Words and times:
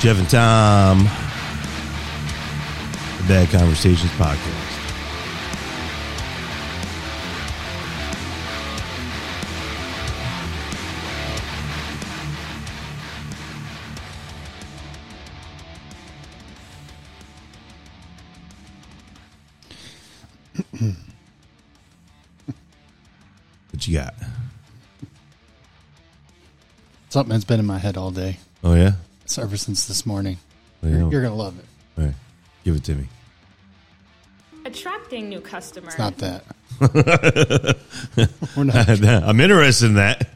Jeff 0.00 0.16
and 0.16 0.30
Tom, 0.30 0.98
the 3.18 3.28
Bad 3.28 3.48
Conversations 3.50 4.12
podcast. 4.12 4.67
Something 27.18 27.32
that's 27.32 27.44
been 27.44 27.58
in 27.58 27.66
my 27.66 27.78
head 27.78 27.96
all 27.96 28.12
day. 28.12 28.36
Oh 28.62 28.74
yeah, 28.74 28.92
It's 29.24 29.38
ever 29.38 29.56
since 29.56 29.88
this 29.88 30.06
morning. 30.06 30.36
Oh, 30.40 30.86
well, 30.86 30.92
you 30.92 30.98
You're, 30.98 31.10
you're 31.14 31.22
gonna 31.22 31.34
love 31.34 31.58
it. 31.58 31.64
All 31.98 32.04
right, 32.04 32.14
give 32.62 32.76
it 32.76 32.84
to 32.84 32.94
me. 32.94 33.08
Attracting 34.64 35.28
new 35.28 35.40
customers. 35.40 35.94
It's 35.94 35.98
not 35.98 36.16
that. 36.18 36.44
We're 38.56 38.62
not. 38.62 38.88
I'm 39.28 39.40
interested 39.40 39.86
in 39.86 39.94
that. 39.94 40.28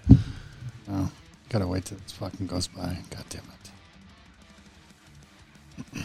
Oh, 0.90 1.08
gotta 1.50 1.68
wait 1.68 1.84
till 1.84 1.98
this 1.98 2.10
fucking 2.14 2.48
goes 2.48 2.66
by. 2.66 2.98
God 3.10 3.24
damn 3.28 3.42
it. 5.94 6.02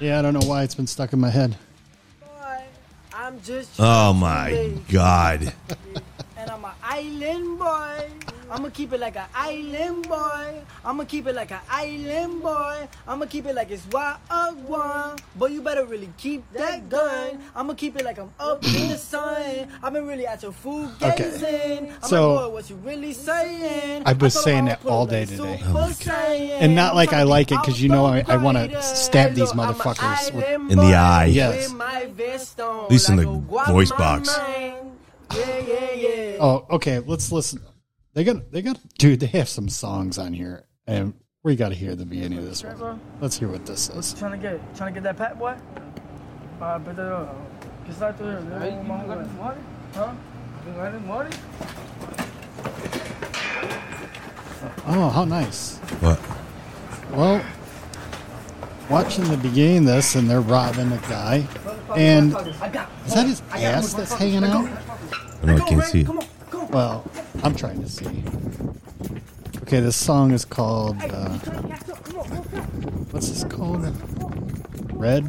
Yeah, 0.00 0.18
I 0.18 0.22
don't 0.22 0.34
know 0.34 0.44
why 0.44 0.64
it's 0.64 0.74
been 0.74 0.88
stuck 0.88 1.12
in 1.12 1.20
my 1.20 1.30
head. 1.30 1.56
Boy, 2.18 2.64
I'm 3.14 3.40
just 3.42 3.70
Oh 3.78 4.12
my 4.12 4.72
god. 4.90 5.52
and 6.36 6.50
I'm 6.50 6.64
an 6.64 6.72
island 6.82 7.58
boy. 7.60 8.10
I'ma 8.50 8.68
keep 8.70 8.92
it 8.92 9.00
like 9.00 9.16
an 9.16 9.26
island 9.34 10.08
boy. 10.08 10.60
I'ma 10.84 11.04
keep 11.04 11.26
it 11.26 11.34
like 11.34 11.50
an 11.50 11.60
island 11.70 12.42
boy. 12.42 12.88
I'ma 13.08 13.26
keep 13.26 13.46
it 13.46 13.54
like 13.54 13.70
it's 13.70 13.86
wild 13.90 14.64
one. 14.68 15.16
Boy, 15.36 15.46
you 15.46 15.60
better 15.62 15.84
really 15.84 16.08
keep 16.18 16.44
that 16.52 16.88
gun. 16.88 17.40
I'ma 17.56 17.74
keep 17.74 17.96
it 17.98 18.04
like 18.04 18.18
I'm 18.18 18.30
up 18.38 18.64
in 18.64 18.88
the 18.90 18.96
sun. 18.98 19.68
I've 19.82 19.92
been 19.92 20.06
really 20.06 20.26
at 20.26 20.42
your 20.42 20.52
food 20.52 20.90
Okay. 21.02 21.16
gazing. 21.16 21.92
I'm 22.02 22.08
So- 22.08 22.34
like, 22.34 22.44
boy, 22.44 22.52
what 22.54 22.70
you 22.70 22.76
really 22.76 23.12
saying? 23.12 24.02
I 24.06 24.12
was 24.12 24.34
told 24.34 24.46
him 24.46 24.52
saying 24.52 24.58
I'ma 24.58 24.68
that 24.68 24.86
all 24.86 25.06
day 25.06 25.20
like 25.24 25.28
today. 25.28 25.60
Oh 25.66 26.58
And 26.60 26.74
not 26.74 26.94
like 26.94 27.12
I 27.12 27.22
like 27.22 27.50
it 27.50 27.58
because 27.60 27.82
you 27.82 27.88
know 27.88 28.06
I- 28.06 28.24
I 28.28 28.36
wanna 28.36 28.80
stab 28.82 29.34
these 29.34 29.54
look, 29.54 29.76
motherfuckers 29.76 30.32
with- 30.32 30.44
In 30.70 30.78
the 30.78 30.94
eye. 30.94 31.26
Yes. 31.26 31.68
With 31.70 31.78
my 31.78 32.06
vest 32.06 32.60
on 32.60 32.84
At 32.84 32.90
least 32.90 33.08
in 33.08 33.16
the 33.16 33.24
voice 33.66 33.90
box. 33.92 34.28
Yeah, 35.34 35.58
yeah, 35.66 35.92
yeah. 35.94 36.36
Oh, 36.40 36.66
okay. 36.70 37.00
Let's 37.04 37.32
listen. 37.32 37.60
They 38.14 38.22
got, 38.22 38.52
they 38.52 38.62
got, 38.62 38.78
dude. 38.96 39.18
They 39.18 39.26
have 39.38 39.48
some 39.48 39.68
songs 39.68 40.18
on 40.18 40.32
here, 40.34 40.64
and 40.86 41.14
we 41.42 41.56
got 41.56 41.70
to 41.70 41.74
hear 41.74 41.96
the 41.96 42.06
beginning 42.06 42.38
of 42.38 42.44
this 42.44 42.62
one. 42.62 43.00
Let's 43.20 43.36
hear 43.36 43.48
what 43.48 43.66
this 43.66 43.90
is. 43.90 44.14
Trying 44.14 44.32
to 44.32 44.38
get, 44.38 44.76
trying 44.76 44.94
to 44.94 45.00
get 45.00 45.02
that 45.02 45.16
pat 45.16 45.36
boy. 45.36 45.56
Uh, 46.60 46.78
but 46.78 46.96
uh, 46.96 47.26
que 47.84 47.92
está 47.92 48.16
tu 48.16 48.24
Huh? 49.94 50.12
Oh, 54.86 55.10
how 55.10 55.24
nice. 55.24 55.78
What? 56.00 56.20
Well, 57.10 57.44
watching 58.88 59.24
the 59.24 59.36
beginning 59.36 59.78
of 59.78 59.84
this, 59.86 60.14
and 60.14 60.30
they're 60.30 60.40
robbing 60.40 60.92
a 60.92 60.98
guy, 61.08 61.46
and 61.96 62.32
is 63.06 63.14
that 63.14 63.26
his 63.26 63.42
ass 63.52 63.94
that's 63.94 64.12
hanging 64.14 64.44
out? 64.44 64.68
I 65.42 65.46
know 65.46 65.56
I 65.56 65.68
can't 65.68 65.84
see. 65.84 66.00
it. 66.02 66.70
Well, 66.70 67.04
I'm 67.44 67.54
trying 67.54 67.82
to 67.82 67.88
see. 67.90 68.24
Okay, 69.64 69.80
this 69.80 69.96
song 69.96 70.30
is 70.30 70.46
called. 70.46 70.96
Uh, 71.02 71.28
what's 73.10 73.28
this 73.28 73.44
called? 73.44 73.82
Red, 74.94 75.26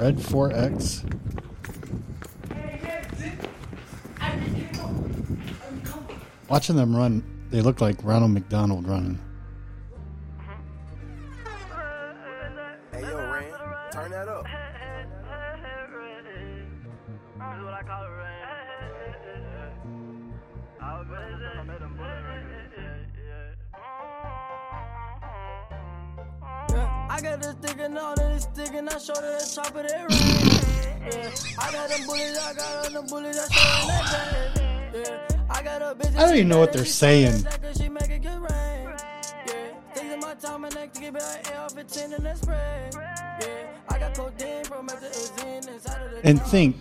Red 0.00 0.16
4X. 0.16 1.04
Watching 6.48 6.74
them 6.74 6.96
run, 6.96 7.22
they 7.50 7.60
look 7.60 7.80
like 7.80 8.02
Ronald 8.02 8.32
McDonald 8.32 8.88
running. 8.88 9.20
After 36.52 36.72
they're 36.72 36.84
saying. 36.84 37.46
And 46.24 46.42
think, 46.42 46.76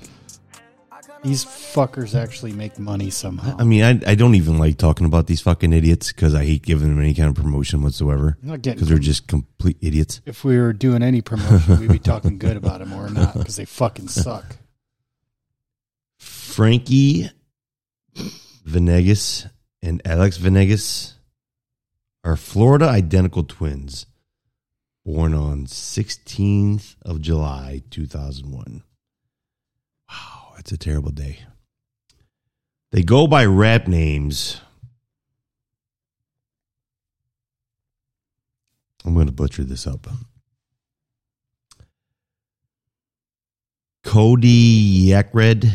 these 1.24 1.46
fuckers 1.46 2.16
actually 2.16 2.54
make 2.54 2.80
money 2.80 3.10
somehow. 3.10 3.56
I 3.60 3.64
mean, 3.64 3.84
I, 3.84 4.12
I 4.12 4.16
don't 4.16 4.36
even 4.36 4.58
like 4.58 4.78
talking 4.78 5.06
about 5.06 5.28
these 5.28 5.42
fucking 5.42 5.74
idiots 5.74 6.12
because 6.12 6.34
I 6.36 6.46
hate 6.46 6.64
giving 6.64 6.90
them 6.90 7.00
any 7.00 7.14
kind 7.14 7.30
of 7.30 7.36
promotion 7.36 7.82
whatsoever. 7.82 8.38
I'm 8.42 8.50
not 8.50 8.62
getting 8.62 8.78
Because 8.78 8.90
they're 8.90 9.00
just 9.00 9.28
complete 9.28 9.78
idiots. 9.82 10.22
if 10.26 10.44
we 10.44 10.58
were 10.58 10.74
doing 10.74 11.04
any 11.04 11.22
promotion, 11.22 11.80
we'd 11.80 11.92
be 11.92 12.00
talking 12.00 12.38
good 12.38 12.58
about 12.58 12.80
them 12.80 12.94
or 12.94 13.10
not 13.10 13.34
because 13.34 13.56
they 13.56 13.66
fucking 13.66 14.08
suck. 14.08 14.58
Frankie 16.20 17.30
Venegas 18.66 19.48
and 19.88 20.02
Alex 20.03 20.36
Venegas 20.36 21.14
are 22.22 22.36
Florida 22.36 22.90
identical 22.90 23.46
twins 23.46 24.06
born 25.06 25.34
on 25.34 25.66
16th 25.66 26.98
of 27.03 27.22
July 27.22 27.81
2001. 27.90 28.84
Wow, 30.09 30.52
that's 30.58 30.74
a 30.74 30.78
terrible 30.78 31.12
day. 31.12 31.40
They 32.92 33.02
go 33.02 33.28
by 33.28 33.46
rap 33.46 33.88
names. 33.88 34.59
I'm 39.06 39.14
going 39.14 39.28
to 39.28 39.31
butcher 39.31 39.64
this 39.64 39.88
up. 39.88 40.06
Cody 44.04 45.08
Yakred 45.08 45.72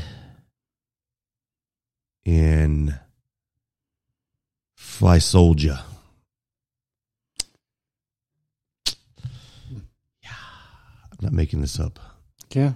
and 2.27 2.99
Fly 4.93 5.19
Soldier. 5.19 5.81
Yeah, 10.23 10.37
I'm 11.11 11.19
not 11.23 11.33
making 11.33 11.63
this 11.63 11.81
up. 11.81 11.99
Yeah, 12.53 12.75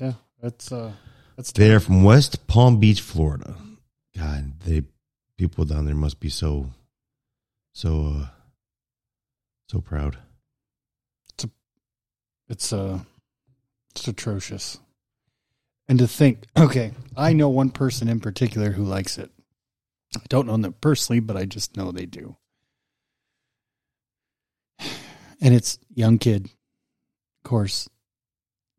yeah, 0.00 0.14
that's 0.42 0.72
uh, 0.72 0.92
that's 1.36 1.52
They're 1.52 1.78
from 1.78 2.02
West 2.02 2.48
Palm 2.48 2.80
Beach, 2.80 3.00
Florida. 3.00 3.54
God, 4.16 4.60
they 4.64 4.82
people 5.38 5.64
down 5.64 5.86
there 5.86 5.94
must 5.94 6.18
be 6.18 6.28
so, 6.28 6.70
so, 7.72 8.16
uh, 8.16 8.26
so 9.68 9.80
proud. 9.80 10.18
It's 11.34 11.44
a, 11.44 11.50
it's 12.48 12.72
uh, 12.72 12.98
it's 13.94 14.08
atrocious. 14.08 14.78
And 15.88 16.00
to 16.00 16.08
think, 16.08 16.46
okay, 16.58 16.90
I 17.16 17.32
know 17.32 17.48
one 17.48 17.70
person 17.70 18.08
in 18.08 18.18
particular 18.18 18.72
who 18.72 18.82
likes 18.82 19.18
it. 19.18 19.30
I 20.16 20.20
don't 20.28 20.46
know 20.46 20.56
them 20.56 20.74
personally, 20.80 21.20
but 21.20 21.36
I 21.36 21.44
just 21.44 21.76
know 21.76 21.92
they 21.92 22.06
do. 22.06 22.36
And 25.40 25.54
it's 25.54 25.78
young 25.94 26.18
kid. 26.18 26.46
Of 26.46 27.48
course, 27.48 27.88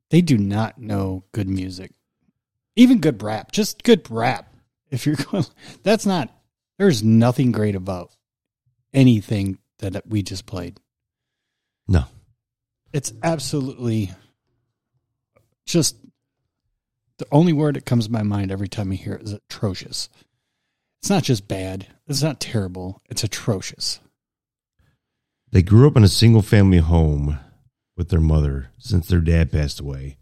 they 0.09 0.21
do 0.21 0.37
not 0.37 0.77
know 0.77 1.23
good 1.31 1.47
music. 1.47 1.91
Even 2.75 2.99
good 2.99 3.21
rap, 3.23 3.51
just 3.51 3.83
good 3.83 4.09
rap. 4.09 4.53
If 4.89 5.05
you're 5.05 5.15
going 5.31 5.45
that's 5.83 6.05
not 6.05 6.29
there's 6.77 7.03
nothing 7.03 7.51
great 7.51 7.75
about 7.75 8.15
anything 8.93 9.59
that 9.79 10.07
we 10.07 10.23
just 10.23 10.45
played. 10.45 10.79
No, 11.87 12.05
It's 12.93 13.13
absolutely 13.23 14.11
just 15.65 15.95
the 17.17 17.27
only 17.31 17.51
word 17.53 17.75
that 17.75 17.85
comes 17.85 18.05
to 18.05 18.11
my 18.11 18.23
mind 18.23 18.51
every 18.51 18.67
time 18.67 18.91
I 18.91 18.95
hear 18.95 19.13
it 19.13 19.23
is 19.23 19.33
atrocious. 19.33 20.09
It's 21.01 21.09
not 21.09 21.23
just 21.23 21.47
bad. 21.47 21.87
It's 22.07 22.23
not 22.23 22.39
terrible. 22.39 23.01
It's 23.09 23.23
atrocious. 23.23 23.99
They 25.51 25.61
grew 25.61 25.87
up 25.87 25.97
in 25.97 26.03
a 26.03 26.09
single 26.09 26.41
family 26.41 26.77
home 26.79 27.39
with 27.95 28.09
their 28.09 28.19
mother 28.19 28.71
since 28.77 29.07
their 29.07 29.21
dad 29.21 29.51
passed 29.51 29.79
away 29.79 30.17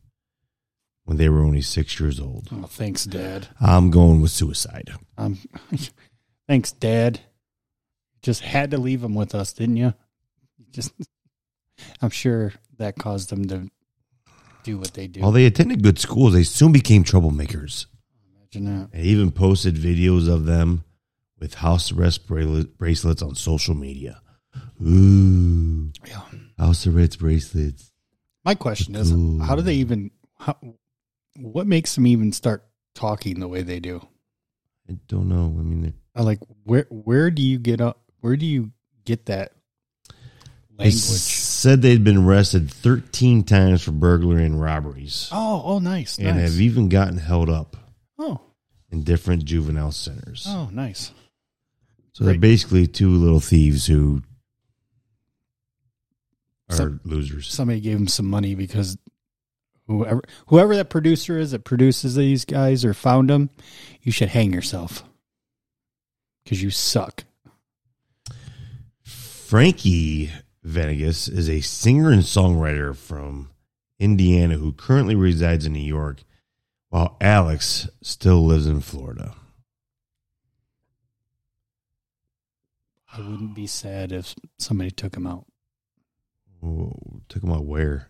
when 1.07 1.18
they 1.18 1.29
were 1.29 1.41
only 1.41 1.62
six 1.62 2.00
years 2.00 2.19
old. 2.19 2.50
Oh, 2.51 2.63
thanks, 2.63 3.06
Dad. 3.06 3.47
I'm 3.62 3.91
going 3.91 4.21
with 4.21 4.31
suicide. 4.31 4.91
Um, 5.18 5.38
thanks, 6.47 6.71
Dad. 6.71 7.21
Just 8.21 8.41
had 8.41 8.71
to 8.71 8.77
leave 8.77 9.01
them 9.01 9.15
with 9.15 9.33
us, 9.33 9.53
didn't 9.53 9.77
you? 9.77 9.94
Just, 10.71 10.91
I'm 12.01 12.09
sure 12.09 12.53
that 12.77 12.97
caused 12.97 13.30
them 13.30 13.47
to 13.47 13.69
do 14.63 14.77
what 14.77 14.94
they 14.94 15.07
do. 15.07 15.21
While 15.21 15.31
they 15.31 15.45
attended 15.45 15.81
good 15.81 15.97
schools, 15.97 16.33
they 16.33 16.44
soon 16.44 16.73
became 16.73 17.03
troublemakers. 17.03 17.85
Imagine 18.53 18.79
that. 18.81 18.89
and 18.94 19.05
even 19.05 19.31
posted 19.31 19.75
videos 19.75 20.29
of 20.31 20.45
them 20.45 20.83
with 21.39 21.55
house 21.55 21.91
arrest 21.91 22.27
bracelets 22.27 23.21
on 23.21 23.35
social 23.35 23.75
media. 23.75 24.21
Ooh, 24.81 25.91
Yeah. 26.07 26.21
house 26.57 26.88
arrest 26.88 27.19
bracelets. 27.19 27.91
My 28.45 28.55
question 28.55 28.95
is, 28.95 29.11
Ooh. 29.11 29.39
how 29.39 29.55
do 29.55 29.61
they 29.61 29.75
even? 29.75 30.11
How, 30.39 30.57
what 31.35 31.67
makes 31.67 31.95
them 31.95 32.07
even 32.07 32.31
start 32.31 32.65
talking 32.95 33.39
the 33.39 33.47
way 33.47 33.61
they 33.61 33.79
do? 33.79 34.05
I 34.89 34.97
don't 35.07 35.27
know. 35.27 35.45
I 35.59 35.61
mean, 35.63 35.94
I 36.15 36.19
uh, 36.19 36.23
like 36.23 36.39
where 36.63 36.88
where 36.89 37.29
do 37.29 37.41
you 37.41 37.59
get 37.59 37.81
up? 37.81 38.01
Where 38.21 38.38
do 38.38 38.45
you 38.45 38.71
get 39.05 39.25
that 39.25 39.51
they 40.77 40.85
language? 40.85 40.94
said 40.95 41.81
they'd 41.81 42.03
been 42.03 42.17
arrested 42.25 42.71
13 42.71 43.44
times 43.44 43.83
for 43.83 43.91
burglary 43.91 44.45
and 44.45 44.59
robberies, 44.61 45.27
Oh, 45.31 45.61
oh, 45.65 45.79
nice, 45.79 46.17
and 46.17 46.38
nice. 46.38 46.51
have 46.51 46.61
even 46.61 46.88
gotten 46.88 47.17
held 47.17 47.49
up 47.49 47.75
oh, 48.18 48.42
in 48.92 49.04
different 49.04 49.46
juvenile 49.46 49.92
centers. 49.92 50.46
oh, 50.48 50.69
nice. 50.72 51.12
so 52.14 52.24
they're 52.24 52.38
basically 52.38 52.88
two 52.88 53.10
little 53.12 53.40
thieves 53.40 53.86
who 53.88 54.22
are 56.69 56.75
So- 56.75 57.00
losers. 57.04 57.48
Somebody 57.52 57.80
gave 57.80 57.98
them 57.98 58.08
some 58.08 58.28
money 58.28 58.56
because 58.56 58.98
whoever 59.88 60.22
whoever 60.48 60.75
that 60.75 60.90
producer 60.90 61.38
is 61.38 61.52
that 61.52 61.64
produces 61.64 62.16
these 62.16 62.44
guys 62.46 62.84
or 62.84 62.94
found 62.94 63.30
them, 63.30 63.50
you 64.02 64.12
should 64.12 64.30
hang 64.30 64.54
yourself 64.54 65.04
because 66.44 66.62
you 66.62 66.69
suck. 66.69 67.24
Frankie 69.02 70.30
Venegas 70.64 71.28
is 71.30 71.50
a 71.50 71.62
singer 71.62 72.12
and 72.12 72.24
songwriter 72.24 72.96
from 72.96 73.50
Indiana 74.00 74.58
who 74.58 74.74
currently 74.74 75.16
resides 75.16 75.66
in 75.66 75.72
New 75.74 75.80
York, 75.80 76.24
while 76.89 77.18
Alex 77.22 77.89
still 78.01 78.45
lives 78.45 78.68
in 78.68 78.81
Florida. 78.81 79.34
I 83.13 83.19
wouldn't 83.19 83.56
be 83.56 83.68
sad 83.68 84.12
if 84.12 84.36
somebody 84.60 84.92
took 84.92 85.16
him 85.16 85.25
out. 85.25 85.45
Whoa, 86.60 87.22
took 87.30 87.44
him 87.44 87.51
out 87.51 87.66
where? 87.66 88.10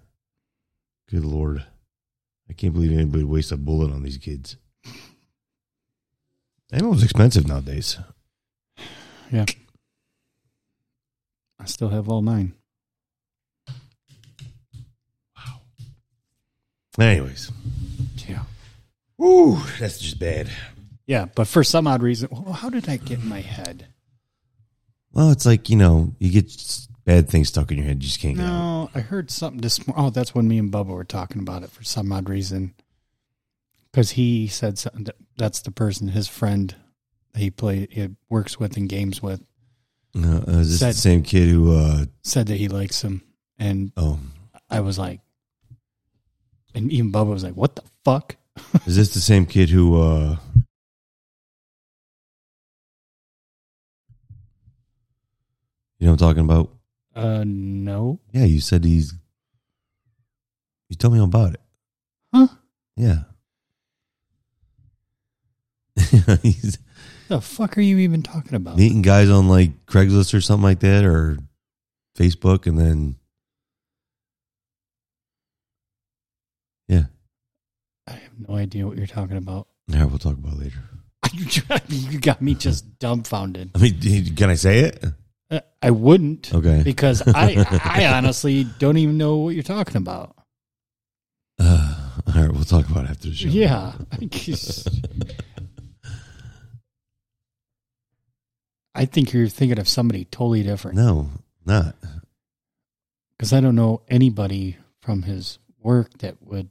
Good 1.10 1.24
lord. 1.26 1.66
I 2.50 2.54
can't 2.54 2.74
believe 2.74 2.92
anybody 2.92 3.24
would 3.24 3.32
waste 3.34 3.52
a 3.52 3.58
bullet 3.58 3.92
on 3.92 4.04
these 4.04 4.18
kids. 4.18 4.58
Ammo's 6.72 7.04
expensive 7.04 7.48
nowadays. 7.48 7.98
Yeah. 9.32 9.46
I 11.60 11.66
still 11.66 11.90
have 11.90 12.10
all 12.10 12.22
mine. 12.22 12.54
Wow. 15.36 15.62
Anyways. 17.00 17.52
Yeah. 18.28 18.44
Ooh, 19.22 19.58
that's 19.80 20.00
just 20.00 20.20
bad. 20.20 20.50
Yeah, 21.06 21.26
but 21.36 21.48
for 21.48 21.64
some 21.64 21.88
odd 21.88 22.02
reason, 22.04 22.30
well, 22.32 22.54
how 22.54 22.70
did 22.70 22.88
I 22.90 22.98
get 22.98 23.20
in 23.20 23.28
my 23.30 23.42
head? 23.42 23.88
Well, 25.14 25.32
it's 25.32 25.46
like, 25.46 25.70
you 25.70 25.76
know, 25.78 26.14
you 26.20 26.30
get 26.30 26.52
bad 27.06 27.30
things 27.30 27.48
stuck 27.48 27.72
in 27.72 27.78
your 27.78 27.88
head, 27.88 28.04
you 28.04 28.10
just 28.10 28.20
can't 28.20 28.36
get 28.36 28.46
out. 28.46 28.50
No, 28.50 28.90
I 28.94 29.00
heard 29.00 29.32
something 29.32 29.62
this 29.62 29.88
morning. 29.88 30.06
Oh, 30.06 30.10
that's 30.10 30.36
when 30.36 30.48
me 30.48 30.60
and 30.60 30.72
Bubba 30.72 30.88
were 30.88 31.04
talking 31.06 31.42
about 31.42 31.64
it 31.64 31.72
for 31.72 31.84
some 31.84 32.12
odd 32.12 32.30
reason. 32.30 32.74
Because 33.92 34.12
he 34.12 34.48
said 34.48 34.78
something. 34.78 35.06
That, 35.06 35.16
that's 35.38 35.62
the 35.62 35.72
person, 35.72 36.10
his 36.10 36.28
friend, 36.28 36.76
that 37.34 37.40
he 37.40 37.50
play, 37.50 37.88
he 37.90 38.10
works 38.30 38.60
with 38.60 38.76
and 38.78 38.88
games 38.90 39.24
with, 39.24 39.42
No, 40.14 40.44
uh, 40.48 40.52
is 40.60 40.70
this 40.72 40.80
Said- 40.80 40.94
the 40.94 40.98
same 41.00 41.24
kid 41.24 41.48
who, 41.50 41.76
uh, 41.76 42.06
said 42.22 42.48
that 42.48 42.58
he 42.58 42.68
likes 42.68 43.02
him, 43.02 43.24
and 43.58 43.92
oh, 43.98 44.20
I 44.70 44.82
was 44.82 45.00
like, 45.00 45.22
and 46.76 46.92
even 46.92 47.12
Bubba 47.12 47.30
was 47.32 47.44
like, 47.44 47.56
"What 47.56 47.76
the 47.76 47.84
fuck?" 48.04 48.36
Is 48.86 48.96
this 48.96 49.14
the 49.14 49.20
same 49.20 49.46
kid 49.46 49.70
who, 49.70 50.00
uh, 50.02 50.38
you 56.00 56.06
know 56.06 56.12
what 56.12 56.22
I'm 56.22 56.28
talking 56.30 56.44
about? 56.44 56.72
Uh, 57.16 57.44
no. 57.46 58.20
Yeah, 58.32 58.46
you 58.46 58.60
said 58.62 58.84
he's, 58.84 59.14
you 60.90 60.96
told 60.96 61.14
me 61.14 61.20
all 61.20 61.26
about 61.26 61.54
it. 61.56 61.62
Huh? 62.34 62.48
Yeah. 62.96 63.20
he's 66.44 66.78
The 67.28 67.42
fuck 67.42 67.78
are 67.78 67.82
you 67.82 67.98
even 67.98 68.22
talking 68.22 68.54
about? 68.56 68.78
meeting 68.78 69.02
guys 69.02 69.30
on 69.30 69.48
like 69.50 69.86
Craigslist 69.88 70.34
or 70.34 70.42
something 70.42 70.64
like 70.64 70.80
that 70.82 71.04
or 71.04 71.38
Facebook 72.18 72.68
and 72.68 72.78
then, 72.80 73.16
yeah. 76.88 77.06
I 78.08 78.12
have 78.12 78.27
no 78.48 78.56
idea 78.56 78.86
what 78.88 78.98
you're 78.98 79.08
talking 79.08 79.38
about. 79.38 79.68
Yeah, 79.88 80.06
we'll 80.06 80.18
talk 80.20 80.34
about 80.38 80.54
it 80.54 80.60
later. 80.60 80.80
you 81.90 82.20
got 82.20 82.42
me 82.42 82.54
just 82.56 83.00
dumbfounded. 83.00 83.72
I 83.76 83.78
mean, 83.80 84.36
can 84.36 84.50
I 84.50 84.56
say 84.56 84.80
it? 84.80 85.04
Uh, 85.50 85.60
I 85.82 85.92
wouldn't 85.92 86.54
Okay. 86.54 86.82
because 86.84 87.22
I 87.26 87.66
I 87.84 88.06
honestly 88.08 88.66
don't 88.80 88.98
even 88.98 89.18
know 89.18 89.38
what 89.38 89.54
you're 89.54 89.64
talking 89.64 89.96
about. 89.98 90.36
Uh, 91.60 91.96
all 92.28 92.34
right, 92.42 92.52
we'll 92.52 92.64
talk 92.66 92.90
about 92.90 93.06
it 93.06 93.12
after 93.12 93.30
the 93.30 93.36
show. 93.36 93.48
Yeah. 93.50 93.94
I 98.96 99.06
think 99.06 99.32
you're 99.34 99.48
thinking 99.48 99.80
of 99.80 99.88
somebody 99.88 100.26
totally 100.26 100.64
different 100.64 100.98
No, 100.98 101.30
not. 101.66 101.96
because 103.38 103.54
I 103.54 103.60
don't 103.62 103.76
know 103.76 104.02
anybody 104.10 104.78
from 105.02 105.22
his 105.24 105.60
work 105.80 106.18
that 106.20 106.38
would. 106.42 106.70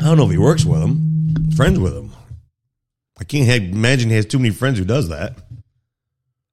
I 0.00 0.04
don't 0.04 0.16
know 0.18 0.24
if 0.24 0.30
he 0.30 0.38
works 0.38 0.64
with 0.64 0.82
him, 0.82 1.50
friends 1.52 1.78
with 1.78 1.96
him. 1.96 2.12
I 3.18 3.24
can't 3.24 3.48
imagine 3.48 4.10
he 4.10 4.16
has 4.16 4.26
too 4.26 4.38
many 4.38 4.52
friends 4.52 4.78
who 4.78 4.84
does 4.84 5.08
that. 5.08 5.38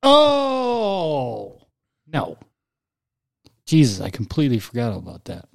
Oh 0.01 1.61
no! 2.07 2.37
Jesus, 3.65 3.99
I 3.99 4.09
completely 4.09 4.59
forgot 4.59 4.95
about 4.95 5.25
that. 5.25 5.47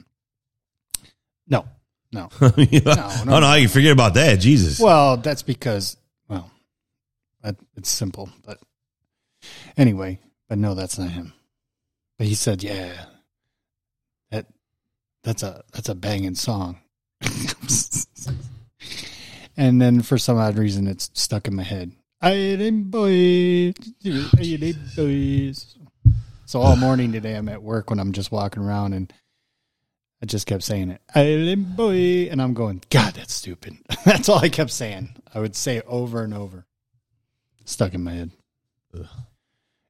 No, 1.47 1.67
no. 2.13 2.29
No, 2.41 3.25
know 3.25 3.47
how 3.47 3.55
you 3.55 3.69
forget 3.69 3.93
about 3.93 4.15
that. 4.15 4.37
Jesus. 4.37 4.79
Well, 4.79 5.17
that's 5.17 5.43
because 5.43 5.97
well, 6.29 6.51
that, 7.43 7.57
it's 7.77 7.91
simple. 7.91 8.29
But 8.45 8.59
anyway, 9.77 10.21
but 10.49 10.59
no, 10.59 10.75
that's 10.75 10.99
not 10.99 11.11
him. 11.11 11.33
But 12.19 12.27
he 12.27 12.35
said, 12.35 12.63
"Yeah, 12.63 13.05
that 14.31 14.47
that's 15.23 15.43
a 15.43 15.63
that's 15.73 15.89
a 15.89 15.95
banging 15.95 16.35
song." 16.35 16.81
and 19.57 19.81
then 19.81 20.03
for 20.03 20.19
some 20.19 20.37
odd 20.39 20.57
reason, 20.57 20.87
it's 20.87 21.11
stuck 21.15 21.49
in 21.49 21.55
my 21.55 21.63
head. 21.63 21.93
Island 22.21 22.91
boys, 22.91 23.75
island 24.05 24.79
boys. 24.97 25.77
So 26.47 26.61
all 26.61 26.77
morning 26.77 27.13
today, 27.13 27.35
I'm 27.35 27.49
at 27.49 27.63
work 27.63 27.91
when 27.91 28.01
I'm 28.01 28.13
just 28.13 28.33
walking 28.33 28.63
around 28.63 28.93
and. 28.95 29.13
I 30.21 30.27
just 30.27 30.49
kept 30.49 30.65
saying 30.65 30.91
it. 30.91 31.01
Island 31.15 31.77
boy. 31.77 32.29
And 32.29 32.43
I'm 32.43 32.53
going, 32.53 32.83
God, 32.91 33.15
that's 33.15 33.33
stupid. 33.33 33.77
that's 34.05 34.29
all 34.29 34.41
I 34.41 34.49
kept 34.49 34.73
saying. 34.73 35.15
I 35.33 35.39
would 35.39 35.55
say 35.55 35.77
it 35.77 35.85
over 35.87 36.25
and 36.25 36.35
over. 36.35 36.67
Stuck 37.65 37.95
in 37.95 38.03
my 38.03 38.15
head. 38.15 38.31
Ugh. 38.99 39.07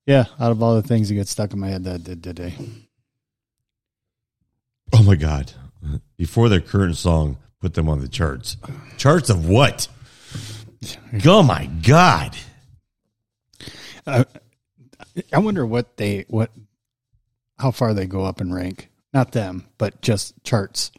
Yeah, 0.09 0.25
out 0.41 0.53
of 0.53 0.63
all 0.63 0.75
the 0.75 0.83
things 0.83 1.09
that 1.09 1.15
get 1.15 1.29
stuck 1.29 1.53
in 1.53 1.61
my 1.61 1.69
head, 1.69 1.85
that 1.85 2.03
did 2.03 2.23
today. 2.23 2.55
oh 4.95 5.03
my 5.03 5.17
God. 5.17 5.53
Before 6.17 6.49
their 6.49 6.61
current 6.61 6.97
song 6.97 7.39
put 7.61 7.75
them 7.75 7.89
on 7.89 8.01
the 8.01 8.09
charts. 8.09 8.57
Charts 8.97 9.31
of 9.31 9.49
what? 9.49 9.89
Oh 11.25 11.43
my 11.43 11.67
God. 11.67 12.37
I, 14.07 14.25
I 15.33 15.39
wonder 15.39 15.67
what 15.67 15.97
they, 15.97 16.25
what, 16.29 16.51
how 17.59 17.71
far 17.71 17.95
they 17.95 18.07
go 18.07 18.25
up 18.25 18.41
in 18.41 18.53
rank. 18.53 18.89
Not 19.13 19.33
them, 19.33 19.67
but 19.79 20.01
just 20.03 20.35
charts. 20.45 20.93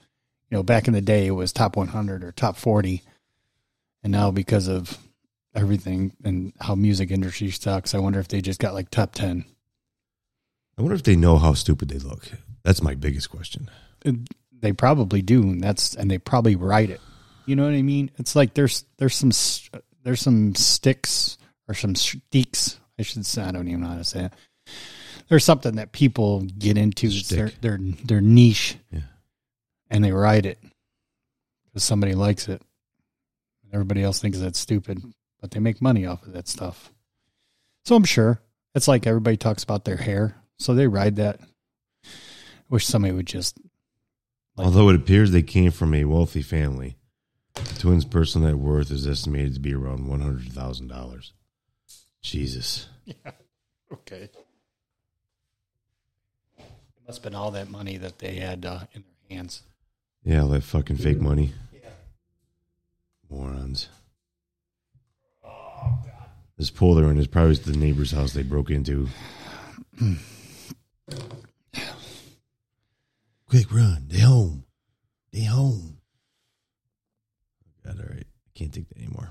You 0.50 0.58
know, 0.58 0.64
back 0.64 0.88
in 0.88 0.94
the 0.94 1.02
day, 1.02 1.28
it 1.28 1.32
was 1.32 1.54
top 1.54 1.76
100 1.76 2.24
or 2.24 2.32
top 2.32 2.58
40. 2.58 3.04
And 4.04 4.12
now 4.12 4.32
because 4.32 4.68
of 4.68 4.98
everything 5.54 6.14
and 6.24 6.54
how 6.60 6.76
music 6.76 7.12
industry 7.12 7.52
sucks, 7.52 7.94
I 7.94 8.00
wonder 8.00 8.20
if 8.20 8.28
they 8.28 8.42
just 8.42 8.60
got 8.60 8.74
like 8.74 8.90
top 8.90 9.14
10. 9.14 9.46
I 10.78 10.82
wonder 10.82 10.96
if 10.96 11.04
they 11.04 11.16
know 11.16 11.38
how 11.38 11.54
stupid 11.54 11.90
they 11.90 12.00
look. 12.00 12.32
That's 12.64 12.82
my 12.82 12.96
biggest 12.96 13.30
question. 13.30 13.70
Uh, 14.06 14.14
they 14.62 14.72
probably 14.74 15.22
do 15.22 15.42
and 15.44 15.64
that's 15.64 15.96
and 15.96 16.10
they 16.10 16.18
probably 16.18 16.56
write 16.56 16.90
it 16.90 17.02
you 17.46 17.56
know 17.56 17.64
what 17.64 17.74
i 17.74 17.82
mean 17.82 18.12
it's 18.18 18.36
like 18.36 18.54
there's 18.54 18.86
there's 18.98 19.16
some 19.16 19.32
there's 20.04 20.22
some 20.22 20.56
sticks 20.56 21.38
or 21.68 21.74
some 21.74 21.94
shtieks. 21.94 22.78
I 22.98 23.04
should 23.04 23.26
say. 23.26 23.44
I 23.44 23.52
don't 23.52 23.68
even 23.68 23.82
know 23.82 23.88
how 23.88 23.98
to 23.98 24.04
say 24.04 24.26
it. 24.26 24.34
There's 25.28 25.46
something 25.46 25.76
that 25.76 25.92
people 25.92 26.42
get 26.42 26.78
into. 26.78 27.10
Their 27.10 27.52
their 27.62 27.78
their 28.04 28.22
niche, 28.22 28.78
Yeah. 28.92 29.02
and 29.92 30.04
they 30.04 30.12
write 30.12 30.46
it 30.46 30.58
because 31.66 31.84
somebody 31.84 32.14
likes 32.16 32.48
it. 32.50 32.62
Everybody 33.72 34.02
else 34.04 34.20
thinks 34.20 34.40
that's 34.40 34.58
stupid, 34.60 35.02
but 35.40 35.52
they 35.52 35.60
make 35.60 35.82
money 35.82 36.06
off 36.06 36.26
of 36.26 36.34
that 36.34 36.48
stuff. 36.48 36.92
So 37.86 37.96
I'm 37.96 38.04
sure 38.04 38.42
it's 38.74 38.88
like 38.88 39.06
everybody 39.06 39.38
talks 39.38 39.64
about 39.64 39.86
their 39.86 39.98
hair, 39.98 40.36
so 40.58 40.74
they 40.74 40.88
ride 40.88 41.18
that. 41.18 41.40
I 42.04 42.08
wish 42.70 42.86
somebody 42.88 43.14
would 43.14 43.28
just 43.28 43.58
Like- 44.60 44.66
Although 44.66 44.90
it 44.90 44.96
appears 44.98 45.32
they 45.32 45.42
came 45.42 45.72
from 45.72 45.94
a 45.94 46.04
wealthy 46.04 46.42
family, 46.42 46.98
the 47.56 47.80
twins' 47.80 48.04
personal 48.04 48.50
net 48.50 48.58
worth 48.58 48.92
is 48.92 49.08
estimated 49.08 49.54
to 49.54 49.60
be 49.62 49.74
around 49.74 50.06
one 50.06 50.20
hundred 50.20 50.52
thousand 50.52 50.88
dollars. 50.90 51.32
Jesus. 52.22 52.88
Yeah. 53.06 53.32
Okay. 53.94 54.30
It 56.58 56.66
must 57.08 57.20
have 57.20 57.24
been 57.24 57.36
all 57.36 57.52
that 57.52 57.70
money 57.72 57.96
that 57.98 58.20
they 58.20 58.36
had 58.36 58.66
uh, 58.66 58.82
in 58.94 59.04
their 59.30 59.38
hands. 59.38 59.64
Yeah, 60.26 60.42
all 60.42 60.50
that 60.50 60.64
fucking 60.64 60.98
fake 60.98 61.22
money. 61.22 61.54
Yeah. 61.74 61.90
Morons. 63.30 63.88
This 66.58 66.70
pool 66.70 66.96
they're 66.96 67.10
in 67.10 67.18
is 67.18 67.28
probably 67.28 67.56
the 67.56 67.78
neighbor's 67.78 68.12
house 68.12 68.34
they 68.34 68.44
broke 68.44 68.70
into. 68.70 69.08
Quick 73.50 73.72
run. 73.74 74.06
They 74.08 74.20
home. 74.20 74.64
They 75.32 75.44
home. 75.44 75.98
God, 77.86 77.98
all 78.00 78.06
right. 78.16 78.26
I 78.28 78.50
can't 78.54 78.74
take 78.74 78.88
that 78.90 78.98
anymore. 78.98 79.30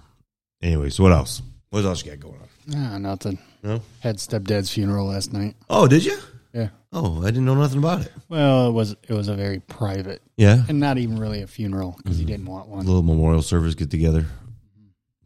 Anyway, 0.63 0.91
so 0.91 1.03
what 1.05 1.13
else? 1.13 1.43
What 1.71 1.85
else 1.85 2.05
you 2.05 2.11
got 2.11 2.21
going 2.21 2.41
on? 2.41 2.49
Ah, 2.77 2.99
nothing. 2.99 3.39
No? 3.63 3.81
Had 4.01 4.17
stepdad's 4.17 4.71
funeral 4.73 5.07
last 5.07 5.33
night. 5.33 5.55
Oh, 5.71 5.87
did 5.87 6.05
you? 6.05 6.17
Yeah. 6.53 6.69
Oh, 6.93 7.21
I 7.23 7.27
didn't 7.27 7.45
know 7.45 7.55
nothing 7.55 7.79
about 7.79 8.01
it. 8.03 8.13
Well, 8.29 8.69
it 8.69 8.73
was 8.73 8.93
it 8.93 9.11
was 9.11 9.29
a 9.29 9.35
very 9.35 9.61
private 9.61 10.23
Yeah. 10.37 10.65
and 10.69 10.81
not 10.81 10.97
even 10.99 11.19
really 11.19 11.43
a 11.43 11.47
funeral 11.47 11.95
because 11.99 12.19
he 12.19 12.25
didn't 12.25 12.47
want 12.47 12.67
A 12.69 12.71
one. 12.71 12.87
little 12.87 13.03
memorial 13.03 13.43
service 13.43 13.75
get 13.75 13.91
together. 13.91 14.27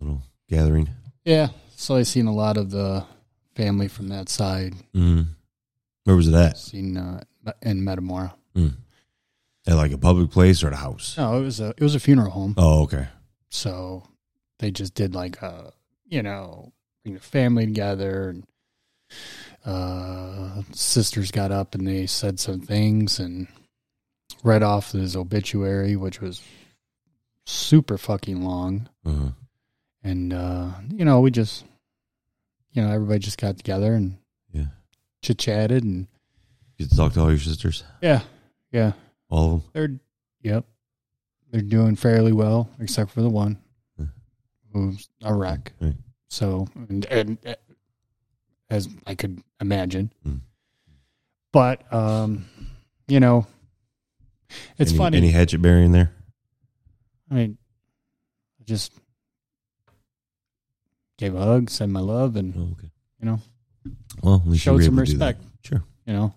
Little 0.01 0.21
gathering. 0.49 0.89
Yeah. 1.25 1.49
So 1.77 1.95
I 1.97 2.03
seen 2.03 2.27
a 2.27 2.35
lot 2.35 2.57
of 2.57 2.71
the 2.71 3.05
family 3.55 3.87
from 3.89 4.09
that 4.09 4.29
side. 4.29 4.75
Mm. 4.95 5.27
Where 6.05 6.17
was 6.17 6.27
it 6.29 6.35
at? 6.35 6.59
Seen 6.59 6.97
uh, 6.97 7.23
in 7.63 7.85
Metamora. 7.85 8.35
Mm. 8.57 8.75
At 9.67 9.77
like 9.77 9.93
a 9.93 9.99
public 9.99 10.31
place 10.31 10.63
or 10.63 10.67
at 10.69 10.73
a 10.73 10.77
house? 10.77 11.17
No, 11.17 11.39
it 11.39 11.43
was 11.43 11.61
a 11.61 11.69
it 11.71 11.81
was 11.83 11.95
a 11.95 12.01
funeral 12.01 12.31
home. 12.31 12.55
Oh, 12.57 12.83
okay. 12.83 13.09
So 13.51 14.03
they 14.59 14.71
just 14.71 14.95
did 14.95 15.15
like 15.15 15.41
a 15.43 15.73
you 16.07 16.23
know 16.23 16.73
bring 17.05 17.15
the 17.15 17.21
family 17.21 17.67
together 17.67 18.29
and 18.31 18.45
uh 19.65 20.63
sisters 20.73 21.31
got 21.31 21.53
up 21.53 21.75
and 21.75 21.87
they 21.87 22.07
said 22.07 22.41
some 22.41 22.61
things 22.61 23.19
and 23.21 23.47
read 24.43 24.63
off 24.63 24.93
his 24.93 25.15
obituary 25.15 25.95
which 25.97 26.21
was 26.21 26.43
super 27.47 27.97
fucking 27.99 28.43
long 28.43 28.89
Uh-huh. 29.05 29.31
and 30.03 30.33
uh 30.33 30.71
you 30.91 31.05
know 31.05 31.21
we 31.21 31.31
just 31.31 31.65
you 32.73 32.83
know 32.83 32.91
everybody 32.91 33.21
just 33.21 33.39
got 33.41 33.57
together 33.57 33.95
and 33.95 34.17
Yeah. 34.53 34.67
chit 35.23 35.39
chatted 35.39 35.85
and 35.85 36.09
You 36.79 36.87
get 36.87 36.91
to 36.91 36.97
talk 36.97 37.13
to 37.15 37.21
all 37.21 37.31
your 37.31 37.39
sisters? 37.39 37.85
yeah 38.01 38.23
yeah 38.73 38.93
All 39.29 39.45
of 39.57 39.62
them? 39.62 39.71
they're 39.73 40.00
yep 40.52 40.64
they're 41.50 41.61
doing 41.62 41.95
fairly 41.97 42.33
well 42.33 42.69
except 42.81 43.11
for 43.12 43.21
the 43.23 43.31
one 43.31 43.59
who's 44.73 45.09
a 45.23 45.35
wreck 45.35 45.73
Right. 45.81 45.95
so 46.29 46.67
and, 46.88 47.05
and 47.07 47.38
uh, 47.47 47.55
as 48.71 48.88
i 49.07 49.14
could 49.14 49.43
imagine 49.61 50.11
Hmm. 50.25 50.37
but 51.52 51.93
um 51.93 52.47
you 53.07 53.21
know 53.21 53.47
it's 54.79 54.91
any, 54.93 54.99
funny 54.99 55.17
Any 55.19 55.31
hatchet 55.31 55.61
bearing 55.62 55.93
there? 55.93 56.11
i 57.31 57.35
mean 57.35 57.59
I 58.61 58.64
just 58.64 58.93
gave 61.19 61.35
a 61.35 61.41
hug 61.45 61.69
said 61.71 61.88
my 61.91 62.00
love 62.00 62.37
and 62.37 62.55
Oh, 62.57 62.73
okay. 62.79 62.91
you 63.21 63.26
know 63.26 63.41
Well, 64.23 64.37
at 64.37 64.47
least 64.49 64.64
you 64.67 64.73
showed 64.73 64.85
some 64.85 64.95
able 64.95 65.05
to 65.07 65.12
do 65.12 65.19
that. 65.19 65.26
respect 65.37 65.45
Sure. 65.67 65.85
you 66.07 66.12
know. 66.14 66.35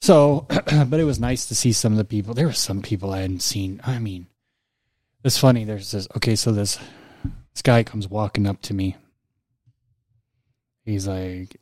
So, 0.00 0.46
but 0.88 1.00
it 1.00 1.04
was 1.04 1.20
nice 1.20 1.46
to 1.46 1.54
see 1.54 1.72
some 1.72 1.92
of 1.92 1.98
the 1.98 2.04
people. 2.04 2.34
There 2.34 2.46
were 2.46 2.52
some 2.52 2.82
people 2.82 3.12
I 3.12 3.20
hadn't 3.20 3.42
seen. 3.42 3.80
I 3.84 3.98
mean, 3.98 4.26
it's 5.24 5.38
funny. 5.38 5.64
There's 5.64 5.90
this. 5.90 6.08
Okay, 6.16 6.36
so 6.36 6.52
this 6.52 6.78
this 7.24 7.62
guy 7.62 7.82
comes 7.82 8.08
walking 8.08 8.46
up 8.46 8.60
to 8.62 8.74
me. 8.74 8.96
He's 10.84 11.08
like, 11.08 11.56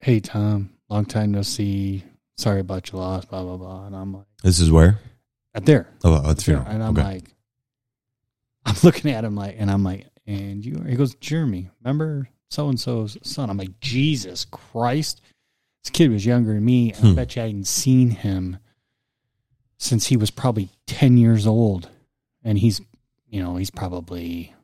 "Hey, 0.00 0.20
Tom, 0.20 0.70
long 0.88 1.04
time 1.04 1.32
no 1.32 1.42
see. 1.42 2.04
Sorry 2.36 2.60
about 2.60 2.92
your 2.92 3.00
loss." 3.00 3.24
Blah 3.24 3.42
blah 3.42 3.56
blah. 3.56 3.86
And 3.86 3.96
I'm 3.96 4.12
like, 4.14 4.26
This 4.42 4.60
is 4.60 4.70
where? 4.70 5.00
"At 5.54 5.66
there." 5.66 5.88
Oh, 6.04 6.14
oh 6.14 6.20
that's 6.20 6.44
fair. 6.44 6.64
And 6.66 6.82
I'm 6.82 6.96
okay. 6.96 7.02
like, 7.02 7.34
I'm 8.64 8.76
looking 8.82 9.10
at 9.10 9.24
him 9.24 9.34
like, 9.34 9.56
and 9.58 9.70
I'm 9.70 9.82
like, 9.82 10.06
and 10.26 10.64
you, 10.64 10.82
he 10.86 10.96
goes, 10.96 11.14
Jeremy, 11.16 11.70
remember 11.82 12.28
so 12.50 12.68
and 12.68 12.78
so's 12.78 13.18
son? 13.22 13.50
I'm 13.50 13.56
like, 13.56 13.80
Jesus 13.80 14.44
Christ. 14.44 15.20
This 15.84 15.90
kid 15.90 16.10
was 16.10 16.26
younger 16.26 16.54
than 16.54 16.64
me. 16.64 16.92
And 16.92 17.04
I 17.04 17.08
Hmm. 17.10 17.14
bet 17.14 17.36
you 17.36 17.42
I 17.42 17.46
hadn't 17.46 17.66
seen 17.66 18.10
him 18.10 18.58
since 19.78 20.06
he 20.08 20.16
was 20.16 20.30
probably 20.30 20.68
10 20.86 21.16
years 21.16 21.46
old. 21.46 21.88
And 22.44 22.58
he's, 22.58 22.80
you 23.28 23.42
know, 23.42 23.56
he's 23.56 23.70
probably, 23.70 24.54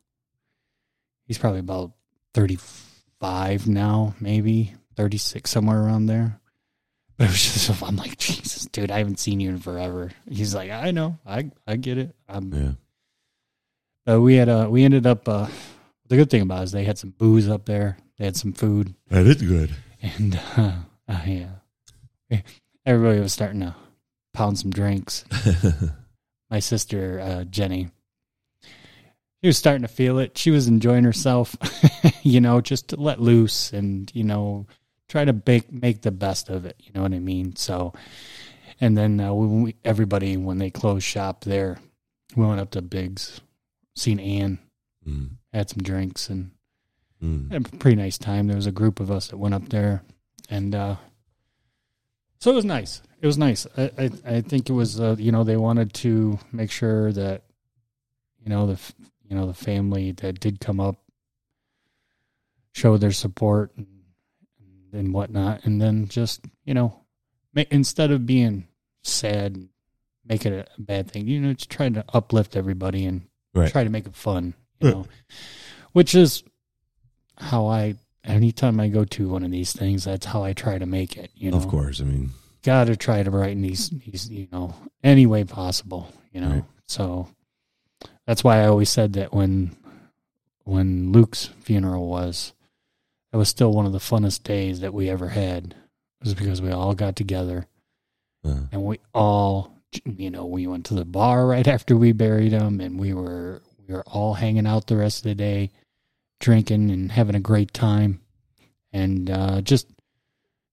he's 1.27 1.39
probably 1.39 1.61
about 1.61 1.93
35 2.35 3.67
now, 3.67 4.15
maybe 4.21 4.75
36, 4.97 5.51
somewhere 5.51 5.83
around 5.83 6.07
there. 6.07 6.41
But 7.17 7.25
it 7.25 7.31
was 7.31 7.43
just, 7.67 7.83
I'm 7.83 7.97
like, 7.97 8.19
Jesus, 8.19 8.67
dude, 8.67 8.91
I 8.91 8.99
haven't 8.99 9.19
seen 9.19 9.41
you 9.41 9.49
in 9.51 9.59
forever. 9.59 10.11
He's 10.29 10.55
like, 10.55 10.71
I 10.71 10.91
know, 10.91 11.19
I, 11.27 11.51
I 11.67 11.77
get 11.77 11.97
it. 11.99 12.15
I'm, 12.29 12.53
yeah. 12.53 12.73
but 14.05 14.21
we 14.21 14.35
had 14.35 14.49
uh 14.49 14.67
we 14.71 14.85
ended 14.85 15.07
up 15.07 15.27
uh 15.29 15.47
the 16.09 16.17
good 16.17 16.29
thing 16.31 16.43
about 16.43 16.61
it 16.61 16.65
is 16.65 16.73
they 16.73 16.85
had 16.85 16.99
some 16.99 17.11
booze 17.11 17.49
up 17.49 17.65
there. 17.65 17.97
They 18.19 18.25
had 18.27 18.37
some 18.37 18.53
food 18.53 18.95
That 19.09 19.27
is 19.27 19.41
good. 19.43 19.75
and 20.03 20.39
uh, 20.57 20.73
uh 21.09 21.21
yeah. 21.27 22.41
Everybody 22.85 23.21
was 23.21 23.33
starting 23.33 23.61
to 23.61 23.75
pound 24.33 24.59
some 24.59 24.71
drinks. 24.71 25.25
My 26.51 26.61
sister, 26.61 27.21
uh 27.21 27.45
Jenny, 27.45 27.89
she 29.43 29.49
was 29.49 29.59
starting 29.59 29.83
to 29.83 29.89
feel 29.89 30.19
it. 30.19 30.37
She 30.39 30.51
was 30.51 30.67
enjoying 30.69 31.05
herself, 31.05 31.57
you 32.23 32.41
know, 32.41 32.61
just 32.61 32.89
to 32.89 32.97
let 32.97 33.21
loose 33.21 33.73
and, 33.73 34.11
you 34.15 34.25
know, 34.25 34.67
try 35.09 35.25
to 35.25 35.41
make 35.47 35.73
make 35.73 36.03
the 36.03 36.11
best 36.11 36.49
of 36.49 36.65
it, 36.65 36.77
you 36.79 36.91
know 36.95 37.03
what 37.03 37.13
I 37.13 37.19
mean? 37.19 37.57
So 37.57 37.93
and 38.81 38.97
then 38.97 39.21
uh, 39.21 39.33
we, 39.33 39.75
everybody 39.85 40.37
when 40.37 40.59
they 40.59 40.71
closed 40.71 41.05
shop 41.07 41.45
there, 41.45 41.79
we 42.37 42.45
went 42.45 42.61
up 42.61 42.71
to 42.73 42.83
Biggs, 42.83 43.41
seen 43.95 44.19
Ann, 44.21 44.59
Mm. 45.09 45.37
had 45.53 45.71
some 45.71 45.83
drinks 45.85 46.29
and 46.29 46.51
Mm. 47.23 47.51
had 47.53 47.65
a 47.73 47.77
pretty 47.77 47.95
nice 47.97 48.19
time. 48.19 48.47
There 48.49 48.57
was 48.57 48.67
a 48.67 48.73
group 48.73 48.99
of 49.01 49.11
us 49.11 49.29
that 49.29 49.37
went 49.39 49.55
up 49.55 49.69
there, 49.71 50.03
and 50.51 50.75
uh, 50.75 50.97
so 52.41 52.53
it 52.53 52.55
was 52.55 52.65
nice. 52.65 53.03
It 53.21 53.27
was 53.27 53.39
nice. 53.39 53.67
I 53.77 53.91
I, 53.99 54.11
I 54.37 54.41
think 54.41 54.69
it 54.69 54.73
was 54.73 55.01
uh, 55.01 55.17
you 55.19 55.33
know 55.33 55.45
they 55.45 55.57
wanted 55.57 55.93
to 55.95 56.39
make 56.53 56.71
sure 56.71 57.13
that 57.13 57.43
you 58.43 58.49
know 58.51 58.67
the 58.67 58.81
you 59.29 59.35
know 59.37 59.47
the 59.47 59.55
family 59.55 60.13
that 60.13 60.41
did 60.41 60.61
come 60.61 60.81
up 60.81 60.97
showed 62.73 63.01
their 63.01 63.13
support 63.13 63.73
and, 63.77 63.87
and 64.93 65.13
whatnot, 65.15 65.65
and 65.65 65.81
then 65.81 66.09
just 66.09 66.43
you 66.65 66.75
know 66.75 67.01
ma- 67.55 67.63
instead 67.71 68.11
of 68.11 68.27
being 68.27 68.69
sad, 69.03 69.57
and 69.57 69.69
make 70.25 70.45
it 70.45 70.69
a 70.77 70.81
bad 70.81 71.11
thing, 71.11 71.27
you 71.29 71.41
know, 71.41 71.53
just 71.53 71.71
try 71.71 71.89
to 71.89 72.05
uplift 72.13 72.57
everybody 72.57 73.05
and 73.05 73.23
Right. 73.55 73.71
try 73.73 73.85
to 73.85 73.91
make 73.91 74.07
it 74.07 74.15
fun, 74.15 74.53
you 74.81 74.91
know, 74.91 75.07
which 75.93 76.15
is 76.15 76.45
how 77.39 77.67
I 77.69 77.95
anytime 78.27 78.79
I 78.81 78.89
go 78.89 79.05
to 79.05 79.29
one 79.29 79.43
of 79.45 79.51
these 79.51 79.73
things, 79.73 80.05
that's 80.05 80.27
how 80.27 80.43
I 80.45 80.53
try 80.53 80.79
to 80.79 80.87
make 80.87 81.17
it. 81.17 81.31
You 81.35 81.51
know, 81.51 81.57
Of 81.57 81.69
course. 81.69 82.01
I 82.01 82.05
mean, 82.05 82.31
got 82.63 82.85
to 82.89 82.97
try 82.97 83.23
to 83.23 83.31
brighten 83.31 83.63
these 83.63 83.91
these 83.91 84.29
you 84.31 84.49
know 84.53 84.75
any 85.03 85.27
way 85.27 85.45
possible. 85.45 86.13
You 86.33 86.41
know, 86.41 86.49
Right. 86.51 86.65
so 86.89 87.29
that's 88.27 88.45
why 88.45 88.61
I 88.63 88.67
always 88.67 88.91
said 88.91 89.15
that 89.15 89.33
when 89.33 89.77
when 90.65 91.13
Luke's 91.13 91.47
funeral 91.61 92.09
was, 92.09 92.53
it 93.33 93.37
was 93.37 93.49
still 93.49 93.73
one 93.73 93.87
of 93.87 93.93
the 93.93 93.99
funnest 93.99 94.43
days 94.43 94.81
that 94.81 94.93
we 94.95 95.09
ever 95.09 95.29
had. 95.29 95.75
It 96.21 96.25
was 96.25 96.35
because 96.35 96.61
we 96.61 96.71
all 96.73 96.95
got 96.95 97.15
together 97.15 97.67
uh, 98.45 98.61
and 98.73 98.85
we 98.85 98.99
all 99.15 99.73
you 100.05 100.31
know 100.31 100.47
we 100.47 100.67
went 100.67 100.87
to 100.87 100.95
the 100.95 101.05
bar 101.05 101.47
right 101.47 101.69
after 101.69 101.97
we 101.97 102.13
buried 102.13 102.53
him 102.53 102.81
and 102.81 102.99
we 102.99 103.15
were 103.15 103.63
we 103.87 103.95
were 103.95 104.03
all 104.07 104.35
hanging 104.35 104.67
out 104.67 104.87
the 104.87 104.97
rest 104.97 105.19
of 105.19 105.25
the 105.25 105.35
day 105.35 105.71
drinking 106.41 106.91
and 106.91 107.13
having 107.13 107.35
a 107.35 107.41
great 107.41 107.73
time 107.73 108.21
and 108.93 109.31
uh 109.31 109.61
just 109.63 109.87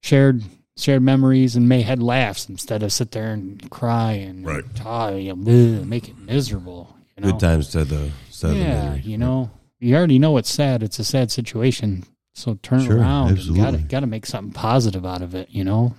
shared 0.01 0.43
shared 0.75 1.01
memories 1.01 1.55
and 1.55 1.69
may 1.69 1.81
had 1.81 2.01
laughs 2.01 2.49
instead 2.49 2.83
of 2.83 2.91
sit 2.91 3.11
there 3.11 3.31
and 3.31 3.69
cry 3.69 4.11
and 4.13 4.45
Right. 4.45 4.63
ah, 4.85 5.09
you 5.11 5.35
know, 5.35 5.83
make 5.85 6.09
it 6.09 6.17
miserable 6.17 6.95
you 7.15 7.23
know 7.23 7.31
good 7.31 7.39
times 7.39 7.69
to 7.69 7.83
the, 7.85 8.11
to 8.39 8.55
yeah 8.55 8.89
misery. 8.95 9.11
you 9.11 9.17
know 9.17 9.49
you 9.79 9.95
already 9.97 10.17
know 10.17 10.37
it's 10.37 10.49
sad. 10.49 10.81
It's 10.81 10.97
a 10.99 11.03
sad 11.03 11.29
situation. 11.29 12.05
So 12.33 12.57
turn 12.63 12.85
Sure, 12.85 12.99
around. 12.99 13.37
and. 13.37 13.53
Gotta 13.57 13.77
gotta 13.79 14.07
make 14.07 14.25
something 14.25 14.53
positive 14.53 15.05
out 15.05 15.21
of 15.21 15.35
it. 15.35 15.49
You 15.49 15.65
know. 15.65 15.93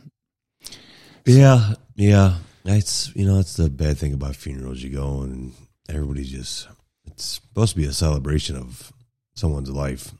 Yeah, 1.26 1.74
yeah. 1.94 2.36
That's 2.64 3.14
you 3.14 3.26
know 3.26 3.36
that's 3.36 3.56
the 3.58 3.68
bad 3.68 3.98
thing 3.98 4.14
about 4.14 4.36
funerals. 4.36 4.82
You 4.82 4.88
go 4.88 5.20
and 5.20 5.52
everybody's 5.86 6.30
just 6.30 6.66
it's 7.06 7.24
supposed 7.24 7.72
to 7.74 7.76
be 7.80 7.84
a 7.84 7.92
celebration 7.92 8.56
of 8.56 8.90
someone's 9.34 9.70
life. 9.70 10.12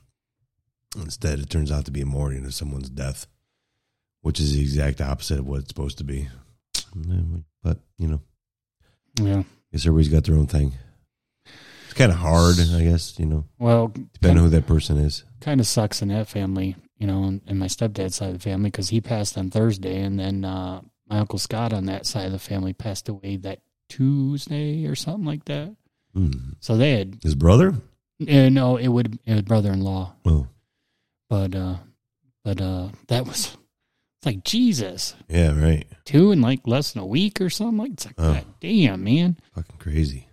Instead, 0.95 1.39
it 1.39 1.49
turns 1.49 1.71
out 1.71 1.85
to 1.85 1.91
be 1.91 2.01
a 2.01 2.05
mourning 2.05 2.45
of 2.45 2.53
someone's 2.53 2.89
death, 2.89 3.27
which 4.21 4.39
is 4.39 4.53
the 4.53 4.61
exact 4.61 5.01
opposite 5.01 5.39
of 5.39 5.47
what 5.47 5.59
it's 5.59 5.67
supposed 5.69 5.97
to 5.97 6.03
be. 6.03 6.29
But 7.63 7.79
you 7.97 8.07
know, 8.07 8.21
Yeah. 9.21 9.39
I 9.39 9.45
guess 9.71 9.85
everybody's 9.85 10.09
got 10.11 10.23
their 10.23 10.35
own 10.35 10.47
thing. 10.47 10.73
It's 11.85 11.93
kind 11.93 12.11
of 12.11 12.17
hard, 12.17 12.55
I 12.59 12.83
guess. 12.83 13.17
You 13.19 13.25
know, 13.25 13.45
Well, 13.59 13.87
depending 14.13 14.37
on 14.39 14.43
who 14.45 14.49
that 14.51 14.67
person 14.67 14.97
is. 14.97 15.23
kind 15.41 15.59
of 15.59 15.67
sucks 15.67 16.01
in 16.01 16.07
that 16.09 16.27
family, 16.29 16.75
you 16.97 17.07
know, 17.07 17.23
and, 17.45 17.59
my 17.59 17.67
stepdad's 17.67 18.15
side 18.15 18.29
of 18.29 18.33
the 18.35 18.39
family 18.39 18.69
because 18.69 18.89
he 18.89 19.01
passed 19.01 19.37
on 19.37 19.49
Thursday, 19.51 20.01
and 20.01 20.17
then 20.19 20.45
uh, 20.45 20.81
my 21.09 21.19
uncle 21.19 21.39
Scott 21.39 21.73
on 21.73 21.85
that 21.85 22.05
side 22.05 22.25
of 22.27 22.31
the 22.31 22.39
family 22.39 22.73
passed 22.73 23.09
away 23.09 23.35
that 23.37 23.59
Tuesday 23.89 24.85
or 24.85 24.95
something 24.95 25.25
like 25.25 25.45
that. 25.45 25.75
Hmm. 26.13 26.53
So 26.61 26.77
they 26.77 26.91
had 26.91 27.19
His 27.21 27.35
brother? 27.35 27.75
Uh, 28.21 28.49
no, 28.49 28.77
it 28.77 28.87
would 28.87 29.19
it 29.25 29.33
was 29.33 29.41
brother-in-law, 29.43 30.13
Oh, 30.25 30.47
but 31.29 31.55
uh, 31.55 31.75
but 32.43 32.61
uh, 32.61 32.89
that 33.07 33.25
was 33.25 33.57
it's 34.17 34.25
like 34.25 34.43
Jesus, 34.43 35.15
yeah, 35.29 35.59
right. 35.59 35.85
two 36.05 36.31
in 36.31 36.41
like 36.41 36.65
less 36.65 36.91
than 36.93 37.01
a 37.03 37.05
week 37.05 37.41
or 37.41 37.49
something. 37.49 37.77
Like 37.77 37.91
it's 37.93 38.05
like 38.05 38.15
Oh. 38.17 38.33
God 38.33 38.45
damn 38.59 39.03
man. 39.03 39.37
Fucking 39.53 39.77
crazy. 39.77 40.27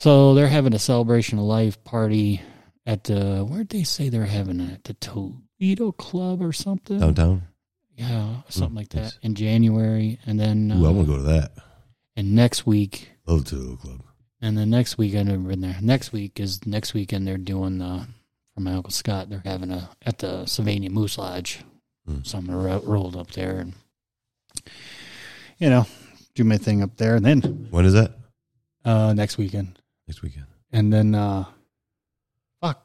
So 0.00 0.34
they're 0.34 0.48
having 0.48 0.74
a 0.74 0.78
celebration 0.78 1.38
of 1.38 1.44
life 1.44 1.82
party 1.84 2.42
at 2.84 3.04
the 3.04 3.44
where'd 3.48 3.68
they 3.70 3.84
say 3.84 4.08
they're 4.08 4.24
having 4.26 4.60
it 4.60 4.72
at 4.72 4.84
the 4.84 4.94
Toledo 4.94 5.92
Club 5.92 6.42
or 6.42 6.52
something? 6.52 6.98
Downtown? 6.98 7.42
Yeah, 7.96 8.42
something 8.48 8.74
like 8.74 8.88
that 8.90 9.02
nice. 9.02 9.18
in 9.22 9.34
January, 9.36 10.18
and 10.26 10.38
then 10.38 10.72
uh, 10.72 10.76
Ooh, 10.78 10.86
I 10.86 10.90
want 10.90 11.06
to 11.06 11.12
go 11.12 11.16
to 11.18 11.22
that. 11.24 11.52
and 12.16 12.34
next 12.34 12.66
week, 12.66 13.10
Love 13.26 13.44
the 13.44 13.54
Little 13.56 13.76
Club. 13.76 14.02
And 14.44 14.56
then 14.58 14.70
next 14.70 14.98
week 14.98 15.14
I've 15.14 15.26
never 15.26 15.38
been 15.38 15.60
there. 15.60 15.76
Next 15.80 16.12
week 16.12 16.38
is 16.38 16.64
next 16.66 16.94
weekend. 16.94 17.26
They're 17.26 17.38
doing 17.38 17.78
the 17.78 18.06
for 18.54 18.60
my 18.60 18.74
uncle 18.74 18.92
Scott. 18.92 19.30
They're 19.30 19.42
having 19.44 19.70
a 19.70 19.90
at 20.04 20.18
the 20.18 20.46
Sylvania 20.46 20.90
Moose 20.90 21.18
Lodge. 21.18 21.64
Hmm. 22.06 22.18
So 22.22 22.38
I'm 22.38 22.50
ro- 22.50 22.82
rolled 22.84 23.16
up 23.16 23.30
there 23.32 23.58
and 23.58 23.72
you 25.58 25.70
know 25.70 25.86
do 26.34 26.44
my 26.44 26.56
thing 26.58 26.82
up 26.82 26.96
there, 26.96 27.14
and 27.16 27.24
then 27.24 27.68
When 27.70 27.84
is 27.84 27.92
that? 27.94 28.12
uh 28.84 29.12
next 29.14 29.38
weekend. 29.38 29.78
Next 30.06 30.20
weekend. 30.22 30.46
And 30.72 30.92
then, 30.92 31.14
uh, 31.14 31.44
fuck. 32.60 32.84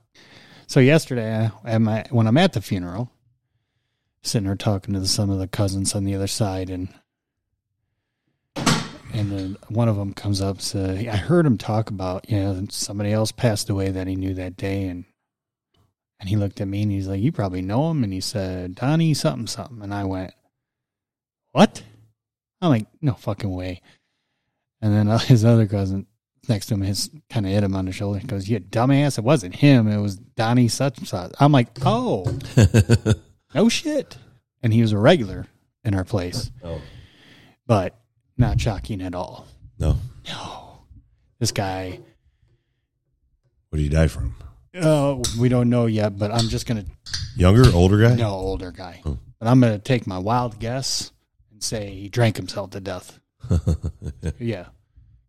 So 0.68 0.80
yesterday, 0.80 1.50
I, 1.66 1.72
at 1.72 1.82
my, 1.82 2.06
when 2.12 2.28
I'm 2.28 2.38
at 2.38 2.54
the 2.54 2.62
funeral, 2.62 3.12
sitting 4.22 4.46
there 4.46 4.56
talking 4.56 4.94
to 4.94 5.06
some 5.08 5.32
of 5.32 5.40
the 5.40 5.48
cousins 5.48 5.96
on 5.96 6.04
the 6.06 6.14
other 6.14 6.28
side, 6.28 6.70
and 6.70 6.90
and 9.14 9.32
then 9.32 9.58
one 9.70 9.88
of 9.88 9.96
them 9.96 10.14
comes 10.14 10.42
up. 10.42 10.62
So 10.62 10.92
I 10.92 11.16
heard 11.16 11.46
him 11.46 11.58
talk 11.58 11.90
about, 11.90 12.30
you 12.30 12.40
know, 12.40 12.66
somebody 12.70 13.12
else 13.12 13.32
passed 13.32 13.70
away 13.70 13.90
that 13.90 14.08
he 14.08 14.16
knew 14.16 14.34
that 14.36 14.58
day, 14.58 14.86
and 14.86 15.06
and 16.20 16.30
he 16.30 16.36
looked 16.36 16.60
at 16.60 16.68
me 16.68 16.84
and 16.84 16.92
he's 16.92 17.08
like, 17.08 17.22
"You 17.22 17.32
probably 17.32 17.62
know 17.62 17.90
him," 17.92 18.04
and 18.04 18.12
he 18.12 18.22
said, 18.22 18.76
"Donnie 18.76 19.14
something 19.14 19.48
something," 19.48 19.82
and 19.82 19.94
I 19.94 20.04
went, 20.04 20.34
"What?" 21.52 21.84
I'm 22.62 22.70
like, 22.70 22.88
"No 23.02 23.14
fucking 23.14 23.52
way." 23.52 23.82
And 24.82 24.94
then 24.94 25.20
his 25.28 25.46
other 25.46 25.68
cousin 25.68 26.08
next 26.48 26.68
to 26.68 26.74
him 26.74 26.82
has 26.82 27.10
kind 27.30 27.46
of 27.46 27.52
hit 27.52 27.64
him 27.64 27.76
on 27.76 27.86
the 27.86 27.92
shoulder. 27.92 28.20
He 28.20 28.28
goes, 28.28 28.50
"You 28.50 28.60
dumbass! 28.60 29.18
It 29.18 29.24
wasn't 29.24 29.56
him. 29.56 29.88
It 29.88 30.02
was 30.02 30.18
Donnie 30.18 30.68
such 30.68 30.98
and 30.98 31.08
such." 31.08 31.32
I'm 31.40 31.52
like, 31.52 31.70
"Oh, 31.86 32.26
no 33.56 33.70
shit!" 33.70 34.18
And 34.62 34.74
he 34.74 34.82
was 34.82 34.92
a 34.92 34.98
regular 34.98 35.48
in 35.86 35.96
our 35.96 36.04
place, 36.04 36.52
oh. 36.64 36.82
but 37.66 37.99
not 38.40 38.60
shocking 38.60 39.02
at 39.02 39.14
all. 39.14 39.48
No. 39.78 39.98
No, 40.28 40.80
this 41.40 41.52
guy. 41.52 42.00
What 43.70 43.78
did 43.78 43.84
he 43.84 43.90
die 43.90 44.08
from? 44.08 44.36
Oh, 44.76 45.22
we 45.40 45.50
don't 45.50 45.70
know 45.70 45.86
yet, 45.86 46.18
but 46.18 46.32
I'm 46.32 46.48
just 46.50 46.66
gonna 46.66 46.86
Younger, 47.36 47.64
older 47.74 48.00
guy? 48.02 48.16
no 48.16 48.32
older 48.32 48.72
guy. 48.72 49.02
Oh. 49.06 49.18
But 49.40 49.48
I'm 49.48 49.60
gonna 49.60 49.80
take 49.80 50.06
my 50.08 50.18
wild 50.18 50.60
guess 50.60 51.12
and 51.52 51.64
say 51.64 51.90
he 51.92 52.10
drank 52.10 52.38
himself 52.38 52.72
to 52.72 52.80
death. 52.80 53.20
Yeah, 54.38 54.66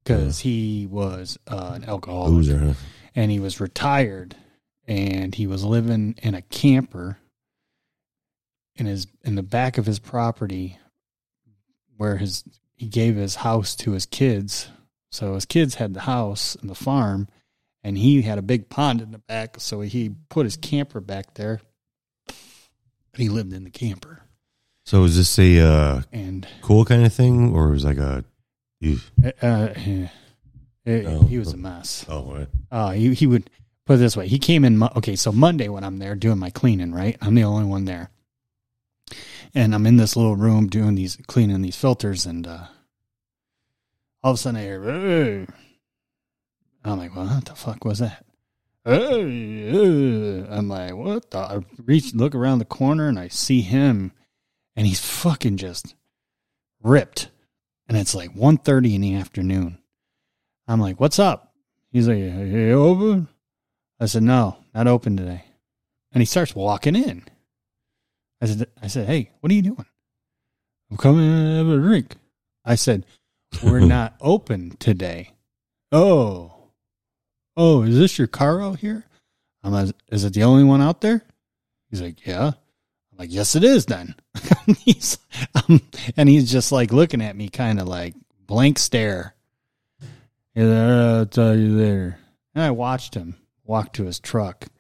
because 0.03 0.41
he 0.41 0.87
was 0.87 1.39
uh, 1.47 1.73
an 1.75 1.85
alcoholic. 1.85 2.33
Boozer, 2.33 2.59
huh? 2.59 2.75
and 3.15 3.31
he 3.31 3.39
was 3.41 3.61
retired 3.61 4.35
and 4.87 5.35
he 5.35 5.47
was 5.47 5.65
living 5.65 6.17
in 6.23 6.35
a 6.35 6.43
camper 6.43 7.19
in 8.77 8.87
his 8.87 9.07
in 9.25 9.37
the 9.37 9.43
back 9.43 9.79
of 9.79 9.87
his 9.87 9.99
property 9.99 10.79
where 11.97 12.17
his 12.17 12.45
he 12.81 12.87
gave 12.87 13.15
his 13.15 13.35
house 13.37 13.77
to 13.77 13.93
his 13.93 14.07
kids 14.07 14.71
so 15.13 15.35
his 15.35 15.45
kids 15.45 15.75
had 15.75 15.93
the 15.93 16.01
house 16.01 16.57
and 16.61 16.71
the 16.71 16.75
farm 16.75 17.29
and 17.85 17.99
he 17.99 18.23
had 18.23 18.39
a 18.39 18.43
big 18.43 18.71
pond 18.71 19.03
in 19.03 19.11
the 19.13 19.19
back 19.19 19.57
so 19.59 19.83
he 19.83 20.11
put 20.31 20.47
his 20.47 20.57
camper 20.57 20.99
back 20.99 21.35
there 21.35 21.61
And 22.27 23.23
he 23.23 23.29
lived 23.29 23.53
in 23.53 23.65
the 23.65 23.71
camper 23.71 24.23
So 24.87 25.05
is 25.05 25.17
this 25.17 25.39
a 25.39 25.61
uh, 25.61 26.03
and 26.11 26.49
cool 26.63 26.87
kind 26.87 27.05
of 27.05 27.13
thing, 27.13 27.55
or 27.55 27.75
is 27.75 27.85
like 27.85 27.99
a? 27.99 28.25
Uh, 28.83 29.31
uh, 29.43 29.69
eh, 29.77 30.09
Oh. 30.87 31.27
he 31.27 31.39
was 31.39 31.53
a 31.53 31.57
mess 31.59 32.07
oh, 32.09 32.23
what? 32.23 32.49
Uh, 32.73 32.93
he 32.93 33.13
he 33.15 33.27
would 33.27 33.51
put 33.85 33.95
it 33.95 33.99
this 33.99 34.17
way. 34.17 34.27
He 34.27 34.39
came 34.39 34.65
in. 34.65 34.83
Okay, 34.83 35.17
so 35.17 35.33
Monday 35.33 35.69
when 35.69 35.85
I'm 35.85 35.99
there 35.99 36.15
doing 36.15 36.39
my 36.39 36.49
cleaning, 36.51 36.93
right? 36.93 37.17
I'm 37.21 37.35
the 37.35 37.45
only 37.45 37.67
one 37.67 37.85
there, 37.85 38.11
and 39.55 39.75
I'm 39.75 39.87
in 39.87 39.97
this 39.97 40.17
little 40.17 40.37
room 40.37 40.69
doing 40.69 40.95
these 40.95 41.17
cleaning 41.27 41.63
these 41.63 41.77
filters, 41.77 42.27
and 42.27 42.47
uh, 42.47 42.67
all 44.23 44.33
of 44.33 44.35
a 44.35 44.39
sudden 44.39 44.61
I 44.61 44.63
hear, 44.65 44.83
"Hey." 44.83 45.47
I'm 46.85 46.99
like, 46.99 47.15
what 47.15 47.45
the 47.45 47.55
fuck 47.55 47.85
was 47.85 47.99
that? 47.99 48.25
Hey. 48.85 50.47
I'm 50.49 50.69
like, 50.69 50.95
what 50.95 51.31
the? 51.31 51.39
I 51.39 51.61
reach, 51.85 52.15
look 52.15 52.35
around 52.35 52.59
the 52.59 52.65
corner, 52.65 53.09
and 53.09 53.19
I 53.19 53.29
see 53.29 53.61
him, 53.61 54.13
and 54.75 54.87
he's 54.87 55.01
fucking 55.01 55.59
just 55.59 55.95
ripped, 56.83 57.29
and 57.89 57.99
it's 57.99 58.15
like 58.15 58.35
1.30 58.35 58.95
in 58.95 59.01
the 59.03 59.15
afternoon. 59.15 59.79
I'm 60.67 60.81
like, 60.81 60.99
what's 60.99 61.19
up? 61.19 61.53
He's 61.93 62.09
like, 62.09 62.19
hey, 62.19 62.73
open? 62.73 63.29
I 63.99 64.07
said, 64.07 64.23
no, 64.23 64.57
not 64.75 64.87
open 64.87 65.17
today. 65.17 65.45
And 66.13 66.23
he 66.23 66.27
starts 66.27 66.55
walking 66.55 66.97
in. 66.97 67.25
I 68.41 68.47
said, 68.47 68.67
I 68.83 68.87
said, 68.87 69.07
hey, 69.07 69.31
what 69.41 69.51
are 69.51 69.55
you 69.55 69.63
doing? 69.63 69.87
I'm 70.91 70.97
coming 70.97 71.29
to 71.29 71.57
have 71.59 71.69
a 71.69 71.77
drink. 71.77 72.17
I 72.65 72.75
said, 72.75 73.07
we're 73.63 73.81
not 73.81 74.15
open 74.21 74.77
today. 74.79 75.33
Oh, 75.93 76.53
oh, 77.57 77.83
is 77.83 77.99
this 77.99 78.19
your 78.19 78.29
car 78.29 78.63
out 78.63 78.79
here? 78.79 79.05
I'm 79.63 79.73
like, 79.73 79.95
is 80.11 80.25
it 80.25 80.33
the 80.33 80.45
only 80.45 80.65
one 80.65 80.81
out 80.81 81.01
there? 81.01 81.23
He's 81.91 82.01
like, 82.01 82.27
yeah. 82.27 82.47
I'm 82.49 83.19
like, 83.19 83.33
yes, 83.33 83.57
it 83.57 83.65
is 83.65 83.87
then. 83.87 84.15
he's, 84.79 85.19
um, 85.55 85.83
and 86.17 86.29
he's 86.29 86.51
just 86.51 86.73
like 86.73 86.93
looking 86.93 87.21
at 87.21 87.37
me 87.37 87.49
kind 87.49 87.81
of 87.81 87.87
like 87.89 88.15
blank 88.47 88.79
stare. 88.79 89.35
He's 90.55 90.65
like, 90.65 90.77
"Uh, 90.77 91.19
I'll 91.19 91.27
tell 91.27 91.55
you 91.57 91.77
later. 91.77 92.19
And 92.55 92.65
I 92.65 92.71
watched 92.71 93.15
him 93.15 93.37
walk 93.65 93.93
to 93.95 94.05
his 94.05 94.19
truck. 94.19 94.67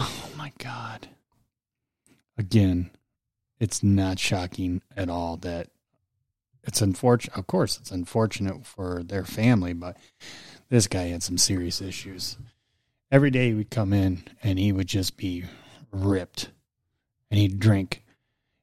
Oh 0.00 0.30
my 0.36 0.52
God. 0.58 1.08
Again, 2.38 2.90
it's 3.58 3.82
not 3.82 4.20
shocking 4.20 4.80
at 4.96 5.10
all 5.10 5.36
that 5.38 5.68
it's 6.62 6.80
unfortunate. 6.80 7.36
Of 7.36 7.48
course, 7.48 7.78
it's 7.78 7.90
unfortunate 7.90 8.64
for 8.64 9.02
their 9.02 9.24
family, 9.24 9.72
but 9.72 9.96
this 10.68 10.86
guy 10.86 11.08
had 11.08 11.22
some 11.22 11.36
serious 11.36 11.80
issues. 11.80 12.38
Every 13.10 13.30
day 13.30 13.48
he 13.48 13.54
would 13.54 13.70
come 13.70 13.92
in 13.92 14.22
and 14.42 14.58
he 14.58 14.70
would 14.70 14.86
just 14.86 15.16
be 15.16 15.44
ripped 15.90 16.50
and 17.30 17.40
he'd 17.40 17.58
drink. 17.58 18.04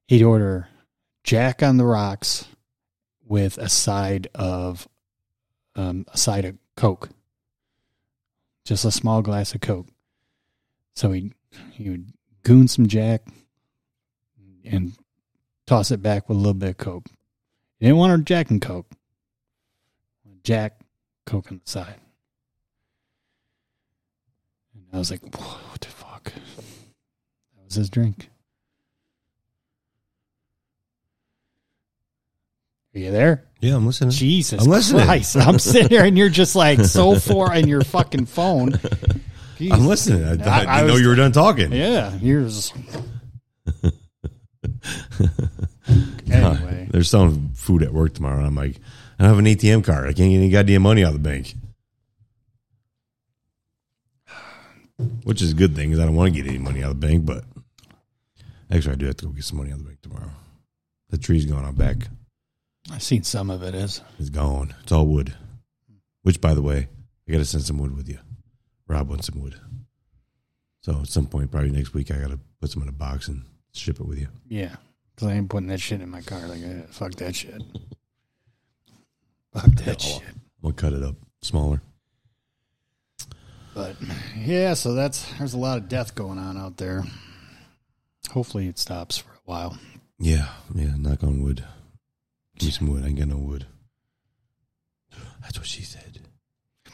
He'd 0.07 0.23
order 0.23 0.69
Jack 1.23 1.61
on 1.61 1.77
the 1.77 1.85
rocks 1.85 2.47
with 3.25 3.57
a 3.57 3.69
side 3.69 4.27
of 4.35 4.87
um, 5.75 6.05
a 6.13 6.17
side 6.17 6.45
of 6.45 6.57
Coke, 6.77 7.09
just 8.63 8.85
a 8.85 8.91
small 8.91 9.21
glass 9.21 9.53
of 9.53 9.61
Coke. 9.61 9.87
So 10.95 11.11
he 11.11 11.33
he 11.71 11.89
would 11.89 12.13
goon 12.43 12.67
some 12.67 12.87
Jack 12.87 13.23
and 14.65 14.93
toss 15.65 15.91
it 15.91 16.01
back 16.01 16.27
with 16.29 16.37
a 16.37 16.39
little 16.39 16.53
bit 16.53 16.69
of 16.69 16.77
Coke. 16.77 17.05
He 17.79 17.85
didn't 17.85 17.97
want 17.97 18.11
her 18.11 18.17
Jack 18.19 18.49
and 18.51 18.61
Coke. 18.61 18.87
Jack, 20.43 20.79
Coke 21.25 21.51
on 21.51 21.61
the 21.63 21.69
side. 21.69 21.95
And 24.75 24.83
I 24.93 24.97
was 24.97 25.09
like, 25.09 25.23
what 25.23 25.81
the 25.81 25.87
fuck? 25.87 26.25
That 26.25 27.65
was 27.65 27.75
his 27.75 27.89
drink. 27.89 28.29
Are 32.93 32.99
you 32.99 33.11
there? 33.11 33.43
Yeah, 33.59 33.75
I'm 33.75 33.85
listening. 33.85 34.11
Jesus 34.11 34.61
I'm 34.63 34.69
listening. 34.69 35.03
Christ. 35.05 35.35
I'm 35.35 35.59
sitting 35.59 35.89
here 35.89 36.05
and 36.05 36.17
you're 36.17 36.29
just 36.29 36.55
like 36.55 36.79
so 36.81 37.15
far 37.19 37.53
in 37.55 37.67
your 37.67 37.81
fucking 37.83 38.25
phone. 38.27 38.79
I'm 39.59 39.85
listening. 39.87 40.23
I, 40.41 40.43
I, 40.45 40.63
I- 40.63 40.79
I 40.81 40.81
know 40.87 40.93
was- 40.93 41.01
you 41.01 41.09
were 41.09 41.15
done 41.15 41.31
talking. 41.33 41.71
Yeah, 41.73 42.11
here's. 42.11 42.71
anyway, 46.31 46.87
They're 46.91 47.03
selling 47.03 47.51
food 47.53 47.83
at 47.83 47.93
work 47.93 48.13
tomorrow. 48.13 48.37
And 48.37 48.47
I'm 48.47 48.55
like, 48.55 48.77
I 49.19 49.23
don't 49.23 49.29
have 49.29 49.39
an 49.39 49.45
ATM 49.45 49.83
card. 49.83 50.05
I 50.05 50.13
can't 50.13 50.31
get 50.31 50.37
any 50.37 50.49
goddamn 50.49 50.81
money 50.81 51.03
out 51.03 51.13
of 51.15 51.23
the 51.23 51.29
bank. 51.29 51.53
Which 55.23 55.41
is 55.41 55.51
a 55.51 55.55
good 55.55 55.75
thing 55.75 55.89
because 55.89 56.01
I 56.01 56.05
don't 56.05 56.15
want 56.15 56.33
to 56.33 56.41
get 56.41 56.49
any 56.49 56.59
money 56.59 56.83
out 56.83 56.91
of 56.91 57.01
the 57.01 57.07
bank. 57.07 57.25
But 57.25 57.43
actually, 58.71 58.93
I 58.93 58.97
do 58.97 59.05
have 59.07 59.17
to 59.17 59.25
go 59.25 59.31
get 59.31 59.43
some 59.43 59.57
money 59.57 59.71
out 59.71 59.79
of 59.79 59.83
the 59.83 59.89
bank 59.89 60.01
tomorrow. 60.01 60.31
The 61.09 61.17
tree's 61.17 61.45
gone 61.45 61.65
out 61.65 61.77
back. 61.77 61.97
I've 62.91 63.03
seen 63.03 63.23
some 63.23 63.49
of 63.49 63.63
it. 63.63 63.73
Is 63.73 64.01
It's 64.19 64.29
gone. 64.29 64.75
It's 64.83 64.91
all 64.91 65.07
wood. 65.07 65.33
Which, 66.23 66.41
by 66.41 66.53
the 66.53 66.61
way, 66.61 66.87
I 67.27 67.31
got 67.31 67.37
to 67.39 67.45
send 67.45 67.63
some 67.63 67.77
wood 67.77 67.95
with 67.95 68.09
you. 68.09 68.19
Rob 68.87 69.09
wants 69.09 69.27
some 69.27 69.41
wood. 69.41 69.55
So 70.81 70.99
at 71.01 71.07
some 71.07 71.25
point, 71.25 71.51
probably 71.51 71.71
next 71.71 71.93
week, 71.93 72.11
I 72.11 72.17
got 72.17 72.29
to 72.29 72.39
put 72.61 72.69
some 72.69 72.83
in 72.83 72.89
a 72.89 72.91
box 72.91 73.27
and 73.27 73.43
ship 73.77 73.99
it 73.99 74.05
with 74.05 74.19
you. 74.19 74.27
yeah, 74.47 74.75
because 75.13 75.29
I 75.29 75.33
ain't 75.33 75.49
putting 75.49 75.67
that 75.67 75.81
shit 75.81 76.01
in 76.01 76.09
my 76.09 76.21
car. 76.21 76.47
Like, 76.47 76.61
eh, 76.61 76.81
fuck 76.89 77.13
that 77.15 77.35
shit. 77.35 77.61
Fuck 79.53 79.73
that 79.85 80.01
shit. 80.01 80.21
I'm 80.27 80.41
gonna 80.61 80.73
cut 80.73 80.91
it 80.91 81.01
up 81.01 81.15
smaller. 81.41 81.81
But 83.73 83.95
yeah, 84.37 84.73
so 84.73 84.93
that's 84.93 85.31
there's 85.37 85.53
a 85.53 85.57
lot 85.57 85.77
of 85.77 85.87
death 85.87 86.13
going 86.13 86.37
on 86.39 86.57
out 86.57 86.75
there. 86.75 87.05
Hopefully, 88.31 88.67
it 88.67 88.77
stops 88.77 89.17
for 89.17 89.29
a 89.29 89.39
while. 89.45 89.77
Yeah, 90.19 90.49
yeah. 90.73 90.91
Knock 90.97 91.23
on 91.23 91.41
wood. 91.41 91.63
Give 92.57 92.67
me 92.67 92.71
some 92.71 92.87
wood. 92.89 93.03
I 93.03 93.07
ain't 93.07 93.17
got 93.19 93.29
no 93.29 93.37
wood. 93.37 93.65
That's 95.41 95.57
what 95.57 95.67
she 95.67 95.83
said. 95.83 96.19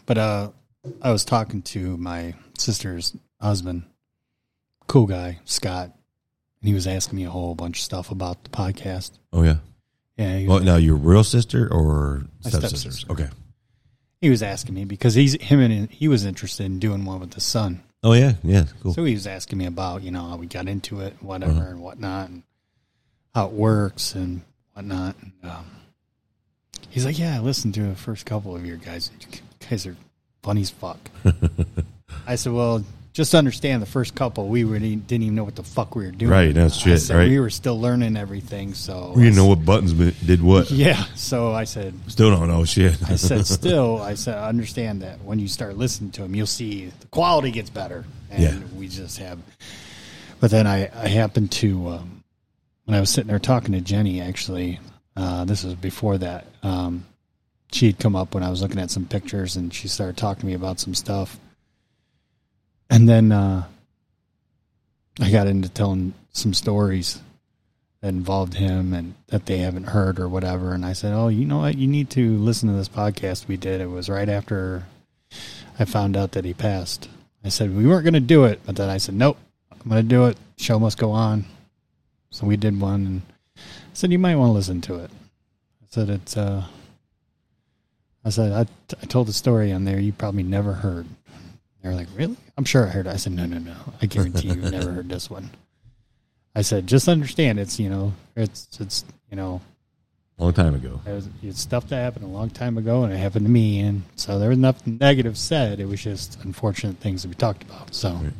But 0.05 0.17
uh, 0.19 0.51
I 1.01 1.11
was 1.11 1.25
talking 1.25 1.61
to 1.63 1.97
my 1.97 2.35
sister's 2.57 3.15
husband, 3.39 3.83
cool 4.87 5.05
guy, 5.07 5.39
Scott, 5.45 5.91
and 6.61 6.67
he 6.67 6.73
was 6.73 6.87
asking 6.87 7.17
me 7.17 7.25
a 7.25 7.29
whole 7.29 7.55
bunch 7.55 7.79
of 7.79 7.83
stuff 7.83 8.11
about 8.11 8.43
the 8.43 8.49
podcast. 8.49 9.11
Oh 9.33 9.43
yeah. 9.43 9.57
Yeah, 10.17 10.45
Well, 10.47 10.57
was, 10.57 10.65
now 10.65 10.75
your 10.75 10.95
real 10.95 11.23
sister 11.23 11.67
or 11.71 12.25
stepsister. 12.41 13.11
Okay. 13.11 13.29
he 14.19 14.29
was 14.29 14.43
asking 14.43 14.75
me 14.75 14.85
because 14.85 15.15
he's 15.15 15.33
him 15.41 15.59
and 15.59 15.89
he 15.89 16.07
was 16.07 16.25
interested 16.25 16.65
in 16.65 16.77
doing 16.79 17.05
one 17.05 17.19
with 17.19 17.31
the 17.31 17.41
son. 17.41 17.81
Oh 18.03 18.13
yeah, 18.13 18.33
yeah. 18.43 18.65
Cool. 18.83 18.93
So 18.93 19.03
he 19.03 19.13
was 19.13 19.25
asking 19.27 19.57
me 19.59 19.65
about 19.65 20.03
you 20.03 20.11
know 20.11 20.27
how 20.27 20.35
we 20.37 20.45
got 20.47 20.67
into 20.67 20.99
it, 21.01 21.15
whatever 21.21 21.51
Uh-huh. 21.53 21.69
and 21.71 21.81
whatnot, 21.81 22.29
and 22.29 22.43
how 23.33 23.45
it 23.47 23.51
works 23.53 24.13
and 24.15 24.41
whatnot. 24.73 25.15
And, 25.21 25.31
um, 25.51 25.65
he's 26.89 27.05
like, 27.05 27.17
"Yeah, 27.19 27.35
I 27.35 27.39
listened 27.39 27.73
to 27.75 27.83
the 27.83 27.95
first 27.95 28.25
couple 28.25 28.55
of 28.55 28.65
your 28.65 28.77
guys. 28.77 29.09
You 29.21 29.39
guys 29.69 29.85
are 29.87 29.95
funny 30.43 30.61
as 30.61 30.69
fuck." 30.71 30.99
I 32.27 32.35
said, 32.35 32.53
"Well, 32.53 32.83
just 33.13 33.35
understand 33.35 33.81
the 33.81 33.85
first 33.87 34.15
couple, 34.15 34.47
we 34.47 34.63
really 34.63 34.95
didn't 34.95 35.23
even 35.23 35.35
know 35.35 35.43
what 35.43 35.55
the 35.55 35.63
fuck 35.63 35.95
we 35.95 36.05
were 36.05 36.11
doing. 36.11 36.31
Right, 36.31 36.53
that's 36.53 36.77
I 36.77 36.81
shit, 36.81 37.01
said 37.01 37.17
right. 37.17 37.27
We 37.29 37.39
were 37.39 37.49
still 37.49 37.79
learning 37.79 38.15
everything, 38.15 38.73
so 38.73 39.11
we 39.15 39.23
didn't 39.23 39.35
know 39.35 39.47
what 39.47 39.65
buttons 39.65 39.93
did 39.93 40.41
what. 40.41 40.71
Yeah, 40.81 41.03
so 41.15 41.51
I 41.53 41.65
said, 41.65 41.93
Still 42.07 42.29
don't 42.31 42.47
know 42.47 42.63
shit. 42.63 42.97
I 43.09 43.17
said, 43.17 43.45
still, 43.45 44.01
I 44.01 44.13
said, 44.13 44.37
understand 44.37 45.01
that 45.01 45.21
when 45.23 45.39
you 45.39 45.47
start 45.49 45.77
listening 45.77 46.11
to 46.11 46.21
them, 46.21 46.35
you'll 46.35 46.47
see 46.47 46.85
the 47.01 47.07
quality 47.07 47.51
gets 47.51 47.69
better. 47.69 48.05
And 48.29 48.41
Yeah. 48.43 48.59
we 48.77 48.87
just 48.87 49.17
have. 49.17 49.39
But 50.39 50.51
then 50.51 50.65
I, 50.65 50.89
I 50.95 51.07
happened 51.09 51.51
to, 51.53 51.89
um, 51.89 52.23
when 52.85 52.95
I 52.95 53.01
was 53.01 53.09
sitting 53.09 53.27
there 53.27 53.39
talking 53.39 53.73
to 53.73 53.81
Jenny, 53.81 54.21
actually, 54.21 54.79
uh, 55.17 55.43
this 55.43 55.63
was 55.65 55.75
before 55.75 56.17
that, 56.19 56.47
um, 56.63 57.05
she 57.73 57.87
had 57.87 57.99
come 57.99 58.15
up 58.15 58.33
when 58.33 58.43
I 58.43 58.49
was 58.49 58.61
looking 58.61 58.79
at 58.79 58.89
some 58.89 59.05
pictures 59.05 59.57
and 59.57 59.73
she 59.73 59.87
started 59.89 60.15
talking 60.17 60.41
to 60.41 60.45
me 60.47 60.53
about 60.53 60.79
some 60.79 60.95
stuff. 60.95 61.37
And 62.91 63.07
then 63.07 63.31
uh, 63.31 63.63
I 65.21 65.31
got 65.31 65.47
into 65.47 65.69
telling 65.69 66.13
some 66.33 66.53
stories 66.53 67.21
that 68.01 68.09
involved 68.09 68.55
him 68.55 68.93
and 68.93 69.15
that 69.27 69.45
they 69.45 69.59
haven't 69.59 69.85
heard 69.85 70.19
or 70.19 70.27
whatever. 70.27 70.73
And 70.73 70.85
I 70.85 70.91
said, 70.91 71.13
Oh, 71.13 71.29
you 71.29 71.45
know 71.45 71.59
what? 71.59 71.77
You 71.77 71.87
need 71.87 72.09
to 72.11 72.37
listen 72.37 72.67
to 72.67 72.75
this 72.75 72.89
podcast 72.89 73.47
we 73.47 73.55
did. 73.55 73.79
It 73.79 73.89
was 73.89 74.09
right 74.09 74.27
after 74.27 74.83
I 75.79 75.85
found 75.85 76.17
out 76.17 76.33
that 76.33 76.43
he 76.43 76.53
passed. 76.53 77.07
I 77.45 77.49
said, 77.49 77.75
We 77.75 77.87
weren't 77.87 78.03
going 78.03 78.13
to 78.13 78.19
do 78.19 78.43
it. 78.43 78.59
But 78.65 78.75
then 78.75 78.89
I 78.89 78.97
said, 78.97 79.15
Nope, 79.15 79.37
I'm 79.71 79.89
going 79.89 80.01
to 80.01 80.07
do 80.07 80.25
it. 80.25 80.37
Show 80.57 80.77
must 80.77 80.97
go 80.97 81.11
on. 81.11 81.45
So 82.29 82.45
we 82.45 82.57
did 82.57 82.79
one. 82.79 83.05
And 83.05 83.21
I 83.57 83.93
said, 83.93 84.11
You 84.11 84.19
might 84.19 84.35
want 84.35 84.49
to 84.49 84.53
listen 84.53 84.81
to 84.81 84.95
it. 84.95 85.11
I 85.81 85.85
said, 85.87 86.09
It's, 86.09 86.35
uh, 86.35 86.65
I 88.25 88.29
said, 88.31 88.51
I, 88.51 88.95
I 89.01 89.05
told 89.05 89.27
the 89.27 89.33
story 89.33 89.71
on 89.71 89.85
there 89.85 89.99
you 89.99 90.11
probably 90.11 90.43
never 90.43 90.73
heard. 90.73 91.07
They 91.81 91.89
were 91.89 91.95
like, 91.95 92.07
Really? 92.15 92.37
I'm 92.57 92.65
sure 92.65 92.85
I 92.85 92.89
heard 92.89 93.07
it. 93.07 93.09
I 93.11 93.17
said, 93.17 93.33
No, 93.33 93.45
no, 93.45 93.57
no. 93.57 93.75
I 94.01 94.05
guarantee 94.05 94.47
you 94.49 94.55
never 94.55 94.91
heard 94.91 95.09
this 95.09 95.29
one. 95.29 95.49
I 96.55 96.61
said, 96.63 96.85
just 96.85 97.07
understand 97.07 97.59
it's, 97.59 97.79
you 97.79 97.89
know, 97.89 98.13
it's, 98.35 98.67
it's, 98.79 99.05
you 99.29 99.37
know, 99.37 99.61
Long 100.37 100.51
time 100.53 100.73
ago. 100.75 100.99
it 101.05 101.11
was, 101.11 101.29
it's 101.43 101.61
stuff 101.61 101.87
that 101.89 101.97
happened 101.97 102.25
a 102.25 102.27
long 102.27 102.49
time 102.49 102.77
ago 102.77 103.03
and 103.03 103.13
it 103.13 103.17
happened 103.17 103.45
to 103.45 103.51
me. 103.51 103.79
And 103.79 104.01
so 104.15 104.37
there 104.39 104.49
was 104.49 104.57
nothing 104.57 104.97
negative 104.99 105.37
said. 105.37 105.79
It 105.79 105.85
was 105.85 106.01
just 106.03 106.43
unfortunate 106.43 106.97
things 106.97 107.21
that 107.21 107.27
we 107.29 107.35
talked 107.35 107.63
about. 107.63 107.93
So, 107.93 108.09
Right. 108.13 108.33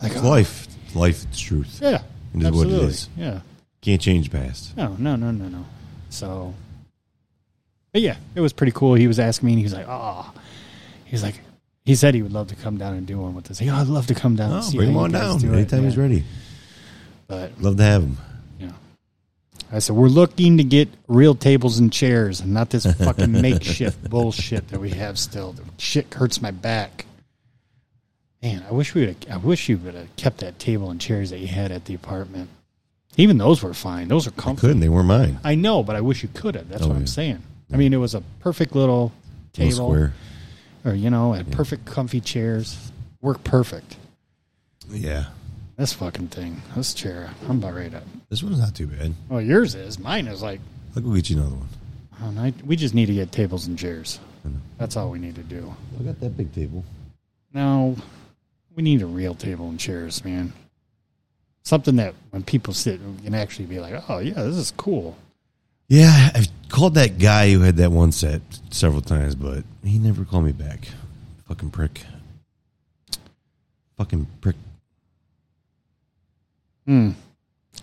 like, 0.00 0.12
It's 0.12 0.20
oh, 0.22 0.28
life. 0.28 0.68
Life. 0.94 1.24
It's 1.24 1.40
truth. 1.40 1.80
yeah, 1.82 2.02
It 2.34 2.42
is 2.44 2.50
what 2.52 2.66
it 2.68 2.72
absolutely. 2.72 2.96
Yeah. 3.16 3.40
Can't 3.80 4.00
change 4.00 4.30
past. 4.30 4.76
No, 4.76 4.94
no, 4.98 5.16
no, 5.16 5.32
no, 5.32 5.48
no. 5.48 5.64
So, 6.08 6.54
but 7.92 8.00
yeah, 8.00 8.16
it 8.36 8.40
was 8.40 8.52
pretty 8.52 8.72
cool. 8.72 8.94
He 8.94 9.06
was 9.08 9.18
asking 9.18 9.46
me 9.48 9.52
and 9.54 9.58
he 9.58 9.64
was 9.64 9.74
like, 9.74 9.86
oh, 9.88 10.32
he's 11.04 11.22
like, 11.24 11.40
he 11.84 11.94
said 11.94 12.14
he 12.14 12.22
would 12.22 12.32
love 12.32 12.48
to 12.48 12.54
come 12.54 12.76
down 12.78 12.94
and 12.94 13.06
do 13.06 13.18
one 13.18 13.34
with 13.34 13.50
us. 13.50 13.58
He, 13.58 13.68
oh, 13.70 13.74
I'd 13.74 13.86
love 13.88 14.06
to 14.08 14.14
come 14.14 14.36
down. 14.36 14.50
and 14.52 14.58
Oh, 14.60 14.62
see 14.62 14.76
bring 14.78 14.90
him 14.90 14.94
how 14.94 15.00
on 15.04 15.10
guys 15.12 15.20
down 15.22 15.38
do 15.40 15.52
it." 15.52 15.56
anytime 15.56 15.84
he's 15.84 15.96
Yeah. 15.96 16.02
ready. 16.02 16.24
But 17.26 17.60
Love 17.60 17.76
to 17.78 17.82
have 17.82 18.02
him. 18.02 18.16
Yeah. 18.60 18.70
I 19.72 19.78
said, 19.78 19.96
we're 19.96 20.08
looking 20.08 20.58
to 20.58 20.64
get 20.64 20.88
real 21.08 21.34
tables 21.34 21.78
and 21.78 21.92
chairs 21.92 22.40
and 22.40 22.52
not 22.52 22.70
this 22.70 22.84
fucking 22.86 23.32
makeshift 23.42 24.08
bullshit 24.10 24.68
that 24.68 24.80
we 24.80 24.90
have 24.90 25.18
still. 25.18 25.52
The 25.52 25.62
shit 25.78 26.12
hurts 26.14 26.40
my 26.42 26.50
back. 26.50 27.06
Man, 28.42 28.64
I 28.68 28.72
wish 28.72 28.94
we 28.94 29.06
would 29.06 29.26
I 29.30 29.36
wish 29.36 29.68
you 29.68 29.78
would 29.78 29.94
have 29.94 30.14
kept 30.16 30.38
that 30.38 30.58
table 30.58 30.90
and 30.90 31.00
chairs 31.00 31.30
that 31.30 31.38
you 31.38 31.46
had 31.46 31.70
at 31.70 31.84
the 31.84 31.94
apartment. 31.94 32.50
Even 33.16 33.38
those 33.38 33.62
were 33.62 33.72
fine. 33.74 34.08
Those 34.08 34.26
are 34.26 34.30
comfortable. 34.32 34.60
couldn't. 34.68 34.80
They 34.80 34.88
weren't 34.88 35.06
mine. 35.06 35.38
I 35.44 35.54
know, 35.54 35.82
but 35.82 35.96
I 35.96 36.00
wish 36.00 36.22
you 36.22 36.28
could 36.32 36.54
have. 36.56 36.68
That's 36.68 36.82
Oh, 36.82 36.88
what 36.88 36.94
I'm 36.96 37.02
yeah. 37.02 37.06
saying. 37.06 37.42
I 37.72 37.76
mean, 37.76 37.92
it 37.92 37.98
was 37.98 38.14
a 38.14 38.22
perfect 38.40 38.74
little 38.74 39.12
table, 39.52 39.68
Little 39.70 39.88
square. 39.90 40.14
Or 40.84 40.94
you 40.94 41.10
know, 41.10 41.32
had 41.32 41.50
perfect 41.52 41.84
comfy 41.84 42.20
chairs. 42.20 42.92
Work 43.20 43.44
perfect. 43.44 43.96
Yeah. 44.90 45.26
This 45.76 45.92
fucking 45.92 46.28
thing, 46.28 46.60
this 46.76 46.92
chair, 46.92 47.30
I'm 47.48 47.58
about 47.58 47.74
ready 47.74 47.90
to. 47.90 48.02
This 48.28 48.42
one's 48.42 48.58
not 48.60 48.74
too 48.74 48.86
bad. 48.86 49.14
Well, 49.28 49.40
yours 49.40 49.74
is. 49.74 49.98
Mine 49.98 50.26
is 50.26 50.42
like 50.42 50.60
I'll 50.94 51.02
go 51.02 51.14
get 51.14 51.30
you 51.30 51.38
another 51.38 51.56
one. 51.56 51.68
Um, 52.22 52.38
I, 52.38 52.52
we 52.64 52.76
just 52.76 52.94
need 52.94 53.06
to 53.06 53.14
get 53.14 53.32
tables 53.32 53.66
and 53.66 53.78
chairs. 53.78 54.20
That's 54.78 54.96
all 54.96 55.10
we 55.10 55.18
need 55.18 55.36
to 55.36 55.42
do. 55.42 55.74
I 55.98 56.02
got 56.02 56.20
that 56.20 56.36
big 56.36 56.52
table. 56.52 56.84
No, 57.54 57.96
we 58.74 58.82
need 58.82 59.02
a 59.02 59.06
real 59.06 59.34
table 59.34 59.68
and 59.68 59.78
chairs, 59.78 60.24
man. 60.24 60.52
Something 61.62 61.96
that 61.96 62.14
when 62.30 62.42
people 62.42 62.74
sit, 62.74 63.00
we 63.00 63.24
can 63.24 63.34
actually 63.34 63.66
be 63.66 63.78
like, 63.78 64.02
"Oh 64.08 64.18
yeah, 64.18 64.34
this 64.34 64.56
is 64.56 64.72
cool." 64.76 65.16
Yeah, 65.92 66.30
I've 66.34 66.48
called 66.70 66.94
that 66.94 67.18
guy 67.18 67.52
who 67.52 67.60
had 67.60 67.76
that 67.76 67.92
one 67.92 68.12
set 68.12 68.40
several 68.70 69.02
times, 69.02 69.34
but 69.34 69.62
he 69.84 69.98
never 69.98 70.24
called 70.24 70.46
me 70.46 70.52
back. 70.52 70.88
Fucking 71.48 71.68
prick. 71.68 72.00
Fucking 73.98 74.26
prick. 74.40 74.56
Hmm. 76.86 77.10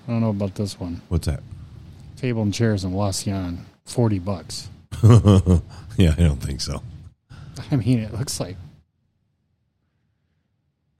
I 0.07 0.11
don't 0.11 0.21
know 0.21 0.31
about 0.31 0.55
this 0.55 0.79
one. 0.79 1.03
What's 1.09 1.27
that? 1.27 1.41
Table 2.17 2.41
and 2.41 2.51
chairs 2.51 2.83
in 2.83 2.93
Wauseon, 2.93 3.59
forty 3.85 4.17
bucks. 4.17 4.69
yeah, 5.03 6.15
I 6.17 6.21
don't 6.21 6.41
think 6.41 6.61
so. 6.61 6.81
I 7.71 7.75
mean, 7.75 7.99
it 7.99 8.11
looks 8.11 8.39
like 8.39 8.57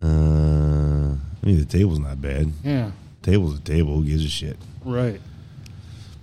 Uh, 0.04 0.06
I 0.06 1.46
mean, 1.46 1.58
the 1.58 1.66
table's 1.66 1.98
not 1.98 2.22
bad. 2.22 2.52
yeah, 2.64 2.92
Table's 3.24 3.58
a 3.58 3.62
table. 3.62 3.96
Who 3.96 4.06
gives 4.06 4.24
a 4.24 4.30
shit? 4.30 4.58
right. 4.86 5.20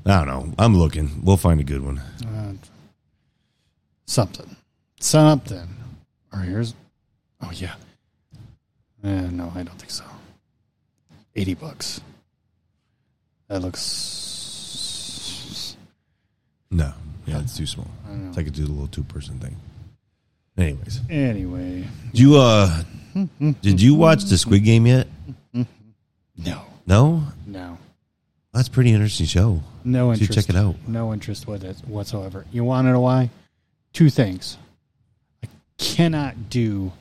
I 0.07 0.25
don't 0.25 0.29
know. 0.29 0.55
I'm 0.59 0.77
looking. 0.77 1.21
We'll 1.25 1.37
find 1.37 1.61
a 1.61 1.65
good 1.65 1.83
one. 1.85 1.99
Uh, 1.99 2.53
something, 4.07 4.57
something. 5.01 5.69
Or 6.33 6.41
here's, 6.41 6.75
oh 7.43 7.51
yeah. 7.53 7.75
Uh, 9.03 9.09
no, 9.31 9.53
I 9.55 9.63
don't 9.63 9.79
think 9.79 9.91
so. 9.91 10.05
Eighty 11.35 11.55
bucks. 11.55 12.01
That 13.49 13.61
looks. 13.63 15.77
No, 16.71 16.93
yeah, 17.27 17.41
it's 17.41 17.57
too 17.57 17.67
small. 17.67 17.89
I 18.09 18.13
know. 18.15 18.33
So 18.33 18.41
I 18.41 18.45
could 18.45 18.55
do 18.55 18.65
the 18.65 18.73
little 18.73 18.89
two 18.89 19.05
person 19.05 19.39
thing. 19.39 19.57
Anyways, 20.59 21.01
Anyway, 21.11 21.87
did 22.13 22.19
you 22.21 22.37
uh, 22.39 22.83
did 23.61 23.81
you 23.83 23.95
watch 23.95 24.25
the 24.25 24.39
Squid 24.39 24.65
Game 24.65 24.87
yet? 24.87 25.07
no, 25.53 25.67
No, 26.87 27.23
no, 27.47 27.79
that's 28.57 28.69
a 28.69 28.71
pretty 28.71 28.91
interesting 28.93 29.27
show. 29.27 29.63
no 29.85 30.13
Should 30.15 30.23
interest. 30.23 30.49
check 30.49 30.55
it 30.57 30.59
out. 30.59 30.75
No 30.89 31.13
interest 31.13 31.47
with 31.47 31.63
it 31.65 31.77
whatsoever. 31.87 32.45
You 32.53 32.65
want 32.65 32.87
to 32.87 32.93
know 32.93 33.01
why? 33.01 33.31
Two 33.93 34.11
things. 34.11 34.57
I 35.45 35.49
cannot 35.79 36.51
do 36.51 36.93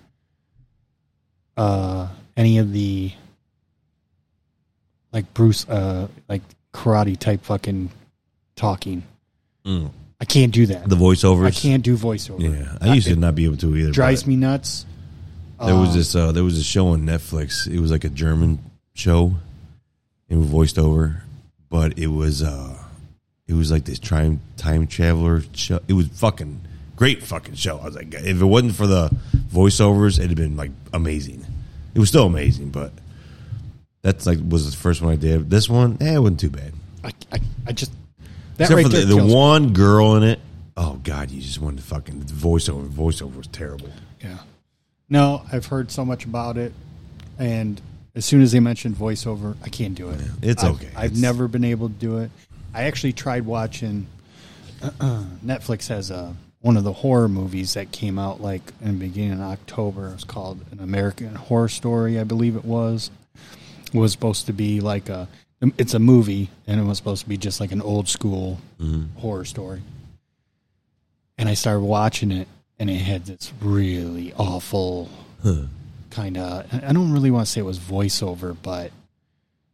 uh, 1.58 2.08
any 2.38 2.58
of 2.58 2.72
the 2.72 3.12
like 5.12 5.34
Bruce, 5.34 5.68
uh, 5.70 6.08
like 6.28 6.42
karate 6.74 7.18
type 7.18 7.44
fucking 7.44 7.90
talking. 8.56 9.04
Mm. 9.66 9.92
I 10.20 10.26
can't 10.26 10.52
do 10.54 10.66
that. 10.68 10.88
The 10.90 10.96
voiceovers. 10.96 11.46
I 11.48 11.52
can't 11.52 11.84
do 11.84 11.98
voiceover. 11.98 12.42
Yeah, 12.42 12.78
I 12.82 12.94
used 12.94 13.08
to 13.08 13.16
not 13.16 13.36
be 13.36 13.46
able 13.46 13.58
to 13.58 13.76
either. 13.76 13.92
drives 13.92 14.26
me 14.28 14.36
nuts. 14.36 14.86
There 15.64 15.76
was 15.76 15.90
Uh, 15.90 15.94
this. 15.94 16.16
Uh, 16.16 16.32
there 16.34 16.44
was 16.44 16.58
a 16.58 16.64
show 16.64 16.88
on 16.90 17.04
Netflix. 17.04 17.68
It 17.68 17.80
was 17.80 17.92
like 17.92 18.04
a 18.04 18.10
German 18.10 18.60
show. 18.94 19.36
It 20.28 20.36
was 20.36 20.48
voiced 20.48 20.78
over, 20.80 21.22
but 21.70 21.98
it 22.00 22.08
was. 22.08 22.42
uh 22.44 22.78
It 23.48 23.54
was 23.54 23.72
like 23.72 23.86
this 23.86 24.00
time 24.00 24.40
time 24.58 24.88
traveler 24.88 25.42
show. 25.54 25.80
It 25.88 25.94
was 25.94 26.08
fucking 26.08 26.62
great. 26.96 27.22
Fucking 27.24 27.56
show. 27.56 27.78
I 27.80 27.86
was 27.86 27.96
like, 27.96 28.14
if 28.14 28.42
it 28.42 28.46
wasn't 28.46 28.76
for 28.76 28.88
the 28.88 29.10
voiceovers, 29.54 30.18
it'd 30.18 30.32
have 30.32 30.38
been 30.38 30.58
like 30.58 30.72
amazing. 30.94 31.46
It 31.94 32.00
was 32.00 32.10
still 32.10 32.26
amazing, 32.26 32.70
but 32.72 32.92
that's 34.02 34.26
like 34.26 34.40
was 34.48 34.70
the 34.70 34.78
first 34.78 35.02
one 35.02 35.14
I 35.14 35.16
did. 35.16 35.50
This 35.50 35.70
one, 35.70 35.98
eh, 36.02 36.16
it 36.16 36.20
wasn't 36.20 36.40
too 36.40 36.50
bad. 36.50 36.74
I, 37.04 37.12
I, 37.32 37.40
I 37.68 37.72
just 37.72 37.92
that 38.58 38.64
Except 38.72 38.76
right 38.76 38.84
for 38.86 38.90
the, 38.90 39.06
the 39.06 39.16
kills 39.16 39.28
me. 39.30 39.36
one 39.36 39.74
girl 39.74 40.16
in 40.16 40.24
it. 40.24 40.40
Oh 40.78 41.00
God, 41.04 41.30
you 41.32 41.42
just 41.42 41.60
wanted 41.62 41.78
to 41.78 41.84
fucking 41.84 42.20
the 42.22 42.34
voiceover. 42.34 42.88
Voiceover 42.90 43.36
was 43.38 43.48
terrible. 43.48 43.90
Yeah. 44.22 44.40
No, 45.10 45.44
I've 45.52 45.68
heard 45.68 45.92
so 45.92 46.04
much 46.04 46.26
about 46.26 46.58
it, 46.58 46.74
and 47.38 47.80
as 48.16 48.26
soon 48.26 48.42
as 48.42 48.52
they 48.52 48.60
mentioned 48.60 48.96
voiceover, 48.96 49.56
I 49.64 49.70
can't 49.70 49.94
do 49.96 50.10
it. 50.10 50.22
it's 50.42 50.64
I've- 50.64 50.76
okay. 50.76 50.90
I've 50.96 51.12
It's- 51.12 51.22
never 51.22 51.48
been 51.48 51.66
able 51.66 51.90
to 51.90 51.96
do 51.96 52.18
it. 52.20 52.32
I 52.74 52.84
actually 52.84 53.14
tried 53.14 53.46
watching. 53.46 54.08
Netflix 54.82 55.88
has 55.88 56.12
a 56.12 56.36
one 56.62 56.78
of 56.78 56.84
the 56.84 56.94
horror 56.94 57.30
movies 57.30 57.76
that 57.76 57.92
came 57.92 58.18
out 58.18 58.42
like 58.42 58.62
in 58.82 59.00
the 59.00 59.06
beginning 59.06 59.34
of 59.34 59.42
October. 59.42 60.10
It 60.10 60.14
was 60.14 60.24
called 60.24 60.62
An 60.72 60.80
American 60.80 61.36
Horror 61.36 61.70
Story, 61.70 62.20
I 62.20 62.24
believe 62.24 62.56
it 62.56 62.66
was. 62.66 63.12
It 63.94 63.98
was 63.98 64.12
supposed 64.12 64.48
to 64.48 64.54
be 64.54 64.82
like 64.82 65.08
a. 65.10 65.28
It's 65.78 65.94
a 65.94 66.00
movie, 66.00 66.50
and 66.68 66.80
it 66.80 66.84
was 66.84 66.98
supposed 66.98 67.24
to 67.24 67.30
be 67.30 67.38
just 67.38 67.60
like 67.60 67.72
an 67.72 67.82
old 67.82 68.10
school 68.10 68.60
mm-hmm. 68.80 69.18
horror 69.20 69.46
story. 69.46 69.82
And 71.38 71.48
I 71.50 71.54
started 71.54 71.82
watching 71.82 72.32
it, 72.32 72.48
and 72.78 72.90
it 72.90 72.98
had 72.98 73.26
this 73.26 73.54
really 73.62 74.34
awful 74.38 75.10
kind 76.16 76.38
of. 76.38 76.66
I 76.74 76.94
don't 76.94 77.12
really 77.12 77.30
want 77.30 77.46
to 77.46 77.52
say 77.52 77.60
it 77.60 77.66
was 77.66 77.78
voiceover, 77.78 78.56
but 78.62 78.92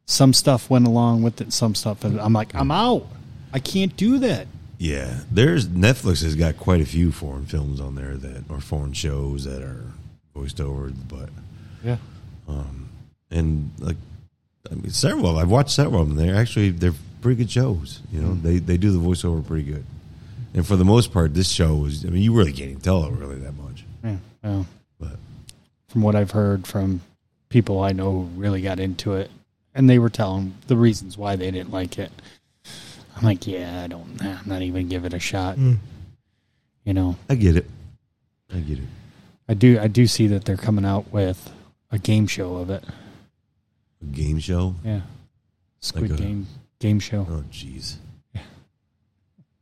some 0.05 0.33
stuff 0.33 0.69
went 0.69 0.87
along 0.87 1.21
with 1.21 1.39
it. 1.39 1.53
Some 1.53 1.75
stuff, 1.75 2.03
I'm 2.03 2.33
like, 2.33 2.55
I'm 2.55 2.69
mm. 2.69 2.75
out. 2.75 3.07
I 3.53 3.59
can't 3.59 3.95
do 3.95 4.19
that. 4.19 4.47
Yeah, 4.77 5.19
there's 5.31 5.67
Netflix 5.67 6.23
has 6.23 6.35
got 6.35 6.57
quite 6.57 6.81
a 6.81 6.85
few 6.85 7.11
foreign 7.11 7.45
films 7.45 7.79
on 7.79 7.93
there 7.93 8.17
that 8.17 8.45
or 8.49 8.59
foreign 8.59 8.93
shows 8.93 9.43
that 9.43 9.61
are 9.61 9.85
voiced 10.33 10.59
over, 10.59 10.91
but 11.07 11.29
Yeah. 11.83 11.97
Um, 12.47 12.89
and 13.29 13.71
like 13.77 13.97
I 14.71 14.75
mean, 14.75 14.89
several. 14.89 15.27
of. 15.27 15.37
I've 15.37 15.51
watched 15.51 15.69
several 15.69 16.01
of 16.01 16.07
them. 16.07 16.17
They're 16.17 16.35
actually 16.35 16.71
they're 16.71 16.95
pretty 17.21 17.37
good 17.37 17.51
shows. 17.51 17.99
You 18.11 18.21
know, 18.21 18.29
mm. 18.29 18.41
they 18.41 18.57
they 18.57 18.77
do 18.77 18.91
the 18.91 18.97
voiceover 18.97 19.45
pretty 19.45 19.71
good. 19.71 19.85
And 20.55 20.65
for 20.65 20.75
the 20.75 20.85
most 20.85 21.13
part, 21.13 21.35
this 21.35 21.49
show 21.49 21.75
was. 21.75 22.03
I 22.03 22.09
mean, 22.09 22.23
you 22.23 22.33
really 22.33 22.51
can't 22.51 22.71
even 22.71 22.81
tell 22.81 23.05
it 23.05 23.11
really 23.11 23.35
that 23.35 23.53
much. 23.53 23.83
Yeah. 24.03 24.17
Well, 24.43 24.65
But 24.99 25.17
from 25.91 26.01
what 26.01 26.15
I've 26.15 26.31
heard 26.31 26.65
from 26.65 27.01
people 27.49 27.81
I 27.81 27.91
know 27.91 28.11
who 28.11 28.23
really 28.39 28.61
got 28.61 28.79
into 28.79 29.13
it, 29.13 29.29
and 29.75 29.89
they 29.89 29.99
were 29.99 30.09
telling 30.09 30.55
the 30.67 30.77
reasons 30.77 31.17
why 31.17 31.35
they 31.35 31.51
didn't 31.51 31.71
like 31.71 31.97
it. 31.99 32.11
I'm 33.15 33.23
like, 33.23 33.45
yeah, 33.45 33.83
I 33.83 33.87
don't. 33.87 34.21
nah, 34.21 34.39
I'm 34.39 34.47
not 34.47 34.61
even 34.61 34.87
give 34.87 35.03
it 35.05 35.13
a 35.13 35.19
shot. 35.19 35.57
Mm. 35.57 35.77
You 36.85 36.93
know, 36.93 37.17
I 37.29 37.35
get 37.35 37.57
it. 37.57 37.65
I 38.53 38.59
get 38.59 38.79
it. 38.79 38.87
I 39.49 39.53
do. 39.53 39.79
I 39.79 39.87
do 39.87 40.07
see 40.07 40.27
that 40.27 40.45
they're 40.45 40.57
coming 40.57 40.85
out 40.85 41.11
with 41.11 41.51
a 41.91 41.99
game 41.99 42.25
show 42.25 42.55
of 42.55 42.69
it. 42.69 42.83
A 44.01 44.05
game 44.05 44.39
show. 44.39 44.75
Yeah, 44.83 45.01
Squid 45.81 46.11
Like 46.11 46.19
a- 46.19 46.23
Game 46.23 46.47
game 46.79 46.99
show. 46.99 47.27
Oh, 47.29 47.43
jeez. 47.51 47.97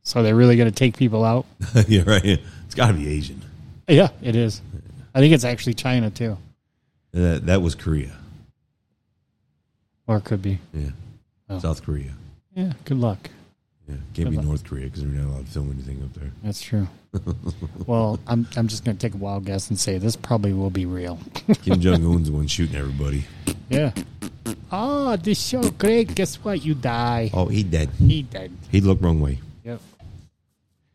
So 0.02 0.22
they're 0.22 0.34
really 0.34 0.56
going 0.56 0.68
to 0.70 0.74
take 0.74 0.96
people 0.96 1.24
out. 1.24 1.44
yeah, 1.86 2.02
right. 2.06 2.24
It's 2.64 2.74
got 2.74 2.88
to 2.88 2.94
be 2.94 3.06
Asian. 3.08 3.42
Yeah, 3.86 4.08
it 4.22 4.34
is. 4.34 4.62
I 5.14 5.20
think 5.20 5.34
it's 5.34 5.44
actually 5.44 5.74
China 5.74 6.10
too, 6.10 6.36
That 7.12 7.46
that 7.46 7.62
was 7.62 7.74
Korea. 7.74 8.12
or 10.06 10.16
it 10.18 10.24
could 10.24 10.42
be. 10.42 10.58
Yeah, 10.72 10.90
Oh. 11.48 11.58
South 11.58 11.82
Korea. 11.84 12.12
Yeah, 12.54 12.72
good 12.84 12.98
luck. 12.98 13.30
Yeah, 13.88 13.96
can't 14.14 14.30
be 14.30 14.36
luck. 14.36 14.44
North 14.44 14.64
Korea 14.64 14.84
because 14.86 15.02
they're 15.02 15.10
not 15.10 15.30
allowed 15.32 15.46
to 15.46 15.52
film 15.52 15.70
anything 15.72 16.02
up 16.04 16.12
there. 16.14 16.30
That's 16.44 16.62
true. 16.62 16.86
well, 17.86 18.20
I'm 18.28 18.46
I'm 18.56 18.68
just 18.68 18.84
going 18.84 18.96
to 18.96 19.00
take 19.00 19.14
a 19.14 19.18
wild 19.18 19.44
guess 19.44 19.68
and 19.68 19.78
say 19.78 19.98
this 19.98 20.14
probably 20.14 20.52
will 20.52 20.70
be 20.70 20.86
real. 20.86 21.18
Kim 21.62 21.80
Jong 21.80 22.04
Un's 22.06 22.28
the 22.30 22.36
one 22.36 22.46
shooting 22.46 22.76
everybody. 22.76 23.24
Yeah. 23.68 23.92
Oh, 24.70 25.16
this 25.16 25.44
show 25.44 25.62
great. 25.70 26.14
Guess 26.14 26.36
what? 26.36 26.64
You 26.64 26.74
die. 26.74 27.30
Oh, 27.34 27.46
he 27.46 27.64
dead. 27.64 27.88
He 27.98 28.22
died. 28.22 28.52
He 28.70 28.80
looked 28.80 29.02
wrong 29.02 29.20
way. 29.20 29.38
Yep. 29.64 29.80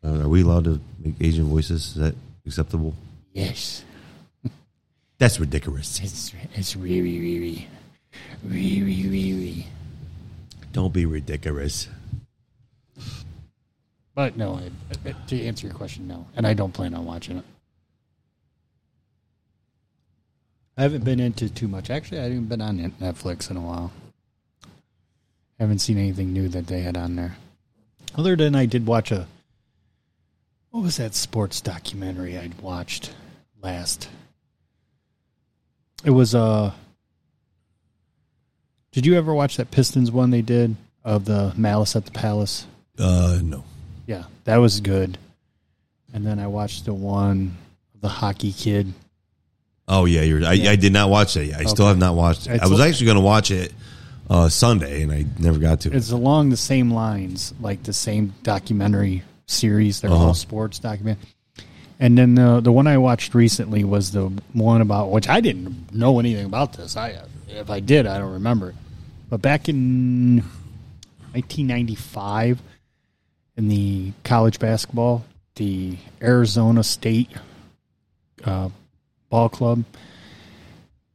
Uh, 0.04 0.22
are 0.24 0.30
we 0.30 0.42
allowed 0.44 0.64
to 0.66 0.80
make 1.00 1.16
Asian 1.20 1.46
voices? 1.46 1.88
Is 1.88 1.96
that 1.96 2.16
acceptable? 2.46 2.94
Yes. 3.34 3.84
That's 5.18 5.40
ridiculous. 5.40 6.00
It's 6.02 6.34
it's 6.54 6.76
really 6.76 7.20
really 7.20 7.68
really 8.44 9.08
really. 9.08 9.68
Don't 10.74 10.94
be 10.94 11.06
ridiculous. 11.06 11.88
But 14.14 14.38
no, 14.38 14.56
I, 14.56 15.10
I- 15.10 15.16
to 15.28 15.42
answer 15.46 15.68
your 15.68 15.76
question, 15.76 16.08
no, 16.08 16.26
and 16.36 16.46
I 16.48 16.54
don't 16.54 16.74
plan 16.74 16.94
on 16.94 17.06
watching 17.06 17.38
it. 17.38 17.46
I 20.78 20.82
haven't 20.84 21.06
been 21.06 21.20
into 21.22 21.50
too 21.50 21.68
much. 21.70 21.90
Actually, 21.90 22.20
I 22.20 22.24
haven't 22.24 22.48
been 22.50 22.62
on 22.62 22.78
Netflix 23.00 23.50
in 23.50 23.56
a 23.58 23.62
while. 23.62 23.92
haven't 25.58 25.80
seen 25.80 25.98
anything 25.98 26.34
new 26.34 26.50
that 26.50 26.68
they 26.68 26.82
had 26.82 26.98
on 26.98 27.16
there. 27.16 27.38
Other 28.16 28.36
than 28.36 28.56
I 28.56 28.66
did 28.66 28.86
watch 28.86 29.12
a. 29.12 29.28
What 30.72 30.84
was 30.84 30.98
that 30.98 31.16
sports 31.16 31.62
documentary 31.62 32.38
I'd 32.38 32.60
watched 32.62 33.14
last? 33.62 34.10
It 36.06 36.12
was 36.12 36.34
uh 36.36 36.72
Did 38.92 39.06
you 39.06 39.16
ever 39.18 39.34
watch 39.34 39.58
that 39.58 39.72
Pistons 39.72 40.12
one 40.12 40.30
they 40.30 40.42
did 40.42 40.76
of 41.04 41.26
the 41.26 41.54
Malice 41.58 41.96
at 41.96 42.06
the 42.06 42.12
Palace? 42.12 42.66
Uh, 42.98 43.40
no. 43.44 43.64
Yeah, 44.08 44.24
that 44.46 44.58
was 44.58 44.80
good. 44.80 45.18
And 46.14 46.26
then 46.26 46.40
I 46.40 46.48
watched 46.48 46.86
the 46.86 46.94
one 46.94 47.58
of 47.94 48.02
the 48.02 48.08
hockey 48.08 48.54
kid. 48.54 48.94
Oh 49.88 50.06
yeah, 50.06 50.22
you're. 50.22 50.46
I, 50.46 50.54
Yeah. 50.54 50.72
I 50.72 50.76
did 50.78 50.94
not 50.94 51.10
watch 51.10 51.34
that 51.34 51.46
yet. 51.46 51.60
I 51.60 51.66
still 51.66 51.88
have 51.88 51.98
not 51.98 52.16
watched 52.16 52.48
it. 52.48 52.54
It's 52.54 52.64
I 52.64 52.68
was 52.68 52.80
actually 52.80 53.08
going 53.08 53.18
to 53.18 53.22
watch 53.24 53.52
it 53.52 53.74
uh, 54.30 54.48
Sunday, 54.50 55.04
and 55.04 55.12
I 55.12 55.26
never 55.38 55.60
got 55.60 55.82
to. 55.82 55.90
it. 55.90 55.96
It's 55.96 56.12
along 56.12 56.50
the 56.50 56.58
same 56.58 56.92
lines, 56.92 57.54
like 57.60 57.84
the 57.84 57.94
same 57.94 58.34
documentary 58.44 59.24
series. 59.48 60.02
They're 60.02 60.10
Uh-huh. 60.12 60.28
all 60.28 60.34
sports 60.34 60.80
document. 60.80 61.20
And 62.00 62.18
then 62.18 62.36
the 62.36 62.60
the 62.60 62.72
one 62.72 62.88
I 62.88 62.98
watched 62.98 63.34
recently 63.34 63.84
was 63.84 64.12
the 64.12 64.32
one 64.54 64.82
about 64.82 65.12
which 65.12 65.30
I 65.30 65.40
didn't 65.40 65.94
know 65.94 66.20
anything 66.20 66.46
about 66.46 66.74
this. 66.74 66.98
I 66.98 67.22
if 67.48 67.70
I 67.70 67.80
did, 67.80 68.06
I 68.06 68.18
don't 68.18 68.34
remember. 68.34 68.74
But 69.30 69.42
back 69.42 69.70
in 69.70 70.44
1995, 71.32 72.62
in 73.58 73.70
the 73.70 74.12
college 74.24 74.60
basketball, 74.60 75.26
the 75.56 75.98
Arizona 76.22 76.84
State 76.84 77.30
uh, 78.44 78.70
ball 79.30 79.50
club 79.50 79.84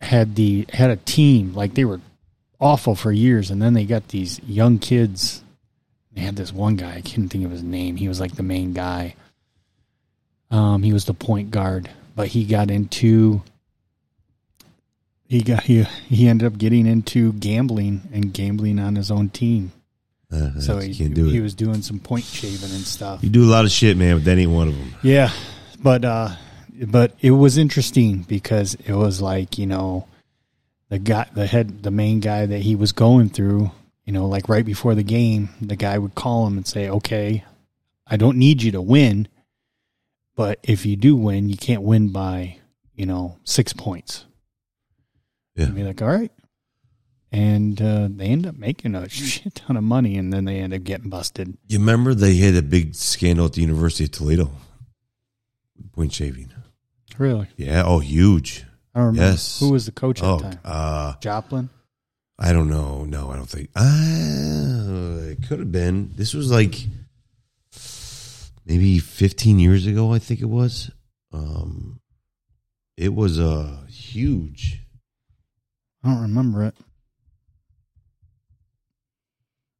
had 0.00 0.34
the 0.34 0.66
had 0.72 0.90
a 0.90 0.96
team 0.96 1.54
like 1.54 1.74
they 1.74 1.84
were 1.84 2.00
awful 2.58 2.94
for 2.94 3.12
years, 3.12 3.50
and 3.50 3.60
then 3.60 3.74
they 3.74 3.84
got 3.84 4.08
these 4.08 4.40
young 4.44 4.78
kids. 4.78 5.42
They 6.12 6.22
had 6.22 6.36
this 6.36 6.52
one 6.52 6.76
guy. 6.76 6.96
I 6.96 7.00
couldn't 7.00 7.28
think 7.28 7.44
of 7.44 7.50
his 7.50 7.62
name. 7.62 7.96
He 7.96 8.08
was 8.08 8.20
like 8.20 8.34
the 8.34 8.42
main 8.42 8.72
guy. 8.72 9.14
Um, 10.50 10.82
he 10.82 10.92
was 10.92 11.04
the 11.04 11.14
point 11.14 11.50
guard, 11.50 11.88
but 12.16 12.28
he 12.28 12.44
got 12.44 12.70
into. 12.70 13.42
He 15.28 15.42
got 15.42 15.62
he 15.62 15.84
he 16.08 16.28
ended 16.28 16.46
up 16.52 16.58
getting 16.58 16.86
into 16.86 17.32
gambling 17.34 18.02
and 18.12 18.32
gambling 18.32 18.78
on 18.80 18.96
his 18.96 19.10
own 19.10 19.28
team. 19.28 19.70
Uh, 20.32 20.58
So 20.60 20.78
he, 20.78 20.92
he 20.92 21.40
was 21.40 21.54
doing 21.54 21.82
some 21.82 21.98
point 22.00 22.24
shaving 22.24 22.70
and 22.70 22.84
stuff. 22.86 23.22
you 23.22 23.30
do 23.30 23.44
a 23.44 23.50
lot 23.50 23.64
of 23.64 23.70
shit, 23.70 23.96
man, 23.96 24.16
but 24.16 24.24
that 24.24 24.38
ain't 24.38 24.50
one 24.50 24.68
of 24.68 24.76
them. 24.76 24.94
Yeah, 25.02 25.30
but 25.80 26.04
uh, 26.04 26.30
but 26.86 27.14
it 27.20 27.30
was 27.32 27.58
interesting 27.58 28.22
because 28.22 28.74
it 28.74 28.92
was 28.92 29.20
like 29.20 29.56
you 29.58 29.66
know, 29.66 30.08
the 30.88 30.98
guy, 30.98 31.28
the 31.32 31.46
head, 31.46 31.82
the 31.84 31.90
main 31.92 32.18
guy 32.20 32.46
that 32.46 32.58
he 32.60 32.74
was 32.74 32.90
going 32.92 33.28
through. 33.28 33.70
You 34.04 34.12
know, 34.12 34.26
like 34.26 34.48
right 34.48 34.64
before 34.66 34.96
the 34.96 35.04
game, 35.04 35.50
the 35.60 35.76
guy 35.76 35.96
would 35.96 36.16
call 36.16 36.44
him 36.48 36.56
and 36.56 36.66
say, 36.66 36.88
"Okay, 36.88 37.44
I 38.04 38.16
don't 38.16 38.36
need 38.38 38.62
you 38.64 38.72
to 38.72 38.80
win, 38.82 39.28
but 40.40 40.58
if 40.62 40.86
you 40.86 40.96
do 40.96 41.16
win, 41.16 41.48
you 41.50 41.56
can't 41.56 41.82
win 41.82 42.08
by 42.12 42.56
you 42.94 43.04
know 43.06 43.36
six 43.44 43.72
points." 43.74 44.24
Yeah. 45.56 45.66
And 45.66 45.74
be 45.74 45.82
like, 45.84 46.00
"All 46.00 46.08
right." 46.08 46.32
And 47.32 47.80
uh, 47.80 48.08
they 48.10 48.24
end 48.26 48.46
up 48.46 48.56
making 48.56 48.94
a 48.94 49.08
shit 49.20 49.54
ton 49.54 49.76
of 49.76 49.84
money, 49.84 50.16
and 50.16 50.32
then 50.32 50.44
they 50.46 50.56
end 50.58 50.72
up 50.74 50.82
getting 50.82 51.10
busted. 51.10 51.56
You 51.68 51.78
remember 51.78 52.14
they 52.14 52.36
had 52.36 52.54
a 52.56 52.62
big 52.62 52.94
scandal 52.94 53.46
at 53.46 53.52
the 53.52 53.60
University 53.60 54.04
of 54.04 54.12
Toledo, 54.12 54.50
point 55.92 56.12
shaving. 56.12 56.52
Really? 57.18 57.48
Yeah, 57.56 57.82
oh, 57.84 57.98
huge. 57.98 58.64
I 58.94 58.98
don't 59.00 59.06
remember 59.08 59.30
Yes. 59.32 59.60
who 59.60 59.70
was 59.70 59.84
the 59.86 59.92
coach 59.92 60.22
at 60.22 60.26
Oh, 60.28 60.38
the 60.38 60.42
time. 60.44 60.58
uh, 60.64 61.14
Joplin. 61.20 61.68
I 62.38 62.52
don't 62.54 62.70
know. 62.70 63.04
No, 63.04 63.30
I 63.30 63.36
don't 63.36 63.48
think. 63.48 63.68
Uh, 63.76 65.30
it 65.30 65.46
could 65.46 65.58
have 65.60 65.70
been. 65.70 66.10
This 66.16 66.32
was 66.32 66.50
like 66.50 66.86
maybe 68.70 69.00
15 69.00 69.58
years 69.58 69.84
ago. 69.84 70.12
I 70.12 70.20
think 70.20 70.40
it 70.40 70.48
was. 70.48 70.92
Um, 71.32 72.00
it 72.96 73.12
was 73.12 73.36
a 73.38 73.48
uh, 73.48 73.86
huge. 73.86 74.78
I 76.04 76.10
don't 76.10 76.22
remember 76.22 76.64
it. 76.64 76.76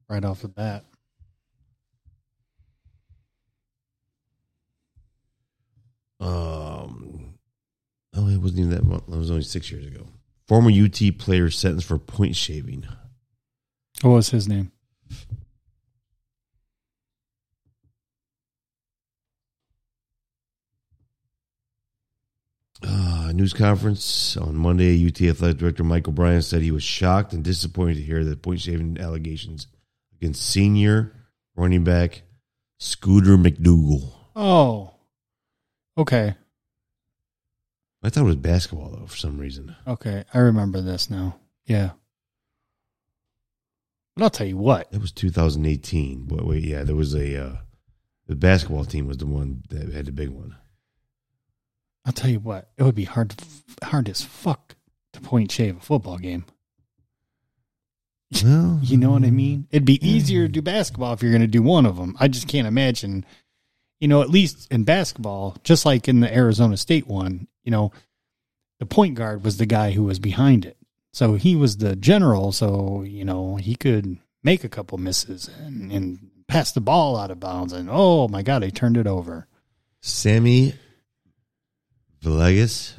Right 0.09 0.25
off 0.25 0.41
the 0.41 0.49
bat. 0.49 0.83
Um, 6.19 7.35
oh, 8.13 8.27
it 8.27 8.37
wasn't 8.37 8.59
even 8.59 8.69
that. 8.71 8.85
Long. 8.85 9.03
It 9.07 9.17
was 9.17 9.31
only 9.31 9.43
six 9.43 9.71
years 9.71 9.85
ago. 9.85 10.05
Former 10.49 10.69
UT 10.69 10.99
player 11.17 11.49
sentenced 11.49 11.87
for 11.87 11.97
point 11.97 12.35
shaving. 12.35 12.85
What 14.01 14.11
was 14.11 14.29
his 14.31 14.49
name? 14.49 14.73
Uh, 23.31 23.33
news 23.33 23.53
conference 23.53 24.35
on 24.35 24.57
Monday, 24.57 25.07
UT 25.07 25.21
athletic 25.21 25.57
director 25.57 25.85
Michael 25.85 26.11
Bryan 26.11 26.41
said 26.41 26.61
he 26.61 26.71
was 26.71 26.83
shocked 26.83 27.31
and 27.31 27.45
disappointed 27.45 27.95
to 27.95 28.01
hear 28.01 28.25
that 28.25 28.41
point 28.41 28.59
shaving 28.59 28.97
allegations 28.99 29.67
against 30.17 30.45
senior 30.45 31.15
running 31.55 31.85
back 31.85 32.23
Scooter 32.77 33.37
McDougle. 33.37 34.11
Oh. 34.35 34.95
Okay. 35.97 36.35
I 38.03 38.09
thought 38.09 38.23
it 38.23 38.25
was 38.25 38.35
basketball 38.35 38.89
though 38.89 39.05
for 39.05 39.15
some 39.15 39.37
reason. 39.37 39.77
Okay. 39.87 40.25
I 40.33 40.39
remember 40.39 40.81
this 40.81 41.09
now. 41.09 41.37
Yeah. 41.65 41.91
But 44.17 44.23
I'll 44.25 44.29
tell 44.29 44.47
you 44.47 44.57
what. 44.57 44.89
It 44.91 44.99
was 44.99 45.13
2018. 45.13 46.25
But 46.25 46.45
wait, 46.45 46.65
yeah, 46.65 46.83
there 46.83 46.97
was 46.97 47.15
a 47.15 47.41
uh, 47.41 47.55
the 48.27 48.35
basketball 48.35 48.83
team 48.83 49.07
was 49.07 49.19
the 49.19 49.25
one 49.25 49.63
that 49.69 49.93
had 49.93 50.07
the 50.07 50.11
big 50.11 50.29
one. 50.29 50.57
I'll 52.05 52.13
tell 52.13 52.29
you 52.29 52.39
what. 52.39 52.69
It 52.77 52.83
would 52.83 52.95
be 52.95 53.05
hard 53.05 53.35
hard 53.83 54.09
as 54.09 54.21
fuck 54.21 54.75
to 55.13 55.21
point 55.21 55.51
shave 55.51 55.77
a 55.77 55.79
football 55.79 56.17
game. 56.17 56.45
Well, 58.43 58.79
You 58.83 58.97
know 58.97 59.11
what 59.11 59.23
I 59.23 59.27
mm, 59.27 59.33
mean? 59.33 59.67
It'd 59.71 59.85
be 59.85 60.05
easier 60.07 60.47
to 60.47 60.51
do 60.51 60.61
basketball 60.61 61.13
if 61.13 61.21
you're 61.21 61.31
going 61.31 61.41
to 61.41 61.47
do 61.47 61.61
one 61.61 61.85
of 61.85 61.97
them. 61.97 62.15
I 62.19 62.27
just 62.27 62.47
can't 62.47 62.67
imagine, 62.67 63.25
you 63.99 64.07
know, 64.07 64.21
at 64.21 64.29
least 64.29 64.71
in 64.71 64.83
basketball, 64.83 65.57
just 65.63 65.85
like 65.85 66.07
in 66.07 66.21
the 66.21 66.33
Arizona 66.33 66.77
State 66.77 67.07
one, 67.07 67.47
you 67.63 67.71
know, 67.71 67.91
the 68.79 68.85
point 68.85 69.15
guard 69.15 69.43
was 69.43 69.57
the 69.57 69.65
guy 69.65 69.91
who 69.91 70.03
was 70.03 70.19
behind 70.19 70.65
it. 70.65 70.77
So 71.13 71.35
he 71.35 71.55
was 71.55 71.77
the 71.77 71.95
general. 71.95 72.51
So, 72.51 73.03
you 73.03 73.25
know, 73.25 73.57
he 73.57 73.75
could 73.75 74.17
make 74.43 74.63
a 74.63 74.69
couple 74.69 74.97
misses 74.97 75.49
and, 75.59 75.91
and 75.91 76.19
pass 76.47 76.71
the 76.71 76.81
ball 76.81 77.17
out 77.17 77.31
of 77.31 77.39
bounds. 77.39 77.73
And 77.73 77.89
oh 77.91 78.27
my 78.27 78.41
God, 78.41 78.63
he 78.63 78.71
turned 78.71 78.97
it 78.97 79.07
over. 79.07 79.47
Sammy 80.01 80.73
Villegas. 82.23 82.93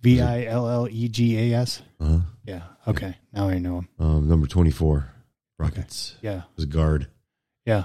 V 0.00 0.20
I 0.20 0.44
L 0.44 0.68
L 0.68 0.88
E 0.90 1.08
G 1.08 1.52
A 1.52 1.58
S. 1.60 1.82
Uh, 2.00 2.20
Yeah. 2.46 2.62
Okay. 2.86 3.16
Now 3.32 3.48
I 3.48 3.58
know 3.58 3.78
him. 3.78 3.88
um, 3.98 4.28
number 4.28 4.46
24, 4.46 5.08
Rockets. 5.58 6.16
Yeah. 6.22 6.42
Was 6.56 6.64
a 6.64 6.68
guard. 6.68 7.08
Yeah. 7.66 7.84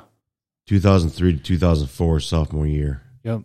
2003 0.67 1.33
to 1.37 1.39
2004, 1.43 2.19
sophomore 2.21 2.67
year. 2.67 3.01
Yep. 3.23 3.41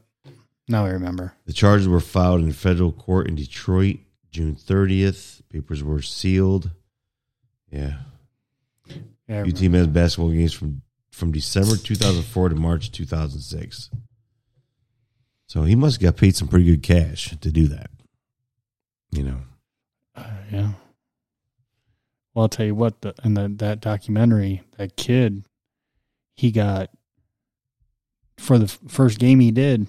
Now 0.68 0.84
I 0.84 0.90
remember. 0.90 1.32
The 1.46 1.52
charges 1.54 1.88
were 1.88 1.98
filed 2.00 2.42
in 2.42 2.52
federal 2.52 2.92
court 2.92 3.26
in 3.26 3.34
Detroit 3.34 3.96
June 4.30 4.54
30th. 4.54 5.40
Papers 5.48 5.82
were 5.82 6.02
sealed. 6.02 6.70
Yeah. 7.72 7.94
Yeah. 9.26 9.42
UT 9.42 9.60
men's 9.62 9.88
basketball 9.88 10.30
games 10.30 10.52
from 10.52 10.82
from 11.10 11.32
December 11.32 11.76
2004 11.76 12.50
to 12.50 12.54
March 12.54 12.92
2006. 12.92 13.90
So 15.48 15.62
he 15.62 15.74
must 15.74 16.00
have 16.00 16.14
got 16.14 16.20
paid 16.20 16.36
some 16.36 16.46
pretty 16.46 16.66
good 16.66 16.82
cash 16.82 17.34
to 17.40 17.50
do 17.50 17.66
that. 17.68 17.90
You 19.10 19.22
know. 19.24 19.36
Uh, 20.14 20.30
yeah. 20.52 20.70
Well, 22.34 22.42
I'll 22.42 22.48
tell 22.48 22.66
you 22.66 22.74
what. 22.74 23.00
The, 23.00 23.14
in 23.24 23.34
the, 23.34 23.48
that 23.56 23.80
documentary, 23.80 24.62
that 24.76 24.96
kid, 24.96 25.44
he 26.36 26.52
got 26.52 26.90
for 28.36 28.58
the 28.58 28.68
first 28.68 29.18
game 29.18 29.40
he 29.40 29.50
did, 29.50 29.88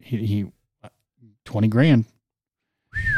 he, 0.00 0.16
he 0.26 0.46
twenty 1.44 1.68
grand, 1.68 2.06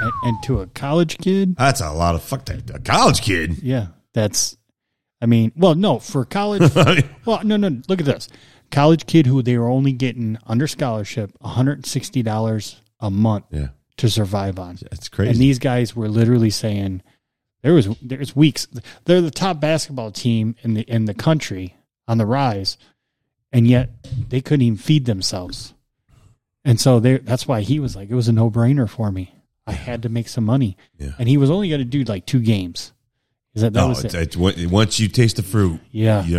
and, 0.01 0.13
and 0.25 0.43
to 0.43 0.61
a 0.61 0.67
college 0.67 1.19
kid, 1.19 1.57
That's 1.57 1.81
a 1.81 1.93
lot 1.93 2.17
of 2.17 2.23
fuck 2.23 2.45
that. 2.47 2.69
A 2.75 2.81
college 2.81 3.23
kid. 3.23 3.63
yeah, 3.63 3.89
that's. 4.13 4.57
I 5.21 5.27
mean, 5.27 5.53
well, 5.57 5.75
no, 5.77 5.99
for 6.01 6.25
college. 6.25 6.73
well, 7.25 7.43
no, 7.45 7.57
no. 7.57 7.81
Look 7.89 8.01
at 8.01 8.07
this, 8.07 8.29
college 8.71 9.07
kid 9.07 9.27
who 9.27 9.43
they 9.43 9.59
were 9.59 9.69
only 9.69 9.93
getting 9.93 10.39
under 10.47 10.67
scholarship, 10.67 11.33
one 11.41 11.55
hundred 11.55 11.79
and 11.79 11.87
sixty 11.87 12.23
dollars 12.23 12.81
a 13.01 13.11
month 13.11 13.45
yeah. 13.51 13.69
to 13.99 14.11
survive 14.11 14.59
on. 14.59 14.79
That's 14.91 15.09
crazy. 15.09 15.31
And 15.31 15.39
these 15.39 15.59
guys 15.59 15.95
were 15.95 16.09
literally 16.09 16.51
saying 16.51 17.03
there 17.63 17.75
was 17.75 17.89
there's 18.03 18.37
weeks 18.37 18.67
they're 19.05 19.21
the 19.21 19.31
top 19.31 19.61
basketball 19.61 20.11
team 20.11 20.55
in 20.63 20.75
the 20.75 20.83
in 20.83 21.07
the 21.07 21.15
country 21.15 21.77
on 22.07 22.19
the 22.19 22.27
rise, 22.27 22.79
and 23.53 23.67
yet 23.67 23.91
they 24.29 24.41
couldn't 24.41 24.63
even 24.63 24.79
feed 24.79 25.05
themselves. 25.07 25.75
And 26.65 26.81
so 26.81 27.01
they 27.01 27.19
that's 27.19 27.49
why 27.49 27.63
he 27.63 27.81
was 27.81 27.97
like 27.97 28.11
it 28.11 28.15
was 28.15 28.29
a 28.29 28.33
no 28.33 28.51
brainer 28.51 28.89
for 28.89 29.11
me. 29.11 29.35
I 29.67 29.73
had 29.73 30.03
to 30.05 30.09
make 30.09 30.29
some 30.29 30.45
money, 30.45 30.79
Yeah. 30.99 31.11
and 31.19 31.29
he 31.29 31.37
was 31.37 31.51
only 31.51 31.69
going 31.69 31.81
to 31.81 31.85
do 31.85 32.03
like 32.05 32.25
two 32.25 32.41
games. 32.41 32.93
Is 33.55 33.63
that 33.63 33.75
that 33.75 33.81
no, 33.81 33.89
was 33.89 34.05
it's, 34.05 34.15
it? 34.15 34.37
it's, 34.37 34.71
once 34.71 34.99
you 34.99 35.09
taste 35.09 35.37
the 35.37 35.43
fruit, 35.43 35.81
Yeah. 35.91 36.25
yeah, 36.25 36.39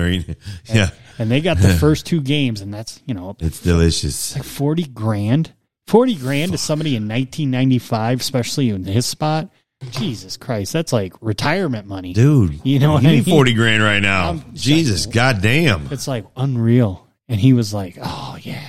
And 0.69 0.91
they 1.27 1.41
got 1.41 1.57
the 1.57 1.69
first 1.79 2.05
two 2.05 2.21
games, 2.21 2.61
and 2.61 2.73
that's 2.73 3.01
you 3.05 3.13
know 3.13 3.35
it's 3.39 3.61
delicious. 3.61 4.35
like 4.35 4.45
forty 4.45 4.83
grand. 4.85 5.53
Forty 5.87 6.15
grand 6.15 6.51
to 6.51 6.57
somebody 6.57 6.95
in 6.95 7.07
nineteen 7.07 7.49
ninety 7.51 7.79
five, 7.79 8.21
especially 8.21 8.69
in 8.69 8.83
his 8.85 9.05
spot. 9.05 9.49
Jesus 9.91 10.37
Christ, 10.37 10.73
that's 10.73 10.91
like 10.93 11.13
retirement 11.21 11.87
money. 11.87 12.13
Dude, 12.13 12.59
You 12.65 12.79
know 12.79 12.91
what 12.93 13.03
you 13.03 13.09
I 13.09 13.11
need 13.13 13.25
mean? 13.27 13.33
40 13.35 13.53
grand 13.53 13.81
right 13.81 14.01
now. 14.01 14.25
I'm- 14.25 14.43
Jesus, 14.53 15.05
goddamn. 15.05 15.87
It's 15.89 16.05
like 16.07 16.25
unreal. 16.35 17.07
And 17.29 17.39
he 17.39 17.53
was 17.53 17.73
like, 17.73 17.97
"Oh 18.01 18.37
yeah, 18.41 18.61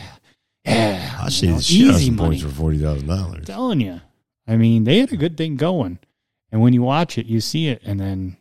yeah, 0.65 1.17
I 1.21 1.25
you 1.25 1.31
see 1.31 1.47
know, 1.49 1.55
out 1.55 1.59
of 1.61 1.71
easy 1.71 2.11
money." 2.11 2.41
points 2.41 2.57
for 2.57 2.63
$40,000. 2.73 3.45
Telling 3.45 3.81
you. 3.81 4.01
I 4.47 4.57
mean, 4.57 4.85
they 4.85 4.99
had 4.99 5.13
a 5.13 5.17
good 5.17 5.37
thing 5.37 5.57
going, 5.57 5.99
and 6.53 6.61
when 6.61 6.73
you 6.75 6.83
watch 6.83 7.19
it, 7.19 7.27
you 7.27 7.41
see 7.41 7.69
it, 7.69 7.83
and 7.85 7.99
then, 7.99 8.37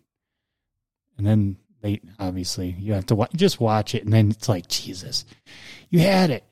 and 1.17 1.25
then 1.25 1.57
they 1.81 2.01
obviously 2.19 2.75
you 2.79 2.93
have 2.93 3.05
to 3.07 3.15
wa- 3.15 3.27
just 3.35 3.59
watch 3.59 3.95
it, 3.95 4.03
and 4.03 4.13
then 4.13 4.31
it's 4.31 4.49
like 4.49 4.67
Jesus, 4.67 5.25
you 5.89 5.99
had 5.99 6.29
it, 6.29 6.43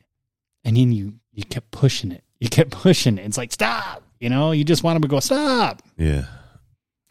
and 0.64 0.78
then 0.78 0.92
you 0.92 1.14
you 1.34 1.44
kept 1.44 1.72
pushing 1.72 2.12
it, 2.12 2.24
you 2.40 2.50
kept 2.50 2.72
pushing 2.84 3.18
it. 3.18 3.26
It's 3.26 3.38
like 3.38 3.52
stop, 3.52 4.04
you 4.20 4.30
know, 4.30 4.52
you 4.52 4.64
just 4.64 4.84
want 4.84 4.96
them 4.96 5.02
to 5.04 5.08
go 5.08 5.20
stop. 5.20 5.82
Yeah. 5.98 6.26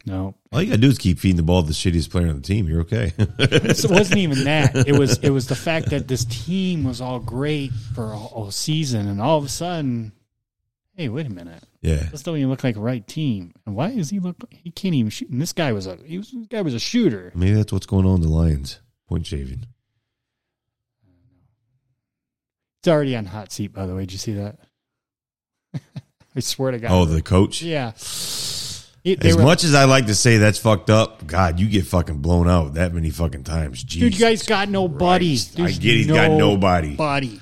No, 0.05 0.35
All 0.53 0.61
you 0.61 0.69
got 0.69 0.75
to 0.75 0.81
do 0.81 0.87
is 0.87 0.97
keep 0.97 1.19
feeding 1.19 1.35
the 1.35 1.43
ball 1.43 1.63
to 1.63 1.67
the 1.67 1.73
shittiest 1.73 2.09
player 2.11 2.29
on 2.29 2.37
the 2.37 2.41
team. 2.41 2.69
You're 2.69 2.79
okay. 2.81 3.11
it 3.17 3.91
wasn't 3.91 4.19
even 4.19 4.45
that. 4.45 4.87
It 4.87 4.97
was 4.97 5.17
it 5.17 5.31
was 5.31 5.47
the 5.47 5.55
fact 5.67 5.89
that 5.89 6.07
this 6.07 6.23
team 6.23 6.85
was 6.85 7.01
all 7.01 7.19
great 7.19 7.73
for 7.93 8.13
a 8.13 8.17
whole 8.17 8.49
season, 8.49 9.09
and 9.09 9.21
all 9.21 9.37
of 9.37 9.43
a 9.43 9.49
sudden, 9.49 10.13
hey, 10.95 11.09
wait 11.09 11.25
a 11.25 11.29
minute, 11.29 11.61
yeah. 11.81 12.03
this 12.11 12.23
don't 12.23 12.37
even 12.37 12.49
look 12.49 12.63
like 12.63 12.75
a 12.75 12.79
right 12.81 13.05
team. 13.05 13.53
And 13.65 13.75
why 13.75 13.89
is 13.89 14.09
he 14.09 14.19
look? 14.19 14.37
He 14.51 14.71
can't 14.71 14.95
even 14.95 15.09
shoot. 15.09 15.29
And 15.29 15.41
this 15.41 15.53
guy 15.53 15.71
was 15.73 15.87
a 15.87 15.97
he 16.05 16.17
was 16.17 16.31
this 16.31 16.47
guy 16.47 16.61
was 16.61 16.73
a 16.73 16.79
shooter. 16.79 17.31
Maybe 17.35 17.53
that's 17.53 17.71
what's 17.73 17.85
going 17.85 18.05
on 18.05 18.15
in 18.15 18.21
the 18.21 18.29
Lions. 18.29 18.79
Point 19.07 19.25
shaving. 19.25 19.65
It's 22.79 22.87
already 22.87 23.15
on 23.15 23.25
hot 23.25 23.51
seat, 23.51 23.73
by 23.73 23.85
the 23.85 23.95
way. 23.95 24.01
Did 24.01 24.11
you 24.13 24.17
see 24.17 24.33
that? 24.33 24.57
I 26.35 26.39
swear 26.39 26.71
to 26.71 26.79
God. 26.79 26.91
Oh, 26.91 27.05
the 27.05 27.21
coach? 27.21 27.61
yeah. 27.61 27.91
It- 29.03 29.23
As 29.25 29.35
were- 29.35 29.43
much 29.43 29.63
as 29.63 29.73
I 29.73 29.85
like 29.85 30.07
to 30.07 30.15
say 30.15 30.37
that's 30.37 30.59
fucked 30.59 30.89
up, 30.89 31.25
God, 31.25 31.59
you 31.59 31.67
get 31.67 31.85
fucking 31.85 32.17
blown 32.19 32.47
out 32.49 32.73
that 32.75 32.93
many 32.93 33.09
fucking 33.09 33.43
times. 33.43 33.83
dude, 33.83 34.13
you 34.13 34.19
guys 34.19 34.43
got 34.43 34.69
no 34.69 34.87
buddies. 34.87 35.57
I 35.59 35.71
get 35.71 35.81
he's 35.81 36.07
got 36.07 36.31
nobody. 36.31 36.95
Body. 36.95 37.39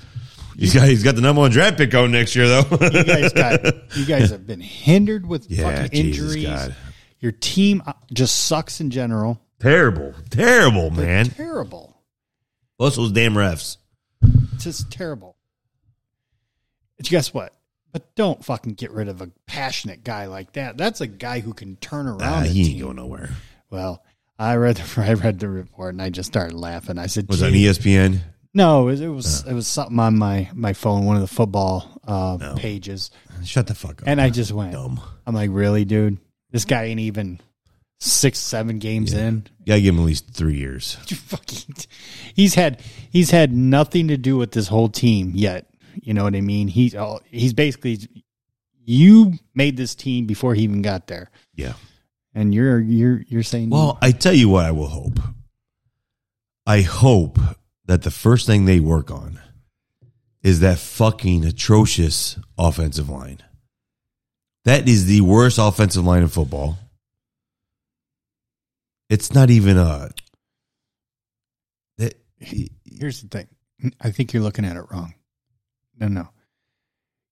He's 0.58 0.74
got 0.74 0.88
he's 0.88 1.02
got 1.02 1.14
the 1.16 1.20
number 1.20 1.40
one 1.42 1.50
draft 1.50 1.76
pick 1.76 1.92
out 1.94 2.08
next 2.10 2.34
year 2.34 2.48
though. 2.48 2.64
You 2.80 3.04
guys 3.04 3.32
got. 3.32 3.96
You 3.96 4.06
guys 4.06 4.30
have 4.30 4.46
been 4.46 4.60
hindered 4.60 5.26
with 5.26 5.50
Yeah, 5.50 5.82
fucking 5.82 5.90
Jesus, 5.90 6.34
injuries. 6.34 6.46
God. 6.46 6.76
Your 7.20 7.32
team 7.32 7.82
uh, 7.86 7.92
just 8.12 8.44
sucks 8.46 8.80
in 8.80 8.90
general. 8.90 9.40
terrible, 9.60 10.14
terrible, 10.30 10.90
man. 10.90 11.26
Terrible. 11.30 11.96
Plus 12.78 12.96
those 12.96 13.12
damn 13.12 13.34
refs. 13.34 13.76
It's 14.54 14.64
just 14.64 14.90
terrible. 14.90 15.36
But 16.96 17.06
guess 17.06 17.32
what? 17.34 17.52
But 17.92 18.14
don't 18.14 18.44
fucking 18.44 18.74
get 18.74 18.90
rid 18.90 19.08
of 19.08 19.20
a 19.22 19.30
passionate 19.46 20.04
guy 20.04 20.26
like 20.26 20.52
that. 20.52 20.76
That's 20.76 21.00
a 21.00 21.06
guy 21.06 21.40
who 21.40 21.54
can 21.54 21.76
turn 21.76 22.06
around. 22.06 22.44
A 22.44 22.46
he 22.48 22.60
ain't 22.60 22.68
team. 22.70 22.80
going 22.84 22.96
nowhere. 22.96 23.30
Well, 23.70 24.02
I 24.38 24.56
read 24.56 24.76
the 24.76 25.00
I 25.02 25.14
read 25.14 25.38
the 25.38 25.48
report 25.48 25.94
and 25.94 26.02
I 26.02 26.10
just 26.10 26.26
started 26.28 26.54
laughing. 26.56 26.98
I 26.98 27.06
said, 27.06 27.28
Was 27.28 27.40
that 27.40 27.52
"Gee." 27.52 27.64
ESPN? 27.64 28.20
No, 28.56 28.82
it 28.88 28.92
was 28.92 29.00
it 29.02 29.08
was, 29.08 29.44
it 29.46 29.52
was 29.52 29.66
something 29.66 29.98
on 30.00 30.16
my 30.18 30.48
my 30.54 30.72
phone, 30.72 31.04
one 31.04 31.16
of 31.16 31.22
the 31.22 31.28
football 31.34 32.00
uh, 32.06 32.38
No. 32.40 32.54
pages, 32.56 33.10
Shut 33.44 33.66
the 33.66 33.74
fuck 33.74 34.00
up. 34.02 34.08
and 34.08 34.20
I 34.20 34.30
just 34.30 34.50
went. 34.52 34.72
dumb. 34.72 34.98
I'm 35.26 35.34
like, 35.34 35.50
really, 35.52 35.84
dude? 35.84 36.16
This 36.52 36.64
guy 36.64 36.84
ain't 36.84 37.00
even 37.00 37.38
six, 38.00 38.38
seven 38.38 38.78
games 38.78 39.12
in. 39.12 39.46
You 39.60 39.66
gotta 39.66 39.80
give 39.82 39.94
him 39.94 40.00
at 40.00 40.06
least 40.06 40.30
three 40.32 40.56
years. 40.56 40.96
You 41.08 41.16
fucking, 41.16 41.74
he's 42.34 42.54
had 42.54 42.80
he's 43.10 43.30
had 43.30 43.52
nothing 43.52 44.08
to 44.08 44.16
do 44.16 44.36
with 44.38 44.52
this 44.52 44.68
whole 44.68 44.88
team 44.88 45.32
yet. 45.34 45.66
You 45.94 46.14
know 46.14 46.24
what 46.24 46.34
I 46.34 46.40
mean? 46.40 46.68
He's 46.68 46.94
all 46.94 47.20
he's 47.30 47.52
basically 47.52 47.98
you 48.84 49.34
made 49.54 49.76
this 49.76 49.94
team 49.94 50.26
before 50.26 50.54
he 50.54 50.62
even 50.62 50.80
got 50.80 51.08
there, 51.08 51.30
Yeah. 51.54 51.74
and 52.34 52.54
you're 52.54 52.80
you're 52.80 53.22
you're 53.28 53.42
saying 53.42 53.68
Well, 53.70 53.98
I 54.00 54.12
tell 54.12 54.32
you 54.34 54.48
what, 54.48 54.64
I 54.64 54.70
will 54.72 54.88
hope. 54.88 55.18
I 56.66 56.80
hope 56.82 57.38
that 57.86 58.02
the 58.02 58.10
first 58.10 58.46
thing 58.46 58.64
they 58.64 58.80
work 58.80 59.10
on 59.10 59.40
is 60.42 60.60
that 60.60 60.78
fucking 60.78 61.44
atrocious 61.44 62.38
offensive 62.58 63.08
line. 63.08 63.38
That 64.64 64.88
is 64.88 65.06
the 65.06 65.20
worst 65.20 65.58
offensive 65.58 66.04
line 66.04 66.22
in 66.22 66.28
football. 66.28 66.78
It's 69.08 69.32
not 69.32 69.50
even 69.50 69.78
a. 69.78 70.10
That, 71.98 72.14
here's 72.38 73.22
the 73.22 73.28
thing. 73.28 73.48
I 74.00 74.10
think 74.10 74.32
you're 74.32 74.42
looking 74.42 74.64
at 74.64 74.76
it 74.76 74.84
wrong. 74.90 75.14
No, 75.98 76.08
no. 76.08 76.28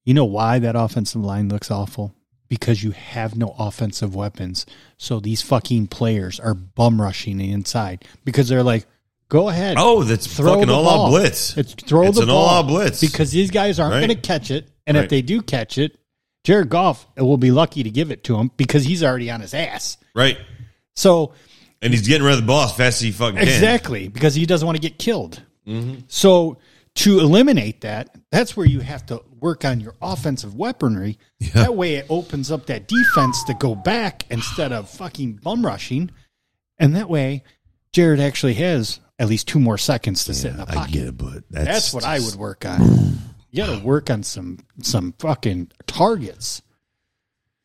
You 0.04 0.14
know 0.14 0.24
why 0.24 0.58
that 0.60 0.76
offensive 0.76 1.22
line 1.22 1.48
looks 1.48 1.70
awful? 1.70 2.14
Because 2.48 2.84
you 2.84 2.92
have 2.92 3.36
no 3.36 3.54
offensive 3.58 4.14
weapons. 4.14 4.66
So 4.96 5.18
these 5.18 5.42
fucking 5.42 5.88
players 5.88 6.38
are 6.38 6.54
bum 6.54 7.00
rushing 7.00 7.38
the 7.38 7.50
inside 7.50 8.04
because 8.24 8.48
they're 8.48 8.62
like, 8.62 8.86
go 9.28 9.48
ahead. 9.48 9.76
oh, 9.78 10.02
that's 10.04 10.26
throw 10.26 10.54
fucking 10.54 10.68
the 10.68 10.74
all 10.74 11.06
out 11.06 11.08
blitz. 11.10 11.56
It's 11.56 11.74
throw 11.74 12.04
It's 12.08 12.16
the 12.16 12.22
an 12.22 12.28
ball. 12.28 12.46
all-out 12.46 12.66
blitz. 12.68 13.00
Because 13.00 13.30
these 13.32 13.50
guys 13.50 13.78
aren't 13.80 13.94
Right. 13.94 14.06
going 14.06 14.20
to 14.20 14.26
catch 14.28 14.50
it. 14.50 14.68
And 14.86 14.96
Right. 14.96 15.04
if 15.04 15.10
they 15.10 15.22
do 15.22 15.40
catch 15.42 15.78
it, 15.78 15.96
Jared 16.44 16.68
Goff 16.68 17.06
will 17.16 17.36
be 17.38 17.50
lucky 17.50 17.82
to 17.82 17.90
give 17.90 18.10
it 18.10 18.22
to 18.24 18.36
him 18.36 18.50
because 18.56 18.84
he's 18.84 19.02
already 19.02 19.30
on 19.30 19.40
his 19.40 19.54
ass. 19.54 19.96
right. 20.14 20.36
So 20.96 21.32
And 21.82 21.92
he's 21.92 22.06
getting 22.06 22.24
rid 22.24 22.34
of 22.34 22.40
the 22.40 22.46
ball 22.46 22.64
as 22.66 22.72
fast 22.72 22.98
as 22.98 23.00
he 23.00 23.10
fucking 23.12 23.38
can. 23.38 23.48
Exactly, 23.48 24.08
because 24.08 24.34
he 24.34 24.46
doesn't 24.46 24.64
want 24.64 24.76
to 24.76 24.82
get 24.82 24.98
killed. 24.98 25.42
Mm-hmm. 25.66 26.00
So 26.08 26.58
to 26.96 27.18
eliminate 27.18 27.80
that, 27.80 28.14
that's 28.30 28.56
where 28.56 28.66
you 28.66 28.80
have 28.80 29.04
to 29.06 29.20
work 29.40 29.64
on 29.64 29.80
your 29.80 29.94
offensive 30.00 30.54
weaponry. 30.54 31.18
That 31.54 31.74
way, 31.74 31.96
it 31.96 32.06
opens 32.08 32.50
up 32.52 32.66
that 32.66 32.86
defense 32.88 33.42
to 33.44 33.54
go 33.54 33.74
back 33.74 34.24
instead 34.30 34.70
of 34.72 34.88
fucking 34.88 35.40
bum 35.42 35.64
rushing, 35.66 36.10
and 36.78 36.94
that 36.96 37.10
way, 37.10 37.42
Jared 37.92 38.20
actually 38.20 38.54
has 38.54 39.00
at 39.18 39.28
least 39.28 39.46
two 39.48 39.60
more 39.60 39.78
seconds 39.78 40.24
to 40.26 40.34
sit 40.34 40.52
in 40.52 40.56
the 40.58 40.68
I 40.68 40.74
pocket. 40.74 40.92
get 40.92 41.06
it, 41.08 41.16
but 41.16 41.44
that's, 41.50 41.66
That's 41.66 41.94
what 41.94 42.04
I 42.04 42.18
would 42.20 42.34
work 42.36 42.64
on. 42.64 43.18
You 43.50 43.64
got 43.64 43.78
to 43.78 43.84
work 43.84 44.10
on 44.10 44.24
some 44.24 44.58
some 44.82 45.14
fucking 45.20 45.70
targets. 45.86 46.60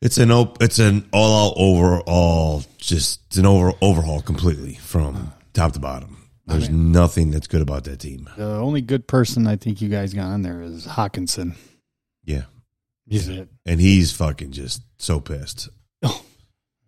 It's 0.00 0.18
an 0.18 0.30
op- 0.30 0.62
it's 0.62 0.78
an 0.78 1.08
all 1.12 1.48
out 1.48 1.54
overall 1.56 2.62
just 2.78 3.22
it's 3.26 3.38
an 3.38 3.44
over 3.46 3.72
overhaul 3.82 4.22
completely 4.22 4.74
from 4.74 5.32
top 5.52 5.72
to 5.72 5.80
bottom. 5.80 6.28
There's 6.46 6.70
nothing 6.70 7.32
that's 7.32 7.48
good 7.48 7.60
about 7.60 7.82
that 7.84 7.98
team. 7.98 8.30
The 8.36 8.54
only 8.54 8.82
good 8.82 9.08
person 9.08 9.48
I 9.48 9.56
think 9.56 9.80
you 9.82 9.88
guys 9.88 10.14
got 10.14 10.26
on 10.26 10.42
there 10.42 10.62
is 10.62 10.86
Hockenson. 10.86 11.56
Yeah. 12.24 12.44
He's 13.08 13.26
it. 13.26 13.48
And 13.66 13.80
he's 13.80 14.12
fucking 14.12 14.52
just 14.52 14.82
so 14.98 15.18
pissed. 15.18 15.68
Oh, 16.04 16.24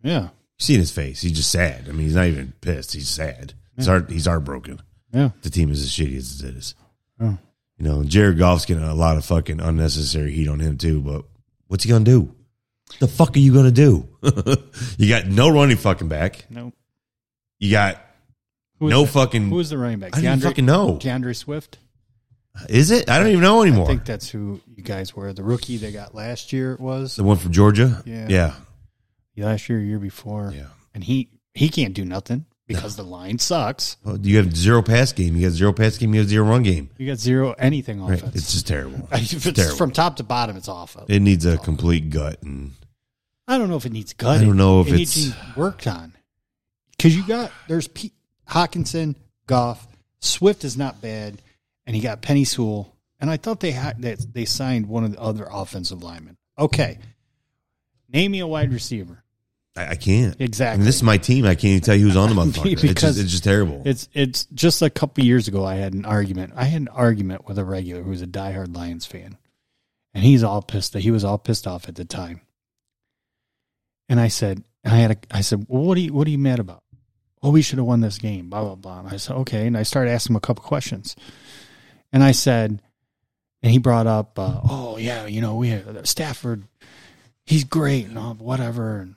yeah, 0.05 0.23
You 0.23 0.31
see 0.61 0.75
in 0.75 0.81
his 0.81 0.93
face, 0.93 1.23
he's 1.23 1.33
just 1.33 1.51
sad. 1.51 1.89
I 1.89 1.93
mean, 1.93 2.03
he's 2.07 2.15
not 2.15 2.27
even 2.27 2.53
pissed. 2.61 2.93
He's 2.95 3.09
sad. 3.09 3.55
He's 3.77 3.87
heart 3.87 4.11
he's 4.11 4.27
heartbroken. 4.27 4.81
yeah. 5.12 5.31
The 5.43 5.51
team 5.51 5.70
is 5.70 5.83
as 5.83 5.89
shitty 5.91 6.16
as 6.16 6.43
it 6.43 6.57
is. 6.57 6.75
Oh. 7.20 7.39
You 7.79 7.85
know, 7.89 8.05
Jared 8.05 8.39
Goff's 8.39 8.64
getting 8.66 8.83
a 8.85 8.95
lot 8.95 9.16
of 9.16 9.25
fucking 9.25 9.61
unnecessary 9.61 10.33
heat 10.33 10.49
on 10.49 10.61
him 10.61 10.77
too, 10.79 11.01
but 11.01 11.25
what's 11.68 11.85
he 11.85 11.91
gonna 11.91 12.05
do? 12.05 12.35
The 13.01 13.09
fuck 13.09 13.35
are 13.37 13.41
you 13.41 13.53
gonna 13.55 13.70
do? 13.70 14.09
you 14.99 15.09
got 15.09 15.27
no 15.27 15.49
running 15.49 15.77
fucking 15.77 16.09
back. 16.09 16.45
No. 16.51 16.73
You 17.59 17.70
got 17.70 18.01
Who 18.79 18.89
no 18.89 19.07
fucking 19.07 19.49
Who 19.49 19.59
is 19.61 19.70
the 19.70 19.79
running 19.79 20.01
back? 20.01 20.16
I 20.16 20.20
don't 20.20 20.41
fucking 20.41 20.66
know. 20.66 20.99
DeAndre 21.01 21.35
Swift. 21.35 21.79
Is 22.68 22.91
it? 22.91 23.09
I 23.09 23.18
don't 23.18 23.29
even 23.29 23.41
know 23.41 23.62
anymore. 23.62 23.85
I 23.85 23.89
think 23.89 24.05
that's 24.05 24.29
who 24.29 24.61
you 24.77 24.83
guys 24.83 25.16
were. 25.16 25.33
The 25.33 25.43
rookie 25.43 25.79
they 25.79 25.91
got 25.91 26.14
last 26.14 26.53
year 26.53 26.73
it 26.75 26.81
was. 26.81 27.16
the 27.16 27.25
one 27.25 27.39
from 27.39 27.53
Georgia. 27.53 28.03
Yeah. 28.05 28.27
yeah, 28.29 28.55
Last 29.47 29.68
year, 29.70 29.81
year 29.81 29.99
before. 29.99 30.53
yeah. 30.55 30.66
And 30.95 31.03
he 31.03 31.31
he 31.55 31.70
can't 31.70 31.95
do 31.95 32.05
nothing 32.05 32.45
because 32.67 32.97
the 32.97 33.03
line 33.03 33.39
sucks. 33.39 33.97
Well, 34.05 34.19
you 34.19 34.37
have 34.39 34.55
zero 34.57 34.83
pass 34.83 35.13
game. 35.13 35.37
You 35.37 35.49
got 35.49 35.55
zero 35.55 35.73
pass 35.73 35.99
game. 35.99 36.15
You 36.15 36.21
have 36.21 36.29
zero 36.29 36.47
run 36.47 36.63
game. 36.63 36.91
You 36.99 37.07
got 37.07 37.19
zero 37.19 37.53
anything 37.59 38.03
Right. 38.03 38.19
offense. 38.19 38.35
It's 38.37 38.53
just 38.53 38.67
terrible. 38.67 39.09
if 39.13 39.47
it's 39.47 39.53
terrible. 39.59 39.77
from 39.77 39.91
top 39.91 40.17
to 40.17 40.23
bottom, 40.25 40.57
it's 40.57 40.69
awful. 40.69 41.05
It 41.09 41.21
needs 41.21 41.45
a 41.45 41.59
complete 41.59 42.11
gut 42.11 42.41
and 42.43 42.73
I 43.49 43.59
don't 43.59 43.69
know 43.69 43.77
if 43.77 43.85
it 43.87 43.93
needs 43.93 44.13
gut. 44.13 44.41
I 44.41 44.45
don't 44.45 44.57
know 44.57 44.81
if 44.81 44.89
it 44.89 44.95
it's- 45.01 45.15
be 45.27 45.35
worked 45.57 45.87
on. 45.87 46.13
Because 46.97 47.17
you 47.17 47.27
got 47.27 47.51
there's 47.69 47.89
P, 47.89 48.13
Hockenson, 48.49 49.17
Goff, 49.47 49.87
Swift 50.21 50.63
is 50.65 50.77
not 50.77 51.01
bad, 51.03 51.43
and 51.85 51.97
he 51.97 52.01
got 52.03 52.23
Penei 52.23 52.47
Sewell, 52.47 52.95
and 53.21 53.29
I 53.29 53.37
thought 53.39 53.59
they 53.59 53.73
had 53.73 54.01
that 54.03 54.33
they 54.33 54.45
signed 54.45 54.87
one 54.87 55.03
of 55.03 55.11
the 55.13 55.21
other 55.21 55.49
offensive 55.51 56.03
linemen. 56.05 56.37
Okay, 56.57 56.99
name 58.09 58.31
me 58.31 58.39
a 58.39 58.47
wide 58.47 58.73
receiver. 58.73 59.22
I, 59.77 59.89
I 59.91 59.95
can't. 59.97 60.37
I 60.41 60.45
Exactly. 60.45 60.79
mean, 60.79 60.87
this 60.87 60.97
is 60.97 61.03
my 61.03 61.16
team. 61.18 61.45
I 61.45 61.55
can't 61.55 61.64
even 61.64 61.81
tell 61.81 61.95
you 61.95 62.07
who's 62.07 62.16
on 62.16 62.29
the 62.29 62.35
motherfucker. 62.43 62.73
it's, 62.73 62.83
Because 62.83 63.14
just, 63.16 63.20
it's 63.20 63.31
just 63.31 63.45
terrible. 63.45 63.83
It's 63.85 64.09
it's 64.12 64.45
just 64.47 64.83
a 64.83 64.91
couple 64.91 65.25
years 65.25 65.49
ago. 65.49 65.64
I 65.64 65.77
had 65.77 65.95
an 65.95 66.05
argument. 66.05 66.53
I 66.57 66.64
had 66.64 66.83
an 66.83 66.89
argument 66.89 67.47
with 67.47 67.59
a 67.59 67.64
regular 67.64 68.03
who 68.03 68.11
was 68.11 68.23
a 68.23 68.27
diehard 68.27 68.77
Lions 68.77 69.07
fan, 69.07 69.39
and 70.14 70.25
he's 70.25 70.43
all 70.43 70.62
pissed. 70.62 70.95
He 70.95 71.11
was 71.11 71.25
all 71.25 71.39
pissed 71.39 71.66
off 71.66 71.89
at 71.89 71.95
the 71.95 72.05
time. 72.05 72.43
And 74.09 74.20
I 74.20 74.29
said, 74.29 74.62
I 74.85 74.97
had 74.97 75.11
a, 75.12 75.16
I 75.31 75.41
said, 75.41 75.64
well, 75.68 75.83
what 75.85 75.97
are 75.97 76.01
you 76.01 76.12
what 76.12 76.27
are 76.27 76.31
you 76.31 76.39
mad 76.39 76.59
about? 76.59 76.83
Oh, 77.43 77.51
we 77.51 77.62
should 77.62 77.79
have 77.79 77.87
won 77.87 78.01
this 78.01 78.18
game. 78.18 78.51
Blah 78.51 78.62
blah 78.62 78.75
blah. 78.75 78.99
And 79.01 79.09
I 79.09 79.16
said, 79.16 79.37
okay. 79.37 79.66
And 79.66 79.77
I 79.77 79.85
started 79.85 80.11
asking 80.11 80.33
him 80.35 80.37
a 80.37 80.41
couple 80.41 80.62
questions, 80.64 81.16
and 82.12 82.23
I 82.23 82.33
said, 82.33 82.83
and 83.62 83.73
he 83.73 83.79
brought 83.79 84.07
up, 84.07 84.39
uh, 84.39 84.61
oh 84.68 84.97
yeah, 84.99 85.25
you 85.27 85.41
know, 85.41 85.55
we 85.57 85.68
have 85.68 86.07
Stafford. 86.07 86.64
He's 87.47 87.64
great 87.64 88.07
and 88.07 88.18
all, 88.18 88.35
whatever. 88.35 89.01
And 89.01 89.14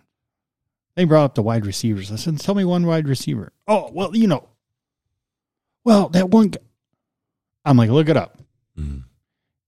they 0.96 1.04
brought 1.06 1.26
up 1.26 1.36
the 1.36 1.42
wide 1.44 1.66
receivers. 1.66 2.12
I 2.12 2.16
said, 2.16 2.40
tell 2.40 2.56
me 2.56 2.64
one 2.66 2.86
wide 2.86 3.08
receiver. 3.08 3.52
Oh, 3.68 3.90
well, 3.94 4.16
you 4.16 4.28
know, 4.28 4.48
well, 5.84 6.10
that 6.10 6.30
one 6.30 6.50
guy. 6.50 6.62
I'm 7.64 7.78
like, 7.78 7.90
look 7.90 8.10
it 8.10 8.18
up. 8.18 8.38
Mhm. 8.80 9.04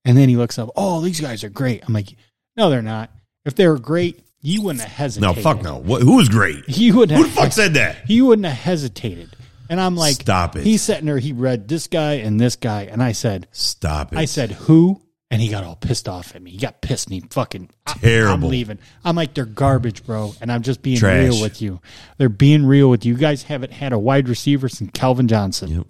And 0.06 0.18
then 0.18 0.30
he 0.30 0.38
looks 0.38 0.58
up, 0.58 0.70
oh, 0.76 1.02
these 1.02 1.20
guys 1.20 1.44
are 1.44 1.50
great. 1.50 1.84
I'm 1.86 1.94
like, 1.94 2.16
no, 2.56 2.70
they're 2.70 2.82
not. 2.82 3.12
If 3.46 3.56
they 3.56 3.68
were 3.68 3.80
great, 3.80 4.24
you 4.42 4.62
wouldn't 4.62 4.82
have 4.84 4.92
hesitated. 4.92 5.36
No, 5.36 5.42
fuck 5.42 5.62
no. 5.62 5.78
What, 5.78 6.02
who 6.02 6.16
was 6.18 6.30
great? 6.30 6.64
You 6.68 6.96
wouldn't 6.98 7.18
Who 7.18 7.24
the 7.24 7.30
have, 7.30 7.38
fuck 7.38 7.52
said 7.54 7.74
that? 7.74 8.10
you 8.10 8.26
wouldn't 8.26 8.46
have 8.46 8.58
hesitated. 8.58 9.36
And 9.70 9.82
I'm 9.82 9.96
like, 9.98 10.14
Stop 10.16 10.56
it. 10.56 10.64
He's 10.64 10.82
sitting 10.82 11.06
there, 11.08 11.18
he 11.18 11.34
read 11.34 11.68
this 11.68 11.88
guy 11.88 12.14
and 12.14 12.40
this 12.40 12.56
guy. 12.56 12.84
And 12.84 13.04
I 13.04 13.12
said, 13.12 13.48
Stop 13.52 14.14
it. 14.14 14.20
I 14.20 14.26
said, 14.26 14.52
who? 14.52 15.02
And 15.30 15.42
he 15.42 15.50
got 15.50 15.66
all 15.66 15.76
pissed 15.76 16.08
off 16.08 16.36
at 16.36 16.42
me. 16.42 16.52
He 16.52 16.58
got 16.58 16.82
pissed 16.82 17.08
and 17.10 17.16
he 17.16 17.20
fucking 17.30 17.70
Terrible. 17.86 18.34
I'm 18.46 18.50
leaving. 18.50 18.80
I'm 19.04 19.16
like, 19.18 19.34
they're 19.34 19.44
garbage, 19.46 20.06
bro. 20.06 20.34
And 20.40 20.50
I'm 20.50 20.62
just 20.62 20.82
being 20.82 20.98
Trash. 20.98 21.30
real 21.30 21.42
with 21.42 21.62
you. 21.62 21.82
They're 22.18 22.30
being 22.30 22.66
real 22.66 22.90
with 22.90 23.06
you. 23.06 23.14
You 23.14 23.20
guys 23.20 23.44
haven't 23.44 23.74
had 23.74 23.92
a 23.92 24.00
wide 24.00 24.30
receiver 24.30 24.70
since 24.70 24.90
Calvin 24.94 25.28
Johnson. 25.28 25.70
Yep. 25.70 25.88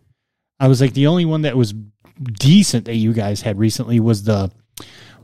I 0.59 0.67
was 0.67 0.81
like, 0.81 0.93
the 0.95 1.05
only 1.05 1.25
one 1.25 1.43
that 1.43 1.55
was 1.55 1.75
decent 2.19 2.85
that 2.85 2.95
you 2.95 3.13
guys 3.13 3.41
had 3.41 3.59
recently 3.59 3.99
was 3.99 4.23
the 4.23 4.51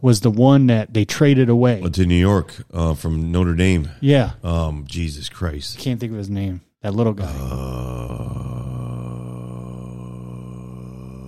was 0.01 0.19
the 0.19 0.29
one 0.29 0.67
that 0.67 0.93
they 0.93 1.05
traded 1.05 1.49
away. 1.49 1.79
Went 1.81 1.95
to 1.95 2.05
New 2.05 2.13
York 2.13 2.53
uh, 2.73 2.93
from 2.93 3.31
Notre 3.31 3.55
Dame. 3.55 3.89
Yeah. 4.01 4.33
Um, 4.43 4.83
Jesus 4.85 5.29
Christ. 5.29 5.79
Can't 5.79 5.99
think 5.99 6.11
of 6.11 6.17
his 6.17 6.29
name. 6.29 6.61
That 6.81 6.93
little 6.93 7.13
guy. 7.13 7.33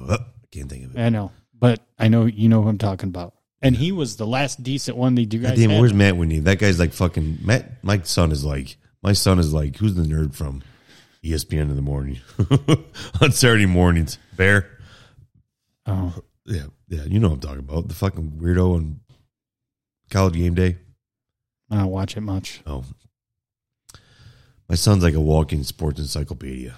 Uh, 0.08 0.18
can't 0.52 0.70
think 0.70 0.86
of 0.86 0.96
it. 0.96 1.02
I 1.02 1.10
know. 1.10 1.32
But 1.60 1.82
I 1.98 2.08
know 2.08 2.26
you 2.26 2.50
know 2.50 2.62
who 2.62 2.70
I'm 2.70 2.78
talking 2.78 3.10
about. 3.10 3.34
And 3.62 3.76
he 3.76 3.92
was 3.92 4.18
the 4.18 4.28
last 4.28 4.62
decent 4.62 4.98
one 4.98 5.16
that 5.16 5.24
you 5.34 5.40
guys 5.40 5.58
damn 5.58 5.72
had. 5.72 5.80
where's 5.80 5.94
Matt 5.94 6.18
Whitney? 6.18 6.40
That 6.40 6.60
guy's 6.60 6.80
like 6.80 6.94
fucking 6.94 7.40
Matt. 7.42 7.84
My 7.84 8.00
son 8.02 8.32
is 8.32 8.44
like 8.44 8.78
my 9.02 9.14
son 9.14 9.40
is 9.40 9.54
like 9.54 9.78
who's 9.78 9.96
the 9.96 10.04
nerd 10.04 10.36
from 10.36 10.62
ESPN 11.24 11.62
in 11.62 11.76
the 11.76 11.82
morning 11.82 12.20
on 13.22 13.32
Saturday 13.32 13.66
mornings? 13.66 14.20
Bear. 14.36 14.70
Oh. 15.88 16.14
Yeah, 16.46 16.66
yeah, 16.88 17.04
you 17.06 17.20
know 17.20 17.30
what 17.30 17.36
I'm 17.36 17.40
talking 17.42 17.60
about. 17.60 17.88
The 17.88 17.96
fucking 17.96 18.40
weirdo 18.42 18.76
on 18.76 19.00
college 20.12 20.36
game 20.36 20.54
day. 20.54 20.78
I 21.72 21.78
don't 21.78 21.90
watch 21.90 22.16
it 22.16 22.22
much. 22.22 22.62
Oh, 22.68 22.84
my 24.70 24.76
son's 24.76 25.02
like 25.04 25.16
a 25.16 25.20
walking 25.20 25.64
sports 25.64 26.00
encyclopedia. 26.00 26.76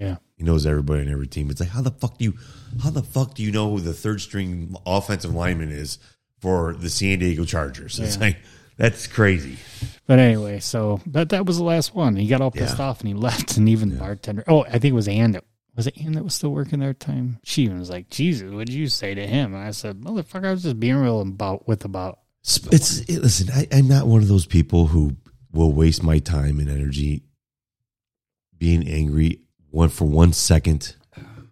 Yeah. 0.00 0.16
He 0.36 0.44
knows 0.44 0.64
everybody 0.66 1.02
on 1.02 1.08
every 1.08 1.26
team. 1.26 1.50
It's 1.50 1.60
like 1.60 1.68
how 1.68 1.82
the 1.82 1.90
fuck 1.90 2.16
do 2.18 2.24
you 2.24 2.34
how 2.82 2.90
the 2.90 3.02
fuck 3.02 3.34
do 3.34 3.42
you 3.42 3.52
know 3.52 3.70
who 3.70 3.80
the 3.80 3.92
third 3.92 4.20
string 4.20 4.74
offensive 4.86 5.34
lineman 5.34 5.70
is 5.70 5.98
for 6.40 6.72
the 6.72 6.88
San 6.90 7.18
Diego 7.18 7.44
Chargers? 7.44 7.98
It's 8.00 8.16
Yeah. 8.16 8.22
like 8.22 8.36
that's 8.78 9.06
crazy. 9.06 9.58
But 10.06 10.18
anyway, 10.18 10.60
so 10.60 11.00
but 11.06 11.28
that 11.28 11.44
was 11.44 11.58
the 11.58 11.64
last 11.64 11.94
one. 11.94 12.16
He 12.16 12.26
got 12.26 12.40
all 12.40 12.50
pissed 12.50 12.78
Yeah. 12.78 12.86
off 12.86 13.00
and 13.00 13.08
he 13.08 13.14
left 13.14 13.56
and 13.58 13.68
even 13.68 13.90
the 13.90 13.96
bartender 13.96 14.42
oh, 14.48 14.64
I 14.64 14.72
think 14.78 14.86
it 14.86 14.92
was 14.94 15.06
Andy. 15.08 15.40
was 15.76 15.86
it 15.86 15.98
Ann 16.02 16.12
that 16.12 16.24
was 16.24 16.34
still 16.34 16.50
working 16.50 16.80
there 16.80 16.90
at 16.90 17.00
the 17.00 17.04
time? 17.06 17.38
She 17.44 17.64
even 17.64 17.78
was 17.78 17.90
like, 17.90 18.08
Jesus, 18.08 18.50
what 18.50 18.66
did 18.66 18.74
you 18.74 18.88
say 18.88 19.14
to 19.14 19.26
him? 19.26 19.54
And 19.54 19.62
I 19.62 19.70
said, 19.72 20.00
Motherfucker, 20.00 20.46
I 20.46 20.52
was 20.52 20.62
just 20.62 20.80
being 20.80 20.96
real 20.96 21.20
about 21.20 21.68
with 21.68 21.84
about 21.84 22.20
It's 22.42 23.00
it, 23.00 23.20
listen. 23.20 23.50
I, 23.52 23.68
I'm 23.70 23.86
not 23.88 24.06
one 24.06 24.22
of 24.22 24.28
those 24.28 24.46
people 24.46 24.86
who 24.86 25.16
will 25.52 25.72
waste 25.74 26.02
my 26.02 26.18
time 26.18 26.58
and 26.58 26.70
energy 26.70 27.24
being 28.56 28.86
angry 28.88 29.40
one 29.70 29.88
for 29.88 30.04
one 30.06 30.32
second 30.32 30.94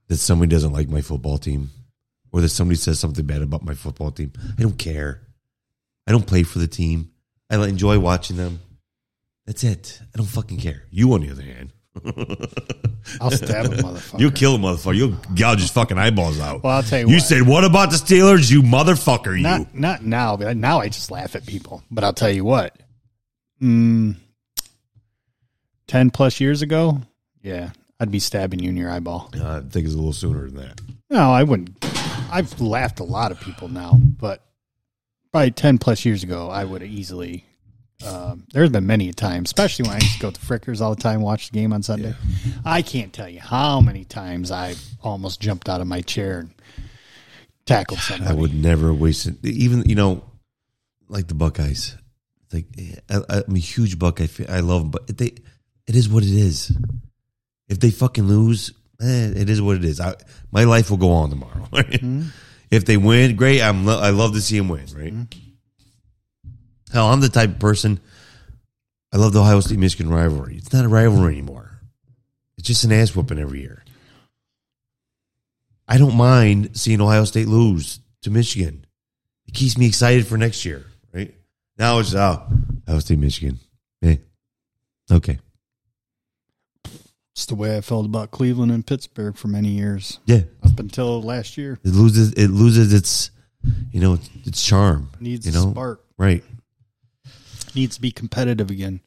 that 0.09 0.17
somebody 0.17 0.49
doesn't 0.51 0.73
like 0.73 0.89
my 0.89 1.01
football 1.01 1.39
team 1.39 1.71
or 2.33 2.41
that 2.41 2.49
somebody 2.49 2.77
says 2.77 2.99
something 2.99 3.25
bad 3.27 3.43
about 3.43 3.65
my 3.65 3.75
football 3.75 4.11
team. 4.11 4.33
I 4.59 4.63
don't 4.63 4.79
care. 4.79 5.23
I 6.07 6.13
don't 6.13 6.27
play 6.27 6.43
for 6.43 6.59
the 6.59 6.67
team. 6.69 7.11
I 7.51 7.57
enjoy 7.67 7.99
watching 7.99 8.37
them. 8.37 8.61
That's 9.47 9.65
it. 9.65 10.01
I 10.15 10.17
don't 10.19 10.27
fucking 10.27 10.59
care. 10.59 10.83
You, 10.91 11.13
on 11.15 11.23
the 11.23 11.31
other 11.31 11.43
hand, 11.43 11.73
I'll 13.21 13.31
stab 13.31 13.67
a 13.67 13.69
motherfucker. 13.71 14.21
you'll 14.21 14.31
kill 14.31 14.55
a 14.57 14.59
motherfucker. 14.59 14.95
You'll 14.97 15.17
gouge 15.35 15.61
his 15.61 15.71
fucking 15.71 15.97
eyeballs 15.99 16.39
out. 16.39 16.63
Well, 16.63 16.75
I'll 16.77 16.83
tell 16.83 16.99
you 17.01 17.07
what. 17.07 17.11
You 17.13 17.17
what. 17.17 17.25
said, 17.25 17.43
"What 17.47 17.65
about 17.65 17.91
the 17.91 17.97
Steelers, 17.97 18.51
you 18.51 18.63
motherfucker?" 18.63 19.35
You. 19.37 19.43
not 19.43 19.75
not 19.75 20.05
now, 20.05 20.37
but 20.37 20.55
now 20.57 20.81
I 20.81 20.89
just 20.89 21.11
laugh 21.11 21.35
at 21.35 21.47
people. 21.47 21.83
But 21.91 22.05
I'll 22.05 22.13
tell 22.13 22.31
you 22.31 22.45
what. 22.45 22.77
Mm, 23.63 24.17
Ten 25.87 26.11
plus 26.11 26.39
years 26.41 26.61
ago, 26.61 27.01
yeah, 27.43 27.71
I'd 28.01 28.11
be 28.11 28.21
stabbing 28.21 28.61
you 28.61 28.71
in 28.71 28.77
your 28.77 28.91
eyeball. 28.91 29.31
Uh, 29.37 29.57
I 29.57 29.61
think 29.61 29.85
it's 29.85 29.95
a 29.95 29.97
little 29.97 30.13
sooner 30.13 30.49
than 30.49 30.57
that. 30.57 30.81
No, 31.11 31.33
I 31.33 31.43
wouldn't. 31.43 31.71
I've 32.31 32.61
laughed 32.61 33.01
a 33.01 33.05
lot 33.05 33.33
of 33.33 33.41
people 33.41 33.69
now, 33.69 33.95
but 33.95 34.45
probably 35.33 35.51
ten 35.51 35.79
plus 35.79 36.05
years 36.05 36.23
ago, 36.23 36.49
I 36.49 36.65
would 36.65 36.83
have 36.83 36.91
easily. 36.91 37.45
Um, 38.07 38.47
there's 38.53 38.71
been 38.71 38.87
many 38.87 39.09
a 39.09 39.13
time, 39.13 39.43
especially 39.45 39.89
when 39.89 39.97
I 39.97 39.99
used 40.01 40.15
to 40.15 40.21
go 40.21 40.31
to 40.31 40.41
Frickers 40.41 40.81
all 40.81 40.95
the 40.95 41.03
time, 41.03 41.21
watch 41.21 41.51
the 41.51 41.59
game 41.59 41.73
on 41.73 41.83
Sunday. 41.83 42.15
I 42.65 42.83
can't 42.83 43.13
tell 43.13 43.29
you 43.29 43.41
how 43.41 43.81
many 43.81 44.05
times 44.05 44.53
I 44.53 44.77
almost 45.03 45.41
jumped 45.41 45.69
out 45.69 45.81
of 45.81 45.89
my 45.89 46.03
chair 46.03 46.39
and 46.39 46.55
tackled 47.67 47.99
somebody. 47.99 48.31
I 48.31 48.35
would 48.35 48.55
never 48.55 48.95
waste 48.95 49.27
it. 49.27 49.45
Even 49.45 49.83
you 49.87 49.97
know, 49.97 50.23
like 51.09 51.27
the 51.27 51.35
Buckeyes. 51.35 51.97
Like 52.53 52.67
I, 53.11 53.43
I'm 53.49 53.57
a 53.57 53.59
huge 53.59 53.99
Buckeye 53.99 54.27
fan. 54.27 54.47
I 54.49 54.61
love 54.61 54.83
them, 54.83 54.91
but 54.93 55.19
they, 55.19 55.35
it 55.87 55.97
is 55.97 56.09
what 56.09 56.23
it 56.23 56.31
is. 56.31 56.73
If 57.69 57.81
they 57.81 57.91
fucking 57.91 58.25
lose, 58.25 58.73
eh, 59.01 59.33
it 59.37 59.51
is 59.51 59.61
what 59.61 59.77
it 59.77 59.85
is. 59.85 60.01
I, 60.01 60.15
my 60.51 60.65
life 60.65 60.91
will 60.91 60.97
go 60.97 61.11
on 61.13 61.31
tomorrow. 61.31 61.69
Mm-hmm. 61.73 62.29
If 62.71 62.85
they 62.85 62.99
win, 62.99 63.35
great. 63.37 63.63
I'm. 63.63 63.87
lo- 63.87 63.99
I 63.99 64.11
love 64.11 64.35
to 64.35 64.43
see 64.43 64.59
them 64.59 64.69
win. 64.69 64.85
Right. 64.95 65.15
Mm-hmm. 65.15 65.39
Hell, 66.93 67.07
I'm 67.07 67.21
the 67.21 67.31
type 67.31 67.51
of 67.51 67.59
person. 67.59 67.99
I 69.13 69.17
love 69.17 69.33
the 69.33 69.41
Ohio 69.41 69.61
State 69.61 69.79
Michigan 69.79 70.13
rivalry. 70.13 70.57
It's 70.57 70.73
not 70.73 70.85
a 70.85 70.89
rivalry 70.89 71.33
anymore. 71.35 71.81
It's 72.59 72.67
just 72.67 72.85
an 72.85 72.93
ass 72.93 73.15
whooping 73.15 73.39
every 73.39 73.61
year. 73.61 73.85
I 75.87 75.97
don't 75.97 76.17
mind 76.17 76.77
seeing 76.77 77.01
Ohio 77.01 77.25
State 77.25 77.49
lose 77.49 78.01
to 78.23 78.31
Michigan. 78.31 78.85
It 79.47 79.55
keeps 79.55 79.79
me 79.79 79.87
excited 79.87 80.27
for 80.27 80.37
next 80.37 80.65
year, 80.67 80.85
right? 81.13 81.35
Now 81.79 82.01
it's 82.01 82.15
oh, 82.15 82.47
Ohio 82.87 82.99
State, 83.01 83.19
Michigan. 83.19 83.59
Hey, 84.03 84.21
okay, 85.11 85.39
It's 87.39 87.47
the 87.47 87.55
way 87.55 87.77
I 87.77 87.83
felt 87.83 88.05
about 88.05 88.33
Cleveland 88.33 88.73
and 88.73 88.85
Pittsburgh 88.85 89.37
for 89.37 89.47
many 89.47 89.69
years, 89.69 90.19
yeah. 90.27 90.41
up 90.65 90.81
until 90.81 91.23
last 91.23 91.57
year. 91.57 91.79
It 91.85 91.91
loses. 91.91 92.33
It 92.33 92.49
loses 92.49 92.93
its, 92.93 93.31
you 93.93 94.01
know, 94.01 94.15
its, 94.15 94.29
its 94.45 94.67
charm. 94.67 95.11
Needs 95.21 95.47
you 95.47 95.53
know, 95.53 95.71
spark. 95.71 96.05
right? 96.19 96.43
Needs 97.77 97.95
to 97.95 98.03
be 98.03 98.11
competitive 98.11 98.73
again. 98.73 99.03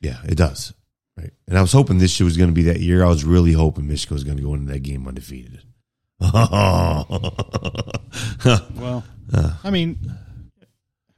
Yeah, 0.00 0.16
it 0.24 0.34
does. 0.34 0.74
Right. 1.16 1.30
And 1.46 1.56
I 1.56 1.60
was 1.60 1.70
hoping 1.70 1.98
this 1.98 2.18
year 2.18 2.24
was 2.24 2.36
going 2.36 2.50
to 2.50 2.54
be 2.54 2.64
that 2.64 2.80
year. 2.80 3.04
I 3.04 3.08
was 3.08 3.22
really 3.22 3.52
hoping 3.52 3.86
Michigan 3.86 4.16
was 4.16 4.24
going 4.24 4.38
to 4.38 4.42
go 4.42 4.54
into 4.54 4.72
that 4.72 4.80
game 4.80 5.06
undefeated. 5.06 5.62
Well, 8.74 9.04
uh. 9.32 9.52
I 9.62 9.70
mean, 9.70 9.98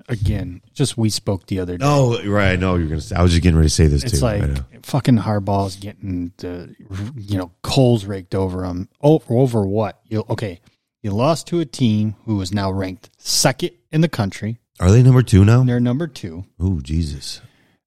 again, 0.08 0.62
just 0.72 0.96
we 0.98 1.10
spoke 1.10 1.46
the 1.46 1.60
other 1.60 1.76
day. 1.78 1.84
Oh, 1.86 2.22
right. 2.26 2.52
I 2.52 2.56
know 2.56 2.76
you're 2.76 2.88
going 2.88 3.00
to 3.00 3.06
say. 3.06 3.16
I 3.16 3.22
was 3.22 3.32
just 3.32 3.42
getting 3.42 3.56
ready 3.56 3.68
to 3.68 3.74
say 3.74 3.86
this 3.86 4.02
it's 4.04 4.20
too. 4.20 4.26
I 4.26 4.38
like 4.38 4.50
know. 4.50 4.64
fucking 4.82 5.18
Harbaugh's 5.18 5.76
getting 5.76 6.32
the 6.38 6.74
you 7.16 7.38
know 7.38 7.52
coals 7.62 8.04
raked 8.04 8.34
over 8.34 8.64
him. 8.64 8.88
Over 9.00 9.24
oh, 9.30 9.40
over 9.40 9.66
what? 9.66 10.00
You 10.06 10.24
okay? 10.30 10.60
You 11.02 11.12
lost 11.12 11.46
to 11.48 11.60
a 11.60 11.64
team 11.64 12.16
who 12.24 12.40
is 12.40 12.52
now 12.52 12.70
ranked 12.72 13.10
second 13.18 13.70
in 13.92 14.00
the 14.00 14.08
country. 14.08 14.58
Are 14.80 14.90
they 14.90 15.02
number 15.02 15.22
two 15.22 15.44
now? 15.44 15.62
They're 15.64 15.80
number 15.80 16.06
two, 16.06 16.44
Oh, 16.60 16.80
Jesus. 16.80 17.40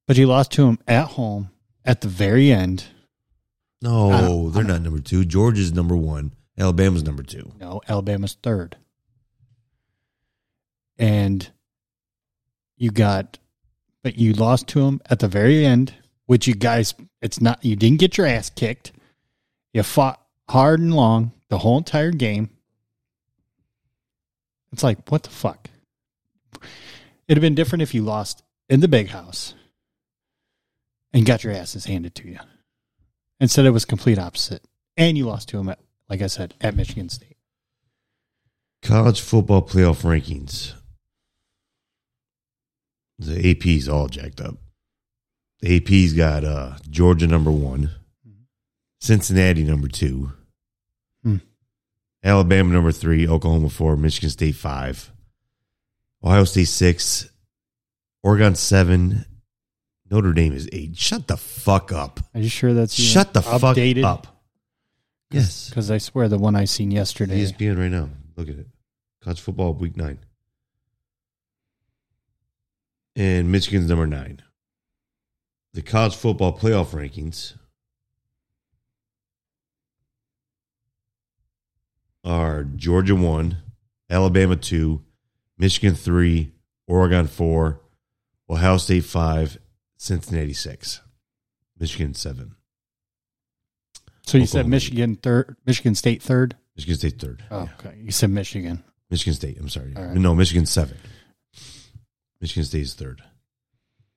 but 0.08 0.18
you 0.18 0.28
lost 0.28 0.52
to 0.54 0.66
them 0.66 0.80
at 0.88 1.08
home 1.08 1.50
at 1.86 2.02
the 2.02 2.08
very 2.08 2.52
end. 2.52 2.86
No, 3.82 4.12
don't- 4.12 4.52
they're 4.54 4.64
not 4.64 4.82
number 4.82 5.00
two. 5.00 5.26
Georgia's 5.26 5.74
number 5.74 5.96
one. 5.96 6.34
Alabama's 6.58 7.04
number 7.04 7.24
two. 7.24 7.52
No, 7.60 7.82
Alabama's 7.88 8.38
third. 8.44 8.78
And 10.98 11.50
you 12.82 12.90
got, 12.90 13.38
but 14.04 14.18
you 14.18 14.34
lost 14.34 14.68
to 14.70 14.80
them 14.80 15.00
at 15.08 15.20
the 15.20 15.28
very 15.28 15.64
end, 15.64 15.94
which 16.26 16.48
you 16.48 16.56
guys, 16.56 16.96
it's 17.22 17.40
not, 17.40 17.64
you 17.64 17.76
didn't 17.76 18.00
get 18.00 18.18
your 18.18 18.26
ass 18.26 18.50
kicked. 18.50 18.92
You 19.72 19.84
fought 19.84 20.20
hard 20.50 20.80
and 20.80 20.92
long 20.92 21.32
the 21.50 21.60
whole 21.60 21.78
entire 21.78 22.10
game. 22.10 22.50
It's 24.74 24.82
like, 24.82 24.98
what 25.10 25.22
the 25.22 25.30
fuck? 25.30 25.70
It'd 27.28 27.38
have 27.38 27.42
been 27.42 27.54
different 27.54 27.84
if 27.84 27.94
you 27.94 28.02
lost 28.02 28.42
in 28.68 28.80
the 28.80 28.88
big 28.88 29.10
house 29.10 29.54
and 31.14 31.24
got 31.24 31.44
your 31.44 31.54
asses 31.54 31.86
handed 31.86 32.16
to 32.16 32.28
you. 32.28 32.40
Instead, 33.40 33.66
it 33.66 33.72
was 33.72 33.86
complete 33.86 34.18
opposite. 34.18 34.64
And 34.98 35.20
you 35.20 35.28
lost 35.28 35.50
to 35.50 35.58
them 35.58 35.70
at, 35.70 35.80
like 36.10 36.24
I 36.24 36.28
said, 36.28 36.56
at 36.60 36.76
Michigan 36.76 37.10
State. 37.10 37.38
College 38.82 39.22
football 39.22 39.62
playoff 39.62 40.02
rankings. 40.02 40.74
The 43.22 43.52
AP's 43.52 43.88
all 43.88 44.08
jacked 44.08 44.42
up. 44.42 44.56
The 45.62 45.78
AP's 45.78 46.14
got 46.14 46.44
uh, 46.44 46.78
Georgia 46.90 47.28
number 47.28 47.52
one, 47.52 47.92
Cincinnati 49.00 49.64
number 49.64 49.88
two, 49.88 50.32
Hmm. 51.24 51.38
Alabama 52.24 52.74
number 52.74 52.92
three, 52.92 53.28
Oklahoma 53.28 53.70
four, 53.70 53.96
Michigan 53.96 54.30
State 54.32 54.56
five, 54.56 55.12
Ohio 56.24 56.46
State 56.46 56.66
six, 56.68 57.30
Oregon 58.24 58.56
seven, 58.56 59.26
Notre 60.10 60.34
Dame 60.34 60.54
is 60.54 60.68
eight. 60.72 60.98
Shut 60.98 61.28
the 61.28 61.38
fuck 61.38 61.92
up. 61.92 62.20
Are 62.34 62.40
you 62.42 62.50
sure 62.50 62.74
that's 62.74 62.94
Shut 62.94 63.34
the 63.34 63.42
updated? 63.42 64.02
fuck 64.02 64.26
up. 64.26 64.44
Yes. 65.30 65.70
Because 65.70 65.90
I 65.92 65.98
swear 66.00 66.28
the 66.28 66.38
one 66.40 66.56
I 66.56 66.66
seen 66.66 66.92
yesterday. 66.92 67.42
ESPN 67.44 67.78
right 67.80 67.92
now. 67.92 68.10
Look 68.36 68.50
at 68.50 68.56
it. 68.56 68.68
College 69.24 69.40
football 69.40 69.74
week 69.74 69.96
nine. 69.96 70.18
And 73.16 73.52
Michigan's 73.52 73.90
number 73.90 74.08
nine. 74.08 74.42
The 75.74 75.82
college 75.82 76.16
football 76.16 76.58
playoff 76.58 76.88
rankings 76.88 77.54
are 82.24 82.64
Georgia 82.64 83.16
one, 83.16 83.58
Alabama 84.10 84.56
two, 84.56 85.02
Michigan 85.58 85.96
three, 85.96 86.52
Oregon 86.88 87.28
four, 87.28 87.82
Ohio 88.50 88.78
State 88.78 89.06
five, 89.06 89.58
Cincinnati 89.98 90.54
six, 90.54 91.02
Michigan 91.80 92.14
seven, 92.14 92.56
so 94.24 94.38
you 94.38 94.46
said 94.46 94.68
Michigan 94.68 95.16
third, 95.16 95.58
Michigan 95.66 95.96
State 95.96 96.22
third. 96.22 96.56
Michigan 96.76 96.96
State 96.98 97.20
third. 97.20 97.44
Oh, 97.52 97.70
okay. 97.80 97.98
You 98.00 98.12
said 98.12 98.30
Michigan. 98.30 98.84
Michigan 99.10 99.34
State. 99.34 99.58
I'm 99.60 99.68
sorry. 99.68 99.94
Right. 99.94 100.16
No, 100.16 100.34
Michigan 100.34 100.66
seven. 100.66 100.98
Michigan 102.42 102.66
State 102.66 102.82
is 102.82 102.94
third. 102.96 103.22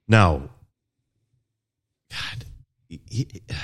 Now, 0.09 0.51
God, 2.11 2.45
he- 2.89 3.03
he- 3.11 3.43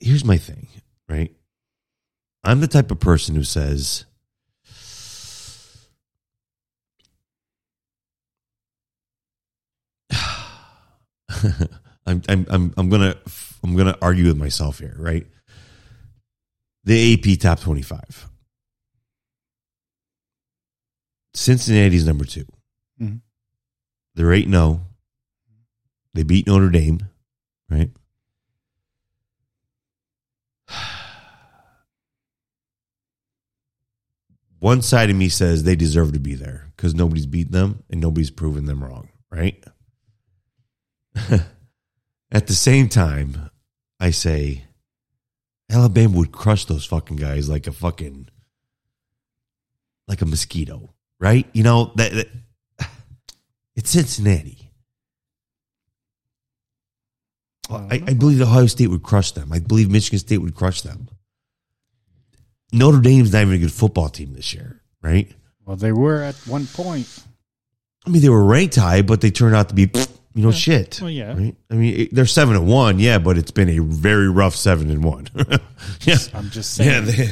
here's 0.00 0.24
my 0.24 0.36
thing, 0.36 0.68
right? 1.08 1.34
I'm 2.44 2.60
the 2.60 2.68
type 2.68 2.90
of 2.90 3.00
person 3.00 3.34
who 3.34 3.44
says, 3.44 4.04
I'm, 12.06 12.22
I'm, 12.28 12.46
I'm, 12.48 12.74
I'm 12.76 12.88
gonna, 12.88 13.16
I'm 13.62 13.76
gonna 13.76 13.96
argue 14.02 14.26
with 14.26 14.36
myself 14.38 14.78
here, 14.78 14.96
right? 14.98 15.26
The 16.84 17.14
AP 17.14 17.38
top 17.40 17.60
25. 17.60 18.29
Cincinnati's 21.34 22.06
number 22.06 22.24
2 22.24 22.44
Mhm. 23.00 23.20
They're 24.14 24.32
8 24.32 24.48
0. 24.48 24.86
They 26.14 26.22
beat 26.24 26.46
Notre 26.46 26.70
Dame, 26.70 27.08
right? 27.68 27.90
One 34.58 34.82
side 34.82 35.10
of 35.10 35.16
me 35.16 35.28
says 35.28 35.62
they 35.62 35.76
deserve 35.76 36.12
to 36.12 36.18
be 36.18 36.34
there 36.34 36.66
because 36.76 36.94
nobody's 36.94 37.26
beaten 37.26 37.52
them 37.52 37.82
and 37.88 38.00
nobody's 38.00 38.30
proven 38.30 38.66
them 38.66 38.84
wrong, 38.84 39.08
right? 39.30 39.62
At 42.32 42.46
the 42.46 42.54
same 42.54 42.88
time, 42.88 43.50
I 43.98 44.10
say 44.10 44.64
Alabama 45.70 46.18
would 46.18 46.32
crush 46.32 46.66
those 46.66 46.84
fucking 46.84 47.16
guys 47.16 47.48
like 47.48 47.66
a 47.66 47.72
fucking 47.72 48.28
like 50.06 50.20
a 50.20 50.26
mosquito, 50.26 50.92
right? 51.20 51.46
You 51.52 51.62
know 51.62 51.92
that, 51.94 52.12
that 52.12 52.28
it's 53.76 53.90
Cincinnati. 53.90 54.56
I, 57.70 58.02
I 58.04 58.14
believe 58.14 58.40
Ohio 58.40 58.66
State 58.66 58.88
would 58.88 59.04
crush 59.04 59.30
them. 59.30 59.52
I 59.52 59.60
believe 59.60 59.90
Michigan 59.90 60.18
State 60.18 60.38
would 60.38 60.56
crush 60.56 60.82
them. 60.82 61.08
Notre 62.72 63.00
Dame's 63.00 63.32
not 63.32 63.42
even 63.42 63.54
a 63.54 63.58
good 63.58 63.72
football 63.72 64.08
team 64.08 64.34
this 64.34 64.52
year, 64.52 64.80
right? 65.02 65.30
Well, 65.64 65.76
they 65.76 65.92
were 65.92 66.22
at 66.22 66.34
one 66.46 66.66
point. 66.66 67.24
I 68.06 68.10
mean, 68.10 68.22
they 68.22 68.28
were 68.28 68.44
ranked 68.44 68.76
high, 68.76 69.02
but 69.02 69.20
they 69.20 69.30
turned 69.30 69.54
out 69.54 69.68
to 69.68 69.74
be, 69.74 69.90
you 70.34 70.42
know, 70.42 70.50
shit. 70.50 70.98
Well, 71.00 71.10
yeah. 71.10 71.32
Right? 71.36 71.54
I 71.70 71.74
mean, 71.74 72.08
they're 72.10 72.26
seven 72.26 72.56
and 72.56 72.66
one, 72.66 72.98
yeah, 72.98 73.18
but 73.18 73.38
it's 73.38 73.50
been 73.50 73.68
a 73.68 73.78
very 73.78 74.28
rough 74.28 74.56
seven 74.56 74.90
and 74.90 75.04
one. 75.04 75.28
yeah, 76.02 76.16
I'm 76.34 76.50
just 76.50 76.74
saying. 76.74 77.06
yeah. 77.06 77.12
They, 77.12 77.28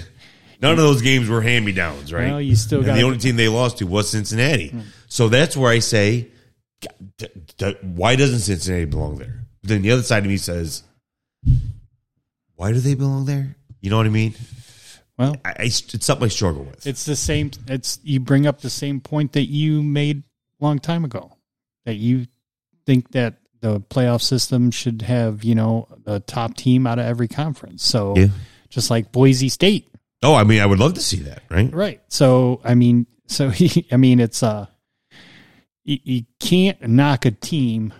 none 0.60 0.72
of 0.72 0.78
those 0.78 1.02
games 1.02 1.28
were 1.28 1.40
hand 1.40 1.64
me 1.64 1.72
downs, 1.72 2.12
right? 2.12 2.30
Well, 2.30 2.40
you 2.40 2.56
still 2.56 2.78
And 2.78 2.86
got 2.86 2.94
the 2.96 3.02
only 3.02 3.18
team 3.18 3.36
they 3.36 3.48
lost 3.48 3.78
to 3.78 3.86
was 3.86 4.10
Cincinnati. 4.10 4.68
Hmm. 4.68 4.80
So 5.08 5.28
that's 5.28 5.56
where 5.56 5.70
I 5.70 5.78
say, 5.78 6.28
d- 7.18 7.26
d- 7.56 7.76
why 7.82 8.16
doesn't 8.16 8.40
Cincinnati 8.40 8.84
belong 8.84 9.16
there? 9.18 9.44
Then 9.62 9.82
the 9.82 9.90
other 9.92 10.02
side 10.02 10.24
of 10.24 10.28
me 10.28 10.36
says, 10.36 10.82
why 12.56 12.72
do 12.72 12.80
they 12.80 12.94
belong 12.94 13.24
there? 13.26 13.56
You 13.80 13.90
know 13.90 13.96
what 13.96 14.06
I 14.06 14.10
mean? 14.10 14.34
Well, 15.16 15.36
I, 15.44 15.50
I, 15.50 15.54
it's 15.64 16.04
something 16.06 16.26
I 16.26 16.28
struggle 16.28 16.64
with. 16.64 16.86
it's 16.86 17.04
the 17.04 17.16
same. 17.16 17.50
It's 17.66 17.98
you 18.04 18.20
bring 18.20 18.46
up 18.46 18.60
the 18.60 18.70
same 18.70 19.00
point 19.00 19.32
that 19.32 19.46
you 19.46 19.82
made 19.82 20.22
a 20.60 20.64
long 20.64 20.78
time 20.78 21.04
ago. 21.04 21.36
That 21.86 21.94
you 21.96 22.26
think 22.86 23.10
that 23.12 23.34
the 23.60 23.80
playoff 23.80 24.22
system 24.22 24.70
should 24.70 25.02
have 25.02 25.42
you 25.42 25.54
know 25.56 25.88
the 26.04 26.20
top 26.20 26.54
team 26.56 26.86
out 26.86 26.98
of 27.00 27.06
every 27.06 27.26
conference. 27.28 27.82
So 27.84 28.14
Yeah. 28.16 28.26
just 28.68 28.90
like 28.90 29.10
Boise 29.10 29.48
State, 29.48 29.88
oh, 30.22 30.34
I 30.34 30.44
mean, 30.44 30.60
I 30.60 30.66
would 30.66 30.78
love 30.78 30.94
to 30.94 31.00
see 31.00 31.18
that, 31.20 31.42
right? 31.50 31.72
right? 31.72 32.00
So 32.08 32.60
I 32.64 32.74
mean, 32.74 33.06
so 33.26 33.50
he, 33.50 33.86
I 33.92 33.96
mean, 33.96 34.20
it's 34.20 34.42
uh, 34.42 34.66
you, 35.84 35.98
you 36.02 36.22
can't 36.40 36.80
knock 36.88 37.24
a 37.26 37.30
team 37.30 37.92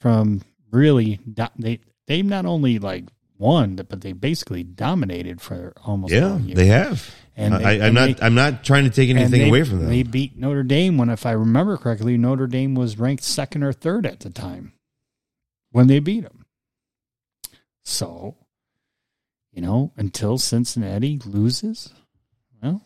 from 0.00 0.42
really 0.70 1.16
do- 1.32 1.46
they 1.58 1.80
they 2.06 2.22
not 2.22 2.46
only 2.46 2.78
like 2.78 3.04
won, 3.38 3.74
but 3.76 4.00
they 4.02 4.12
basically 4.12 4.62
dominated 4.62 5.40
for 5.40 5.72
almost 5.84 6.12
Yeah, 6.12 6.38
they 6.42 6.66
have. 6.66 7.14
And 7.36 7.54
they- 7.54 7.64
I, 7.64 7.72
I'm 7.72 7.80
and 7.82 7.94
not. 7.94 8.06
they- 8.18 8.26
I'm 8.26 8.34
not 8.34 8.64
trying 8.64 8.84
to 8.84 8.90
take 8.90 9.08
anything 9.08 9.40
they- 9.42 9.48
away 9.48 9.64
from 9.64 9.78
them. 9.80 9.88
They 9.88 10.02
beat 10.02 10.36
Notre 10.36 10.62
Dame 10.62 10.98
when, 10.98 11.08
if 11.08 11.24
I 11.24 11.32
remember 11.32 11.76
correctly, 11.78 12.18
Notre 12.18 12.46
Dame 12.46 12.74
was 12.74 12.98
ranked 12.98 13.22
second 13.24 13.62
or 13.62 13.72
third 13.72 14.04
at 14.06 14.20
the 14.20 14.28
time 14.30 14.72
when 15.70 15.86
they 15.86 16.00
beat 16.00 16.22
them. 16.24 16.44
So, 17.84 18.36
you 19.52 19.60
know, 19.60 19.92
until 19.96 20.38
Cincinnati 20.38 21.20
loses, 21.24 21.92
well, 22.62 22.82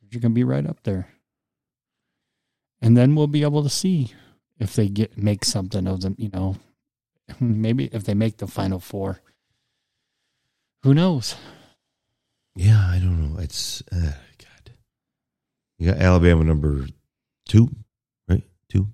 you're 0.00 0.20
going 0.20 0.32
to 0.32 0.34
be 0.34 0.44
right 0.44 0.66
up 0.66 0.82
there. 0.84 1.08
And 2.80 2.96
then 2.96 3.14
we'll 3.14 3.26
be 3.26 3.42
able 3.42 3.62
to 3.62 3.70
see 3.70 4.12
if 4.58 4.74
they 4.74 4.88
get 4.88 5.18
make 5.18 5.44
something 5.44 5.86
of 5.86 6.00
them, 6.02 6.14
you 6.18 6.30
know, 6.32 6.56
maybe 7.40 7.86
if 7.92 8.04
they 8.04 8.14
make 8.14 8.38
the 8.38 8.46
final 8.46 8.80
four. 8.80 9.20
Who 10.82 10.94
knows? 10.94 11.34
yeah, 12.56 12.88
I 12.90 12.98
don't 12.98 13.20
know. 13.20 13.40
It's 13.40 13.82
uh, 13.90 14.12
God. 14.38 14.72
You 15.78 15.90
got 15.90 16.00
Alabama 16.00 16.44
number 16.44 16.86
two, 17.46 17.68
right? 18.28 18.42
Two. 18.68 18.88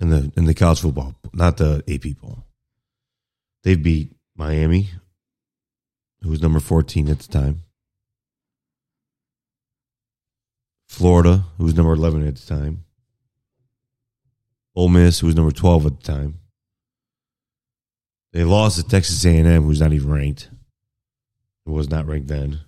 In 0.00 0.10
the 0.10 0.32
in 0.36 0.44
the 0.44 0.54
college 0.54 0.80
football, 0.80 1.14
not 1.32 1.56
the 1.56 1.82
AP 1.88 2.00
people. 2.00 2.44
They 3.64 3.74
beat 3.76 4.12
Miami, 4.36 4.90
who 6.24 6.30
was 6.30 6.42
number 6.42 6.58
fourteen 6.58 7.08
at 7.08 7.18
the 7.20 7.30
time. 7.32 7.60
Florida, 10.88 11.44
who 11.58 11.64
was 11.64 11.74
number 11.74 11.92
eleven 11.92 12.26
at 12.26 12.36
the 12.36 12.46
time. 12.46 12.84
Ole 14.74 14.88
Miss, 14.88 15.20
who 15.20 15.26
was 15.26 15.36
number 15.36 15.52
twelve 15.52 15.86
at 15.86 16.00
the 16.00 16.02
time. 16.12 16.40
They 18.32 18.42
lost 18.42 18.76
to 18.76 18.82
Texas 18.82 19.24
A&M, 19.24 19.62
who's 19.62 19.80
not 19.80 19.92
even 19.92 20.10
ranked. 20.10 20.50
It 21.66 21.70
was 21.70 21.88
not 21.88 22.06
ranked 22.06 22.26
then. 22.26 22.60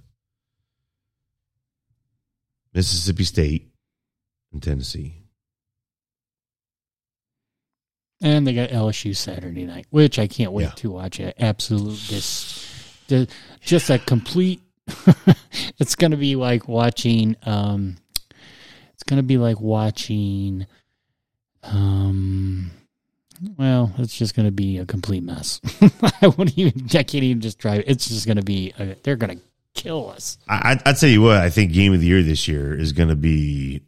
Mississippi 2.72 3.24
State 3.24 3.72
and 4.52 4.62
Tennessee. 4.62 5.24
And 8.22 8.46
they 8.46 8.54
got 8.54 8.70
LSU 8.70 9.14
Saturday 9.16 9.64
night, 9.64 9.86
which 9.90 10.18
I 10.18 10.26
can't 10.26 10.52
wait 10.52 10.64
Yeah. 10.64 10.70
to 10.70 10.90
watch. 10.92 11.20
Absolute 11.20 11.98
this, 12.08 12.64
the, 13.08 13.28
just 13.60 13.90
a 13.90 13.98
complete. 13.98 14.60
it's 15.78 15.94
gonna 15.96 16.16
be 16.16 16.36
like 16.36 16.68
watching. 16.68 17.36
Um, 17.44 17.96
it's 18.94 19.02
gonna 19.02 19.22
be 19.22 19.38
like 19.38 19.60
watching. 19.60 20.66
Um, 21.62 22.70
well, 23.58 23.92
it's 23.98 24.16
just 24.16 24.34
gonna 24.34 24.50
be 24.52 24.78
a 24.78 24.86
complete 24.86 25.22
mess. 25.22 25.60
I 26.22 26.28
wouldn't 26.28 26.56
even. 26.56 26.84
I 26.86 27.02
can't 27.02 27.14
even 27.24 27.40
just 27.40 27.58
drive. 27.58 27.84
It's 27.86 28.08
just 28.08 28.26
gonna 28.26 28.42
be. 28.42 28.72
Uh, 28.78 28.94
they're 29.02 29.16
gonna 29.16 29.36
kill 29.74 30.10
us. 30.10 30.38
I, 30.48 30.72
I- 30.84 30.90
I'd 30.90 30.96
tell 30.98 31.10
you 31.10 31.22
what, 31.22 31.36
I 31.36 31.50
think 31.50 31.72
game 31.72 31.92
of 31.92 32.00
the 32.00 32.06
year 32.06 32.22
this 32.22 32.46
year 32.48 32.74
is 32.78 32.92
going 32.92 33.08
to 33.10 33.16
be. 33.16 33.82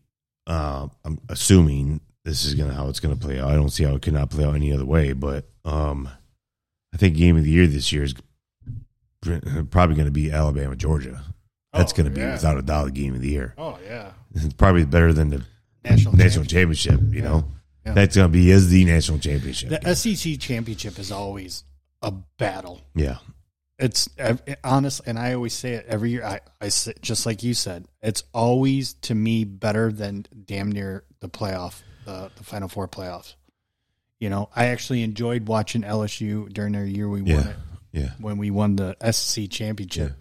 Uh, 0.47 0.89
I'm 1.05 1.19
assuming 1.29 2.01
this 2.25 2.45
is 2.45 2.55
going 2.55 2.69
to 2.71 2.75
how 2.75 2.89
it's 2.89 3.01
going 3.01 3.15
to 3.15 3.21
play 3.21 3.39
out. 3.39 3.51
I 3.51 3.55
don't 3.55 3.69
see 3.71 3.85
how 3.85 3.95
it 3.95 4.03
could 4.03 4.15
not 4.15 4.31
play 4.31 4.45
out 4.45 4.55
any 4.55 4.73
other 4.73 4.85
way, 4.87 5.13
but 5.13 5.47
um, 5.65 6.09
I 6.93 6.97
think 6.97 7.17
game 7.17 7.37
of 7.37 7.45
the 7.45 7.51
year 7.51 7.67
this 7.67 7.93
year 7.93 8.03
is 8.03 8.15
probably 9.23 9.97
going 9.97 10.07
to 10.07 10.11
be 10.13 10.31
Alabama 10.31 10.77
Georgia. 10.77 11.23
That's 11.73 11.93
Oh, 11.93 11.97
going 11.97 12.05
to 12.07 12.11
be 12.15 12.21
yeah. 12.21 12.33
without 12.33 12.57
a 12.59 12.63
doubt 12.63 12.87
the 12.87 12.91
game 12.93 13.15
of 13.15 13.21
the 13.21 13.29
year. 13.29 13.55
Oh 13.59 13.79
yeah, 13.85 14.13
It's 14.35 14.53
probably 14.55 14.85
better 14.85 15.13
than 15.13 15.31
the 15.31 15.45
national, 15.85 16.15
national 16.17 16.45
championship. 16.47 17.01
You 17.11 17.23
know, 17.23 17.45
Yeah. 17.85 17.93
that's 17.93 18.17
going 18.17 18.29
to 18.29 18.33
be 18.33 18.51
is 18.51 18.69
the 18.71 18.85
national 18.85 19.19
championship. 19.19 19.69
The 19.83 19.95
SEC 19.95 20.39
championship 20.41 20.99
is 20.99 21.13
always 21.13 21.65
a 22.03 22.13
battle. 22.39 22.81
yeah, 22.95 23.19
It's 23.79 24.09
ev- 24.19 24.43
honest, 24.65 25.03
and 25.07 25.19
I 25.19 25.35
always 25.35 25.53
say 25.53 25.75
it 25.75 25.87
every 25.89 26.11
year. 26.11 26.25
I, 26.25 26.41
I 26.61 26.69
say, 26.69 26.95
just 27.03 27.27
like 27.27 27.43
you 27.43 27.55
said, 27.55 27.87
it's 28.01 28.25
always 28.33 28.95
to 29.03 29.15
me 29.15 29.45
better 29.45 29.93
than 29.93 30.25
damn 30.47 30.73
near 30.73 31.05
the 31.21 31.29
playoff, 31.29 31.83
the 32.07 32.31
the 32.37 32.45
Final 32.45 32.69
Four 32.69 32.89
playoffs. 32.89 33.35
You 34.21 34.31
know, 34.31 34.49
I 34.57 34.67
actually 34.67 35.03
enjoyed 35.03 35.47
watching 35.49 35.83
LSU 35.83 36.53
during 36.53 36.73
their 36.73 36.85
year 36.85 37.09
we 37.09 37.21
won 37.23 37.31
yeah, 37.31 37.49
it 37.51 37.57
yeah. 37.93 38.11
when 38.21 38.39
we 38.39 38.51
won 38.51 38.77
the 38.77 38.97
SEC 39.13 39.49
championship, 39.51 40.11
Yeah. 40.11 40.15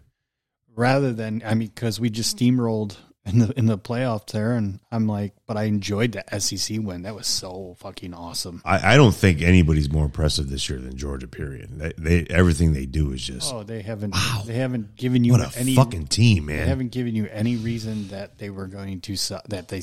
rather 0.75 1.13
than 1.13 1.41
I 1.45 1.53
mean 1.55 1.69
because 1.69 1.99
we 1.99 2.09
just 2.09 2.37
steamrolled 2.37 2.97
in 3.25 3.39
the 3.39 3.53
in 3.59 3.65
the 3.65 3.77
playoffs 3.77 4.31
there, 4.31 4.53
and 4.53 4.79
I'm 4.91 5.05
like, 5.07 5.33
but 5.47 5.57
I 5.57 5.63
enjoyed 5.63 6.13
the 6.13 6.39
SEC 6.39 6.77
win. 6.79 7.01
That 7.01 7.13
was 7.13 7.27
so 7.27 7.75
fucking 7.79 8.13
awesome. 8.13 8.61
I, 8.63 8.93
I 8.93 8.95
don't 8.97 9.13
think 9.13 9.41
anybody's 9.41 9.91
more 9.91 10.05
impressive 10.05 10.49
this 10.49 10.69
year 10.69 10.79
than 10.79 10.95
Georgia. 10.95 11.27
Period. 11.27 11.77
They, 11.77 11.91
they 11.97 12.33
everything 12.33 12.71
they 12.73 12.85
do 12.85 13.11
is 13.11 13.21
just 13.21 13.53
Oh, 13.53 13.63
they 13.63 13.81
haven't 13.81 14.13
wow, 14.13 14.43
they 14.45 14.53
haven't 14.53 14.95
given 14.95 15.23
you 15.25 15.33
what 15.33 15.41
a 15.55 15.59
any 15.59 15.75
fucking 15.75 16.07
team, 16.07 16.45
man. 16.45 16.59
They 16.59 16.69
haven't 16.69 16.91
given 16.93 17.15
you 17.15 17.27
any 17.29 17.57
reason 17.57 18.07
that 18.09 18.37
they 18.37 18.49
were 18.49 18.67
going 18.67 19.01
to 19.01 19.15
su- 19.17 19.39
that 19.49 19.67
they 19.67 19.81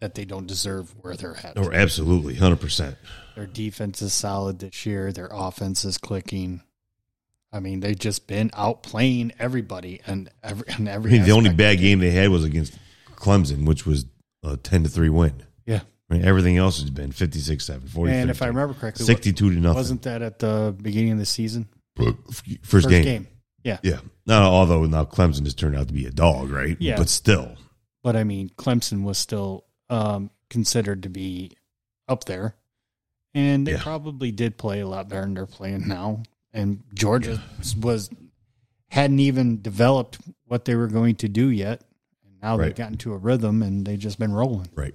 that 0.00 0.14
they 0.14 0.24
don't 0.24 0.46
deserve 0.46 0.94
where 1.02 1.16
they're 1.16 1.36
at. 1.36 1.58
Or 1.58 1.74
absolutely, 1.74 2.34
hundred 2.36 2.60
percent. 2.60 2.96
Their 3.34 3.46
defense 3.46 4.00
is 4.00 4.14
solid 4.14 4.58
this 4.60 4.86
year. 4.86 5.12
Their 5.12 5.28
offense 5.30 5.84
is 5.84 5.98
clicking. 5.98 6.62
I 7.52 7.60
mean, 7.60 7.80
they've 7.80 7.98
just 7.98 8.26
been 8.26 8.50
outplaying 8.50 9.32
everybody 9.38 10.00
and 10.06 10.28
every 10.42 10.66
and 10.74 10.88
I 10.88 10.92
every. 10.92 11.12
mean, 11.12 11.22
the 11.24 11.30
only 11.32 11.52
bad 11.54 11.78
game 11.78 12.00
they 12.00 12.10
had 12.10 12.28
was 12.30 12.44
against 12.44 12.76
Clemson, 13.14 13.66
which 13.66 13.86
was 13.86 14.04
a 14.42 14.56
ten 14.56 14.82
to 14.82 14.88
three 14.88 15.08
win. 15.08 15.42
yeah. 15.64 15.80
Right? 16.08 16.22
Everything 16.22 16.56
else 16.56 16.80
has 16.80 16.90
been 16.90 17.10
56-7, 17.10 17.88
40 17.88 18.12
And 18.12 18.30
if 18.30 18.40
I 18.40 18.46
remember 18.46 18.74
correctly, 18.74 19.04
sixty-two 19.04 19.50
to 19.50 19.56
nothing. 19.56 19.74
wasn't 19.74 20.02
that 20.02 20.22
at 20.22 20.38
the 20.38 20.72
beginning 20.80 21.12
of 21.12 21.18
the 21.18 21.26
season? 21.26 21.68
first, 22.62 22.88
game. 22.88 23.26
Yeah, 23.64 23.78
Yeah. 23.82 23.98
Now, 24.26 24.44
although 24.50 24.84
now 24.84 25.04
Clemson 25.04 25.42
has 25.44 25.54
turned 25.54 25.74
out 25.76 25.88
to 25.88 25.94
be 25.94 26.06
a 26.06 26.10
dog, 26.12 26.50
right? 26.50 26.76
Yeah. 26.78 26.96
But 26.96 27.08
still, 27.08 27.56
but 28.04 28.14
I 28.14 28.22
mean, 28.22 28.50
Clemson 28.50 29.02
was 29.02 29.18
still 29.18 29.64
um, 29.90 30.30
considered 30.50 31.02
to 31.04 31.08
be 31.08 31.56
up 32.08 32.24
there, 32.26 32.54
and 33.34 33.66
they 33.66 33.72
Yeah. 33.72 33.82
probably 33.82 34.30
did 34.30 34.56
play 34.58 34.80
a 34.80 34.86
lot 34.86 35.08
better 35.08 35.22
than 35.22 35.34
they're 35.34 35.46
playing 35.46 35.88
now. 35.88 36.22
And 36.56 36.82
Georgia 36.94 37.42
was 37.80 38.08
hadn't 38.88 39.20
even 39.20 39.60
developed 39.60 40.18
what 40.46 40.64
they 40.64 40.74
were 40.74 40.86
going 40.86 41.16
to 41.16 41.28
do 41.28 41.48
yet, 41.50 41.82
and 42.24 42.34
now 42.40 42.56
Right. 42.56 42.66
they've 42.66 42.74
gotten 42.74 42.96
to 42.98 43.12
a 43.12 43.16
rhythm 43.16 43.62
and 43.62 43.86
they've 43.86 43.98
just 43.98 44.18
been 44.18 44.32
rolling. 44.32 44.68
right, 44.74 44.94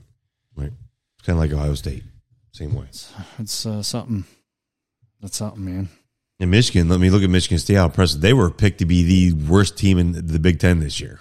right. 0.56 0.72
It's 1.18 1.26
kind 1.28 1.38
of 1.38 1.40
like 1.42 1.52
Ohio 1.52 1.76
State, 1.76 2.04
same 2.52 2.74
way. 2.74 2.86
It's, 2.90 3.14
it's 3.38 3.66
uh, 3.66 3.84
something. 3.84 4.24
That's 5.22 5.38
something, 5.38 5.64
man. 5.64 5.90
In 6.40 6.50
Michigan, 6.50 6.90
let 6.90 7.00
me 7.00 7.12
look 7.12 7.22
at 7.22 7.30
Michigan 7.30 7.60
State. 7.60 7.76
How 7.76 7.86
impressive 7.86 8.22
they 8.22 8.34
were 8.34 8.50
picked 8.50 8.80
to 8.80 8.86
be 8.86 9.04
the 9.04 9.34
worst 9.48 9.78
team 9.78 10.00
in 10.00 10.14
the 10.14 10.40
Big 10.40 10.60
Ten 10.60 10.80
this 10.80 11.00
year. 11.00 11.20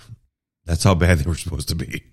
That's 0.64 0.82
how 0.84 0.94
bad 0.94 1.18
they 1.20 1.28
were 1.28 1.36
supposed 1.36 1.68
to 1.68 1.74
be. 1.74 2.04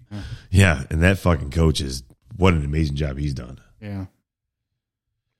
Yeah, 0.52 0.84
and 0.90 1.02
that 1.02 1.18
fucking 1.20 1.52
coach 1.52 1.80
is 1.80 2.04
what 2.36 2.54
an 2.54 2.66
amazing 2.66 2.96
job 2.98 3.18
he's 3.18 3.34
done. 3.34 3.62
Yeah. 3.82 4.08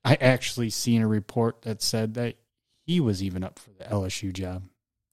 I 0.04 0.14
actually 0.14 0.70
seen 0.70 1.02
a 1.02 1.08
report 1.08 1.62
that 1.62 1.82
said 1.82 2.14
that 2.14 2.36
he 2.88 3.00
was 3.00 3.22
even 3.22 3.44
up 3.44 3.58
for 3.58 3.68
the 3.70 3.84
LSU 3.84 4.32
job. 4.32 4.62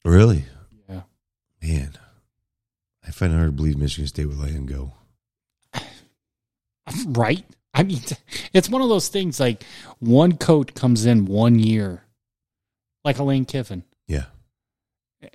Really? 0.05 0.45
Yeah. 0.89 1.01
Man, 1.61 1.97
I 3.05 3.11
find 3.11 3.33
it 3.33 3.35
hard 3.35 3.49
to 3.49 3.51
believe 3.51 3.77
Michigan 3.77 4.07
State 4.07 4.25
would 4.27 4.39
let 4.39 4.49
him 4.51 4.65
go. 4.65 4.93
Right? 7.07 7.43
I 7.73 7.83
mean, 7.83 7.99
it's 8.53 8.69
one 8.69 8.81
of 8.81 8.89
those 8.89 9.09
things 9.09 9.39
like 9.39 9.63
one 9.99 10.37
coach 10.37 10.73
comes 10.73 11.05
in 11.05 11.25
one 11.25 11.59
year, 11.59 12.03
like 13.03 13.17
Elaine 13.17 13.45
Kiffin, 13.45 13.83
Yeah. 14.07 14.25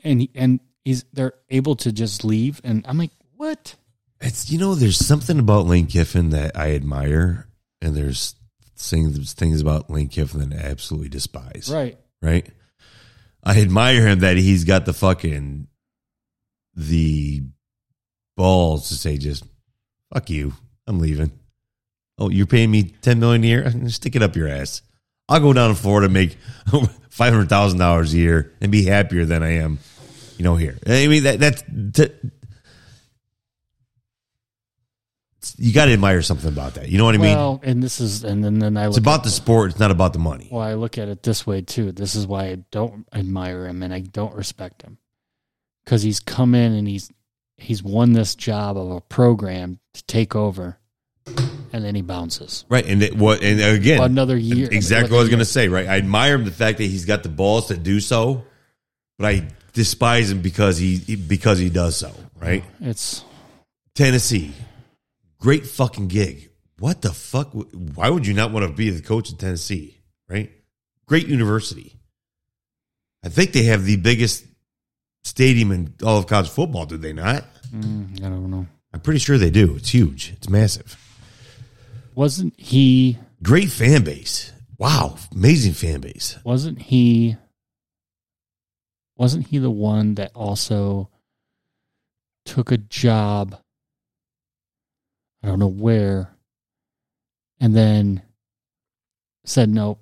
and 0.05 0.28
and 0.34 0.61
he's 0.84 1.05
they're 1.12 1.34
able 1.51 1.74
to 1.76 1.93
just 1.93 2.24
leave, 2.24 2.61
and 2.64 2.86
I'm 2.88 2.97
like, 2.99 3.11
what? 3.36 3.74
It's 4.20 4.51
you 4.51 4.59
know, 4.59 4.74
there's 4.74 4.97
something 5.05 5.38
about 5.38 5.66
Lane 5.66 5.86
Kiffin 5.86 6.30
that 6.30 6.57
I 6.57 6.72
admire, 6.74 7.49
and 7.82 7.95
there's 7.97 8.36
things 8.76 9.34
things 9.34 9.61
about 9.61 9.91
Lane 9.91 10.09
Kiffin 10.09 10.49
that 10.51 10.64
I 10.64 10.68
absolutely 10.68 11.09
despise. 11.11 11.68
Right? 11.70 11.99
Right? 12.23 12.47
I 13.43 13.61
admire 13.61 14.07
him 14.07 14.21
that 14.21 14.37
he's 14.37 14.64
got 14.64 14.85
the 14.85 14.93
fucking 14.93 15.66
the 16.75 17.43
balls 18.37 18.89
to 18.89 18.95
say 18.95 19.16
just 19.18 19.45
fuck 20.12 20.31
you, 20.31 20.55
I'm 20.87 20.99
leaving. 20.99 21.33
Oh, 22.18 22.29
you're 22.29 22.47
paying 22.47 22.71
me 22.71 22.95
ten 23.03 23.18
million 23.18 23.45
a 23.45 23.47
year? 23.47 23.75
Stick 23.89 24.16
it 24.16 24.23
up 24.23 24.37
your 24.37 24.49
ass. 24.49 24.83
I'll 25.29 25.41
go 25.41 25.53
down 25.53 25.71
to 25.71 25.81
Florida 25.81 26.07
and 26.07 26.14
make 26.14 26.37
five 27.11 27.33
hundred 27.33 27.49
thousand 27.49 27.79
dollars 27.79 28.12
a 28.12 28.18
year 28.18 28.53
and 28.61 28.71
be 28.71 28.85
happier 28.85 29.25
than 29.25 29.43
I 29.43 29.55
am, 29.59 29.79
you 30.37 30.45
know. 30.45 30.57
Here, 30.57 30.77
I 30.87 31.07
mean 31.07 31.23
that 31.23 31.39
that's 31.41 31.62
t- 31.93 32.14
you 35.57 35.72
got 35.72 35.86
to 35.86 35.93
admire 35.93 36.22
something 36.22 36.49
about 36.49 36.74
that. 36.74 36.88
You 36.88 36.99
know 36.99 37.05
what 37.05 37.14
I 37.14 37.18
mean? 37.18 37.36
well, 37.36 37.61
and 37.62 37.82
this 37.82 38.01
is, 38.01 38.24
and 38.24 38.45
then 38.45 38.59
then 38.59 38.76
I 38.76 38.86
It's 38.86 38.99
about 38.99 39.24
the 39.24 39.30
sport. 39.30 39.70
It's 39.70 39.80
not 39.80 39.91
about 39.91 40.12
the 40.12 40.18
money. 40.18 40.49
Well, 40.51 40.62
I 40.62 40.74
look 40.74 40.99
at 40.99 41.09
it 41.09 41.22
this 41.22 41.47
way 41.47 41.62
too. 41.62 41.93
This 41.93 42.14
is 42.14 42.26
why 42.26 42.47
I 42.47 42.64
don't 42.70 43.07
admire 43.12 43.66
him 43.66 43.82
and 43.82 43.93
I 43.93 44.01
don't 44.01 44.34
respect 44.34 44.82
him 44.82 44.99
because 45.84 46.03
he's 46.03 46.20
come 46.20 46.55
in 46.55 46.72
and 46.72 46.86
he's 46.86 47.11
he's 47.57 47.82
won 47.82 48.12
this 48.12 48.34
job 48.34 48.76
of 48.76 48.91
a 48.91 49.01
program 49.01 49.78
to 49.95 50.03
take 50.05 50.34
over, 50.36 50.78
and 51.26 51.84
then 51.84 51.95
he 51.95 52.03
bounces 52.03 52.64
Right, 52.68 52.86
and 52.86 53.03
it, 53.03 53.16
what? 53.16 53.43
And 53.43 53.61
again, 53.61 54.03
another 54.03 54.36
year. 54.36 54.68
Exactly 54.70 55.12
what 55.12 55.18
I 55.18 55.22
was 55.22 55.28
going 55.28 55.41
to 55.41 55.45
say, 55.45 55.68
right? 55.68 55.86
I 55.86 55.97
admire 55.97 56.34
him 56.34 56.45
the 56.45 56.51
fact 56.51 56.78
that 56.78 56.84
he's 56.84 57.05
got 57.05 57.22
the 57.22 57.28
balls 57.28 57.68
to 57.68 57.76
do 57.76 58.01
so, 58.01 58.45
but 59.18 59.26
I 59.26 59.49
despise 59.72 60.30
him 60.30 60.43
because 60.43 60.78
he 60.78 61.16
because 61.16 61.59
he 61.59 61.70
does 61.70 61.97
so, 61.97 62.12
right? 62.41 62.64
It's 62.80 63.24
Tennessee, 63.95 64.53
great 65.41 65.66
fucking 65.66 66.09
gig. 66.09 66.51
What 66.78 67.03
the 67.03 67.12
fuck? 67.12 67.51
Why 67.53 68.09
would 68.09 68.26
you 68.26 68.34
not 68.34 68.53
want 68.53 68.66
to 68.66 68.72
be 68.72 68.91
the 68.91 69.03
coach 69.03 69.30
of 69.32 69.38
Tennessee, 69.38 70.01
right? 70.28 70.51
Great 71.07 71.26
university. 71.26 71.97
I 73.24 73.28
think 73.28 73.53
they 73.53 73.64
have 73.64 73.84
the 73.84 73.97
biggest 73.97 74.45
stadium 75.24 75.72
in 75.72 75.95
all 76.03 76.16
of 76.16 76.26
college 76.26 76.49
football, 76.49 76.86
do 76.86 76.97
they 76.97 77.12
not? 77.12 77.45
mm, 77.70 78.18
I 78.24 78.28
don't 78.28 78.51
know. 78.51 78.66
I'm 78.93 79.01
pretty 79.01 79.20
sure 79.20 79.36
they 79.38 79.51
do. 79.51 79.76
It's 79.76 79.91
huge. 79.91 80.32
It's 80.36 80.49
massive. 80.49 80.97
Wasn't 82.14 82.59
he? 82.59 83.18
Great 83.43 83.70
fan 83.70 84.05
base. 84.05 84.53
Wow, 84.78 85.16
amazing 85.32 85.74
fan 85.74 86.01
base. 86.01 86.38
Wasn't 86.45 86.80
he? 86.80 87.36
Wasn't 89.16 89.47
he 89.49 89.59
the 89.59 89.70
one 89.70 90.14
that 90.14 90.32
also 90.34 91.11
took 92.47 92.72
a 92.72 92.78
job? 92.78 93.61
I 95.43 95.49
don't 95.49 95.59
know 95.59 95.68
where, 95.68 96.30
and 97.61 97.74
then 97.74 98.22
said 99.45 99.70
no. 99.70 99.99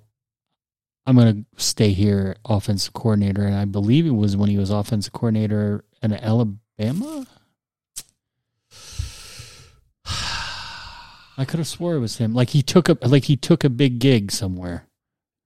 I'm 1.05 1.15
going 1.15 1.45
to 1.55 1.63
stay 1.63 1.91
here, 1.91 2.35
offensive 2.45 2.93
coordinator, 2.93 3.43
and 3.43 3.55
I 3.55 3.65
believe 3.65 4.05
it 4.05 4.11
was 4.11 4.37
when 4.37 4.49
he 4.49 4.57
was 4.57 4.69
offensive 4.69 5.13
coordinator 5.13 5.83
in 6.03 6.13
Alabama. 6.13 7.25
I 11.39 11.45
could 11.45 11.59
have 11.59 11.67
swore 11.67 11.95
it 11.95 11.99
was 11.99 12.17
him. 12.17 12.33
Like 12.33 12.49
he 12.49 12.61
took 12.61 12.89
a 12.89 12.97
like 13.01 13.23
he 13.23 13.37
took 13.37 13.63
a 13.63 13.69
big 13.69 13.99
gig 13.99 14.29
somewhere. 14.31 14.85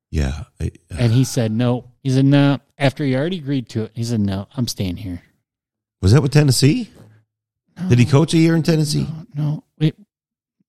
Yeah, 0.10 0.46
I, 0.60 0.72
uh, 0.92 0.98
And 1.00 1.12
he 1.14 1.24
said 1.24 1.52
no. 1.52 1.92
He 2.02 2.10
said 2.10 2.26
no. 2.26 2.60
After 2.78 3.04
he 3.06 3.16
already 3.16 3.38
agreed 3.38 3.70
to 3.70 3.84
it, 3.84 3.92
he 3.94 4.04
said 4.04 4.20
no. 4.20 4.48
I'm 4.58 4.68
staying 4.68 4.98
here. 4.98 5.22
Was 6.02 6.12
that 6.12 6.22
with 6.22 6.34
Tennessee? 6.34 6.90
No, 7.80 7.90
Did 7.90 8.00
he 8.00 8.06
coach 8.06 8.34
a 8.34 8.38
year 8.38 8.56
in 8.56 8.64
Tennessee? 8.64 9.08
No, 9.34 9.44
no, 9.44 9.64
it, 9.80 9.96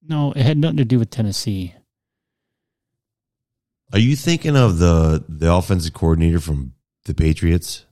no. 0.07 0.33
It 0.33 0.43
had 0.43 0.59
nothing 0.59 0.79
to 0.79 0.85
do 0.85 0.99
with 0.99 1.11
Tennessee. 1.11 1.75
Are 3.93 3.99
you 3.99 4.17
thinking 4.17 4.57
of 4.57 4.79
the 4.79 5.25
the 5.29 5.53
offensive 5.53 5.93
coordinator 5.93 6.41
from 6.41 6.75
the 7.05 7.15
Patriots? 7.15 7.85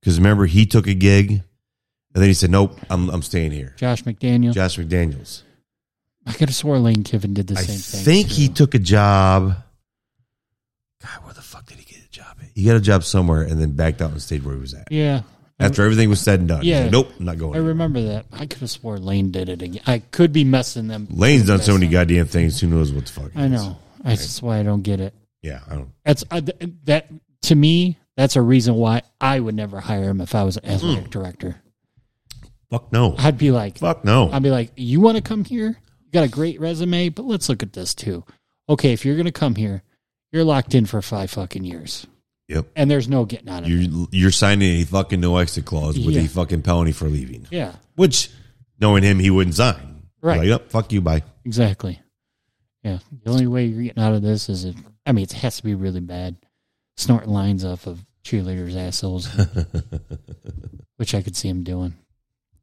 Because 0.00 0.18
remember, 0.18 0.46
he 0.46 0.64
took 0.66 0.86
a 0.86 0.94
gig, 0.94 1.30
and 1.30 1.42
then 2.14 2.24
he 2.24 2.34
said, 2.34 2.50
"Nope, 2.50 2.78
I'm 2.88 3.10
I'm 3.10 3.22
staying 3.22 3.50
here." 3.52 3.74
Josh 3.76 4.02
McDaniel. 4.04 4.52
Josh 4.52 4.78
McDaniels. 4.78 5.42
I 6.26 6.32
could 6.32 6.48
have 6.48 6.56
swore 6.56 6.78
Lane 6.78 7.02
Kiffin 7.02 7.34
did 7.34 7.48
the 7.48 7.58
I 7.58 7.62
same 7.62 7.78
thing. 7.78 8.00
I 8.00 8.04
think 8.04 8.28
he 8.28 8.48
took 8.48 8.74
a 8.74 8.78
job. 8.78 9.56
God, 11.02 11.24
where 11.24 11.34
the 11.34 11.42
fuck 11.42 11.66
did 11.66 11.78
he 11.78 11.84
get 11.84 12.04
a 12.04 12.10
job? 12.10 12.36
At? 12.40 12.48
He 12.54 12.64
got 12.64 12.76
a 12.76 12.80
job 12.80 13.04
somewhere, 13.04 13.42
and 13.42 13.60
then 13.60 13.72
backed 13.72 14.00
out 14.00 14.12
and 14.12 14.22
stayed 14.22 14.44
where 14.44 14.54
he 14.54 14.60
was 14.60 14.72
at. 14.72 14.90
Yeah, 14.90 15.22
After 15.62 15.82
everything 15.82 16.08
was 16.08 16.20
said 16.20 16.40
and 16.40 16.48
done, 16.48 16.64
Yeah. 16.64 16.84
yeah. 16.84 16.90
nope, 16.90 17.12
I'm 17.18 17.24
not 17.24 17.38
going. 17.38 17.54
I 17.54 17.56
anywhere." 17.58 17.68
remember 17.72 18.02
that. 18.02 18.26
I 18.32 18.46
could 18.46 18.60
have 18.60 18.70
swore 18.70 18.98
Lane 18.98 19.30
did 19.30 19.48
it 19.48 19.62
again. 19.62 19.82
I 19.86 19.98
could 20.00 20.32
be 20.32 20.44
messing 20.44 20.88
them. 20.88 21.08
Lane's 21.10 21.46
done 21.46 21.60
so 21.60 21.74
many 21.74 21.88
goddamn 21.88 22.26
things. 22.26 22.60
Who 22.60 22.66
knows 22.68 22.92
what 22.92 23.06
the 23.06 23.12
fuck? 23.12 23.26
it 23.26 23.36
I 23.36 23.48
know. 23.48 23.78
That's 24.02 24.42
why 24.42 24.58
I 24.58 24.62
don't 24.62 24.82
get 24.82 25.00
it. 25.00 25.14
Yeah, 25.42 25.60
I 25.68 25.74
don't. 25.74 25.90
That's 26.04 26.24
uh, 26.30 26.40
th- 26.40 26.72
that 26.84 27.08
to 27.42 27.54
me. 27.54 27.98
That's 28.16 28.36
a 28.36 28.42
reason 28.42 28.74
why 28.74 29.02
I 29.20 29.40
would 29.40 29.54
never 29.54 29.80
hire 29.80 30.10
him 30.10 30.20
if 30.20 30.34
I 30.34 30.42
was 30.44 30.58
an 30.58 30.66
athletic 30.66 31.08
director. 31.10 31.62
Fuck 32.70 32.92
no. 32.92 33.14
I'd 33.18 33.38
be 33.38 33.50
like, 33.50 33.78
Fuck 33.78 34.04
no. 34.04 34.30
I'd 34.30 34.42
be 34.42 34.50
like, 34.50 34.72
you 34.76 35.00
want 35.00 35.16
to 35.16 35.22
come 35.22 35.44
here? 35.44 35.78
You 36.04 36.10
got 36.12 36.24
a 36.24 36.28
great 36.28 36.60
resume, 36.60 37.08
but 37.08 37.24
let's 37.24 37.48
look 37.48 37.62
at 37.62 37.72
this 37.72 37.94
too. 37.94 38.24
Okay, 38.68 38.92
if 38.92 39.04
you're 39.04 39.16
going 39.16 39.26
to 39.26 39.32
come 39.32 39.54
here, 39.56 39.82
you're 40.30 40.44
locked 40.44 40.74
in 40.74 40.86
for 40.86 41.00
five 41.02 41.30
fucking 41.30 41.64
years, 41.64 42.06
Yep. 42.48 42.66
and 42.76 42.90
there's 42.90 43.08
no 43.08 43.24
getting 43.24 43.48
out 43.48 43.62
of 43.62 43.68
it. 43.68 43.72
You're 43.72 44.06
you're 44.10 44.30
signing 44.30 44.80
a 44.80 44.84
fucking 44.84 45.20
no 45.20 45.36
exit 45.38 45.64
clause 45.64 45.98
with 45.98 46.14
Yeah. 46.14 46.22
a 46.22 46.28
fucking 46.28 46.62
penalty 46.62 46.92
for 46.92 47.08
leaving. 47.08 47.46
Yeah, 47.50 47.74
Which, 47.96 48.30
knowing 48.80 49.02
him, 49.04 49.18
he 49.18 49.30
wouldn't 49.30 49.54
sign. 49.56 50.02
Right. 50.20 50.48
Like, 50.48 50.60
oh, 50.60 50.64
fuck 50.68 50.92
you, 50.92 51.00
bye. 51.00 51.22
exactly. 51.44 52.00
Yeah, 52.82 52.98
the 53.24 53.30
only 53.30 53.46
way 53.46 53.66
you're 53.66 53.82
getting 53.84 54.02
out 54.02 54.12
of 54.14 54.22
this 54.22 54.48
is 54.48 54.64
if 54.64 54.76
I 55.06 55.12
mean, 55.12 55.22
it 55.24 55.32
has 55.32 55.56
to 55.58 55.62
be 55.62 55.74
really 55.74 56.00
bad. 56.00 56.36
Snorting 56.96 57.30
lines 57.30 57.64
off 57.64 57.86
of 57.86 58.04
cheerleaders' 58.24 58.76
assholes, 58.76 59.26
which 60.96 61.14
I 61.14 61.22
could 61.22 61.34
see 61.36 61.48
him 61.48 61.62
doing 61.64 61.94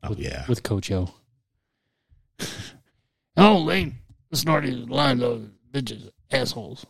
Oh 0.03 0.13
yeah. 0.17 0.45
with 0.47 0.61
Coach 0.63 0.91
O. 0.91 1.09
oh, 3.37 3.57
Lane, 3.59 3.95
snorting 4.33 4.87
lines 4.87 5.21
of 5.23 5.49
bitches, 5.71 6.09
assholes. 6.31 6.85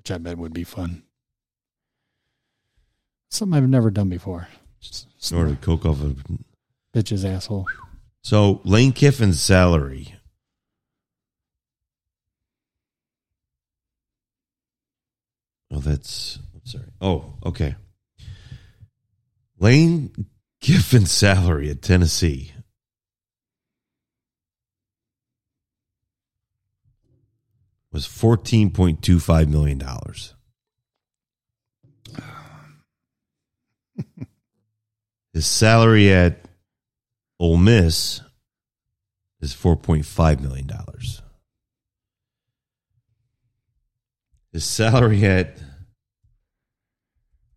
Which 0.00 0.10
I 0.10 0.16
bet 0.16 0.38
would 0.38 0.54
be 0.54 0.64
fun. 0.64 1.02
Something 3.30 3.54
I've 3.62 3.68
never 3.68 3.90
done 3.90 4.08
before. 4.08 4.48
Just 4.80 5.08
Snorted 5.18 5.60
coke 5.60 5.84
off 5.84 6.00
of. 6.00 6.24
bitch's 6.94 7.22
asshole. 7.22 7.66
So 8.22 8.62
Lane 8.64 8.92
Kiffin's 8.92 9.42
salary. 9.42 10.14
Oh, 15.70 15.80
that's. 15.80 16.38
I'm 16.54 16.64
sorry. 16.64 16.86
Oh, 17.02 17.34
okay. 17.44 17.76
Lane 19.58 20.12
Kiffin's 20.62 21.10
salary 21.10 21.68
at 21.68 21.82
Tennessee. 21.82 22.54
Was 27.92 28.06
fourteen 28.06 28.70
point 28.70 29.02
two 29.02 29.18
five 29.18 29.48
million 29.48 29.78
dollars. 29.78 30.34
His 35.32 35.46
salary 35.46 36.12
at 36.12 36.44
Ole 37.38 37.56
Miss 37.56 38.20
is 39.40 39.52
four 39.52 39.76
point 39.76 40.06
five 40.06 40.40
million 40.40 40.66
dollars. 40.66 41.22
His 44.52 44.64
salary 44.64 45.24
at 45.24 45.58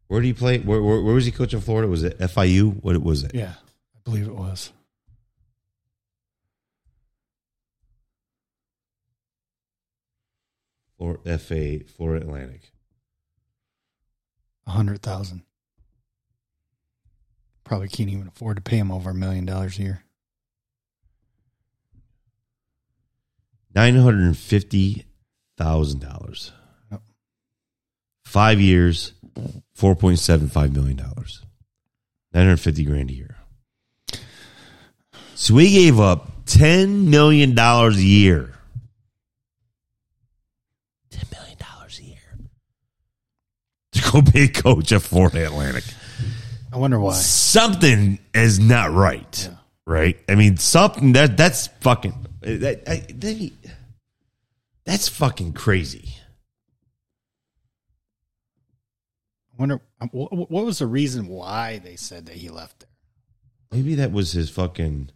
where 0.08 0.22
did 0.22 0.28
he 0.28 0.34
play? 0.34 0.60
Where, 0.60 0.82
where, 0.82 1.02
where 1.02 1.16
was 1.16 1.26
he 1.26 1.32
coaching 1.32 1.60
Florida? 1.60 1.88
Was 1.88 2.04
it 2.04 2.20
FIU? 2.20 2.84
What 2.84 2.96
was 3.02 3.24
it? 3.24 3.32
Yeah, 3.34 3.54
I 3.96 4.00
believe 4.04 4.28
it 4.28 4.36
was. 4.36 4.72
Florida, 11.04 11.38
FA, 11.38 11.80
for 11.98 12.16
Atlantic. 12.16 12.72
A 14.66 14.72
hundred 14.72 15.02
thousand. 15.02 15.44
Probably 17.66 17.90
can't 17.90 18.10
even 18.10 18.28
afford 18.28 18.56
to 18.56 18.62
pay 18.62 18.78
him 18.78 18.90
over 18.90 19.10
a 19.10 19.14
million 19.14 19.46
dollars 19.46 19.78
a 19.80 19.82
year. 19.82 20.04
Nine 23.76 23.96
hundred 23.96 24.24
and 24.24 24.38
fifty 24.38 25.06
thousand 25.58 26.00
dollars. 26.00 26.54
Yep. 26.90 27.02
five 28.24 28.62
years, 28.62 29.12
four 29.74 29.96
point 29.96 30.20
seven 30.20 30.48
five 30.48 30.74
million 30.74 30.96
dollars, 30.96 31.42
nine 32.34 32.46
hundred 32.46 32.62
fifty 32.62 32.86
grand 32.86 33.10
a 33.10 33.14
year. 33.14 33.36
So 35.36 35.54
we 35.56 35.70
gave 35.70 36.00
up 36.00 36.32
ten 36.46 37.10
million 37.10 37.56
dollars 37.56 37.98
a 37.98 38.04
year. 38.04 38.52
Ten 41.12 41.26
million 41.32 41.58
dollars 41.58 42.00
a 42.00 42.04
year 42.04 42.20
to 44.14 44.22
go 44.22 44.32
be 44.32 44.44
a 44.44 44.48
coach 44.48 44.92
at 44.92 45.02
Florida 45.02 45.46
Atlantic. 45.46 45.84
I 46.72 46.78
wonder 46.78 47.00
why. 47.00 47.14
Something 47.14 48.20
is 48.34 48.60
not 48.60 48.92
right, 48.92 49.50
right? 49.86 50.18
I 50.28 50.36
mean, 50.36 50.58
something 50.58 51.14
that 51.14 51.38
that's 51.38 51.68
fucking 51.82 52.14
that, 52.42 52.84
I, 52.88 52.96
that- 53.14 53.52
that's 54.86 55.08
fucking 55.08 55.54
crazy. 55.54 56.16
I 59.54 59.56
wonder 59.62 59.82
um, 60.02 60.10
wh- 60.10 60.50
what 60.52 60.66
was 60.66 60.80
the 60.80 60.88
reason 60.88 61.28
why 61.28 61.78
they 61.78 61.96
said 61.96 62.26
that 62.26 62.36
he 62.36 62.50
left 62.50 62.80
there. 62.82 62.90
Maybe 63.72 63.96
that 63.96 64.12
was 64.12 64.32
his 64.34 64.50
fucking. 64.50 65.10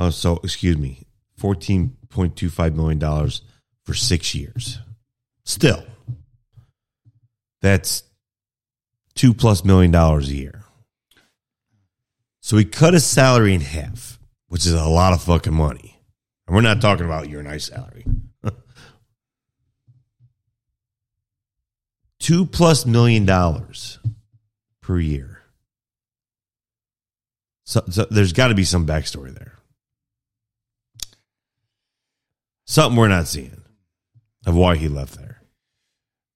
Oh, 0.00 0.08
so 0.08 0.40
excuse 0.42 0.78
me, 0.78 1.06
fourteen 1.36 1.96
point 2.08 2.34
two 2.34 2.48
five 2.48 2.74
million 2.74 2.98
dollars 2.98 3.42
for 3.84 3.92
six 3.92 4.34
years. 4.34 4.78
Still, 5.44 5.84
that's 7.60 8.02
two 9.14 9.34
plus 9.34 9.62
million 9.62 9.90
dollars 9.90 10.30
a 10.30 10.34
year. 10.34 10.64
So 12.40 12.56
he 12.56 12.64
cut 12.64 12.94
his 12.94 13.04
salary 13.04 13.52
in 13.52 13.60
half, 13.60 14.18
which 14.48 14.64
is 14.64 14.72
a 14.72 14.86
lot 14.86 15.12
of 15.12 15.22
fucking 15.22 15.52
money. 15.54 16.00
And 16.46 16.56
we're 16.56 16.62
not 16.62 16.80
talking 16.80 17.04
about 17.04 17.28
your 17.28 17.42
nice 17.42 17.66
salary. 17.66 18.06
two 22.18 22.46
plus 22.46 22.86
million 22.86 23.26
dollars 23.26 23.98
per 24.80 24.98
year. 24.98 25.42
So, 27.66 27.82
so 27.90 28.06
there's 28.10 28.32
got 28.32 28.48
to 28.48 28.54
be 28.54 28.64
some 28.64 28.86
backstory 28.86 29.32
there. 29.32 29.59
Something 32.70 32.96
we're 32.96 33.08
not 33.08 33.26
seeing 33.26 33.62
of 34.46 34.54
why 34.54 34.76
he 34.76 34.86
left 34.86 35.18
there. 35.18 35.42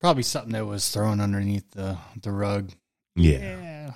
Probably 0.01 0.25
something 0.25 0.51
that 0.51 0.67
was 0.67 0.89
thrown 0.91 1.21
underneath 1.21 1.71
the 1.71 1.97
the 2.21 2.33
rug. 2.33 2.73
Yeah. 3.15 3.39
Yeah, 3.39 3.93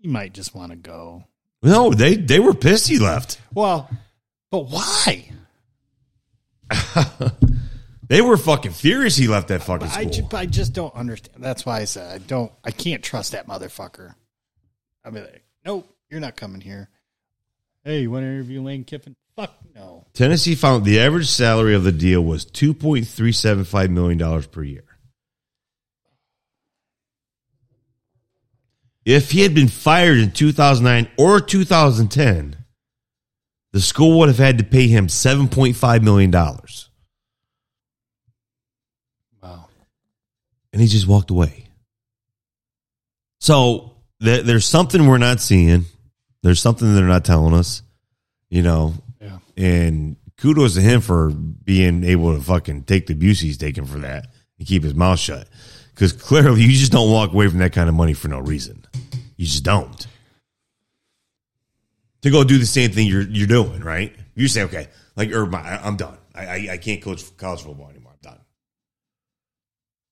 you 0.00 0.10
might 0.10 0.32
just 0.32 0.54
want 0.54 0.70
to 0.70 0.76
go. 0.76 1.24
No, 1.60 1.90
they 1.90 2.14
they 2.14 2.38
were 2.38 2.54
pissed 2.54 2.86
he 2.86 3.00
left. 3.00 3.40
Well, 3.52 3.90
but 4.52 4.66
why? 4.70 5.32
They 8.06 8.22
were 8.22 8.36
fucking 8.36 8.72
furious 8.72 9.14
he 9.16 9.28
left 9.28 9.46
that 9.48 9.62
fucking 9.62 9.86
I, 9.86 10.06
school. 10.10 10.28
ju- 10.28 10.36
I 10.36 10.44
just 10.44 10.72
don't 10.72 10.92
understand. 10.96 11.44
That's 11.44 11.64
why 11.64 11.78
I 11.80 11.84
said 11.84 12.12
I 12.12 12.18
don't. 12.18 12.50
I 12.64 12.72
can't 12.72 13.04
trust 13.04 13.30
that 13.32 13.46
motherfucker. 13.46 14.16
I'll 15.04 15.12
be 15.12 15.20
like, 15.20 15.44
nope, 15.64 15.88
you're 16.10 16.18
not 16.18 16.34
coming 16.34 16.60
here. 16.60 16.88
Hey, 17.84 18.00
you 18.00 18.10
want 18.10 18.24
to 18.24 18.28
interview 18.28 18.62
Lane 18.62 18.82
Kiffin? 18.82 19.14
Fuck 19.36 19.54
no. 19.74 20.06
Tennessee 20.12 20.54
found 20.54 20.84
the 20.84 21.00
average 21.00 21.28
salary 21.28 21.74
of 21.74 21.84
the 21.84 21.92
deal 21.92 22.22
was 22.22 22.44
two 22.44 22.74
point 22.74 23.06
three 23.06 23.32
seven 23.32 23.64
five 23.64 23.90
million 23.90 24.18
dollars 24.18 24.46
per 24.46 24.62
year. 24.62 24.84
If 29.04 29.30
he 29.30 29.40
had 29.40 29.54
been 29.54 29.68
fired 29.68 30.18
in 30.18 30.30
2009 30.30 31.10
or 31.18 31.40
2010, 31.40 32.56
the 33.72 33.80
school 33.80 34.18
would 34.18 34.28
have 34.28 34.38
had 34.38 34.58
to 34.58 34.64
pay 34.64 34.88
him 34.88 35.06
$7.5 35.06 36.02
million. 36.02 36.30
Wow. 39.42 39.66
And 40.72 40.82
he 40.82 40.86
just 40.86 41.06
walked 41.06 41.30
away. 41.30 41.68
So 43.38 43.96
there, 44.18 44.42
there's 44.42 44.66
something 44.66 45.06
we're 45.06 45.18
not 45.18 45.40
seeing. 45.40 45.86
There's 46.42 46.60
something 46.60 46.94
they're 46.94 47.04
not 47.04 47.24
telling 47.24 47.54
us, 47.54 47.82
you 48.48 48.62
know. 48.62 48.94
And 49.60 50.16
kudos 50.38 50.74
to 50.74 50.80
him 50.80 51.02
for 51.02 51.30
being 51.30 52.02
able 52.02 52.34
to 52.34 52.40
fucking 52.42 52.84
take 52.84 53.06
the 53.06 53.12
abuse 53.12 53.40
he's 53.40 53.58
taking 53.58 53.84
for 53.84 53.98
that 53.98 54.28
and 54.58 54.66
keep 54.66 54.82
his 54.82 54.94
mouth 54.94 55.18
shut. 55.18 55.46
Because 55.94 56.14
clearly, 56.14 56.62
you 56.62 56.72
just 56.72 56.92
don't 56.92 57.10
walk 57.10 57.32
away 57.34 57.46
from 57.48 57.58
that 57.58 57.74
kind 57.74 57.90
of 57.90 57.94
money 57.94 58.14
for 58.14 58.28
no 58.28 58.38
reason. 58.38 58.86
You 59.36 59.44
just 59.44 59.64
don't. 59.64 60.06
To 62.22 62.30
go 62.30 62.42
do 62.42 62.56
the 62.56 62.64
same 62.64 62.90
thing 62.90 63.06
you're 63.06 63.22
you're 63.22 63.46
doing, 63.46 63.82
right? 63.82 64.16
You 64.34 64.48
say, 64.48 64.62
okay, 64.62 64.88
like 65.14 65.30
I'm 65.34 65.96
done. 65.96 66.16
I, 66.34 66.46
I 66.46 66.68
I 66.72 66.76
can't 66.78 67.02
coach 67.02 67.22
college 67.36 67.60
football 67.60 67.90
anymore. 67.90 68.12
I'm 68.12 68.30
done. 68.30 68.40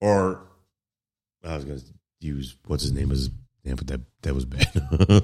Or 0.02 0.42
I 1.42 1.54
was 1.54 1.64
going 1.64 1.78
to 1.78 1.86
use 2.20 2.54
what's 2.66 2.82
his 2.82 2.92
name 2.92 3.08
was 3.08 3.30
damn, 3.64 3.76
but 3.76 3.86
that 3.86 4.00
that 4.22 4.34
was 4.34 4.44
bad. 4.44 4.70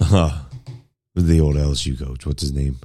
uh, 0.00 0.42
the 1.14 1.40
old 1.40 1.56
LSU 1.56 1.98
coach. 1.98 2.26
What's 2.26 2.42
his 2.42 2.52
name? 2.52 2.78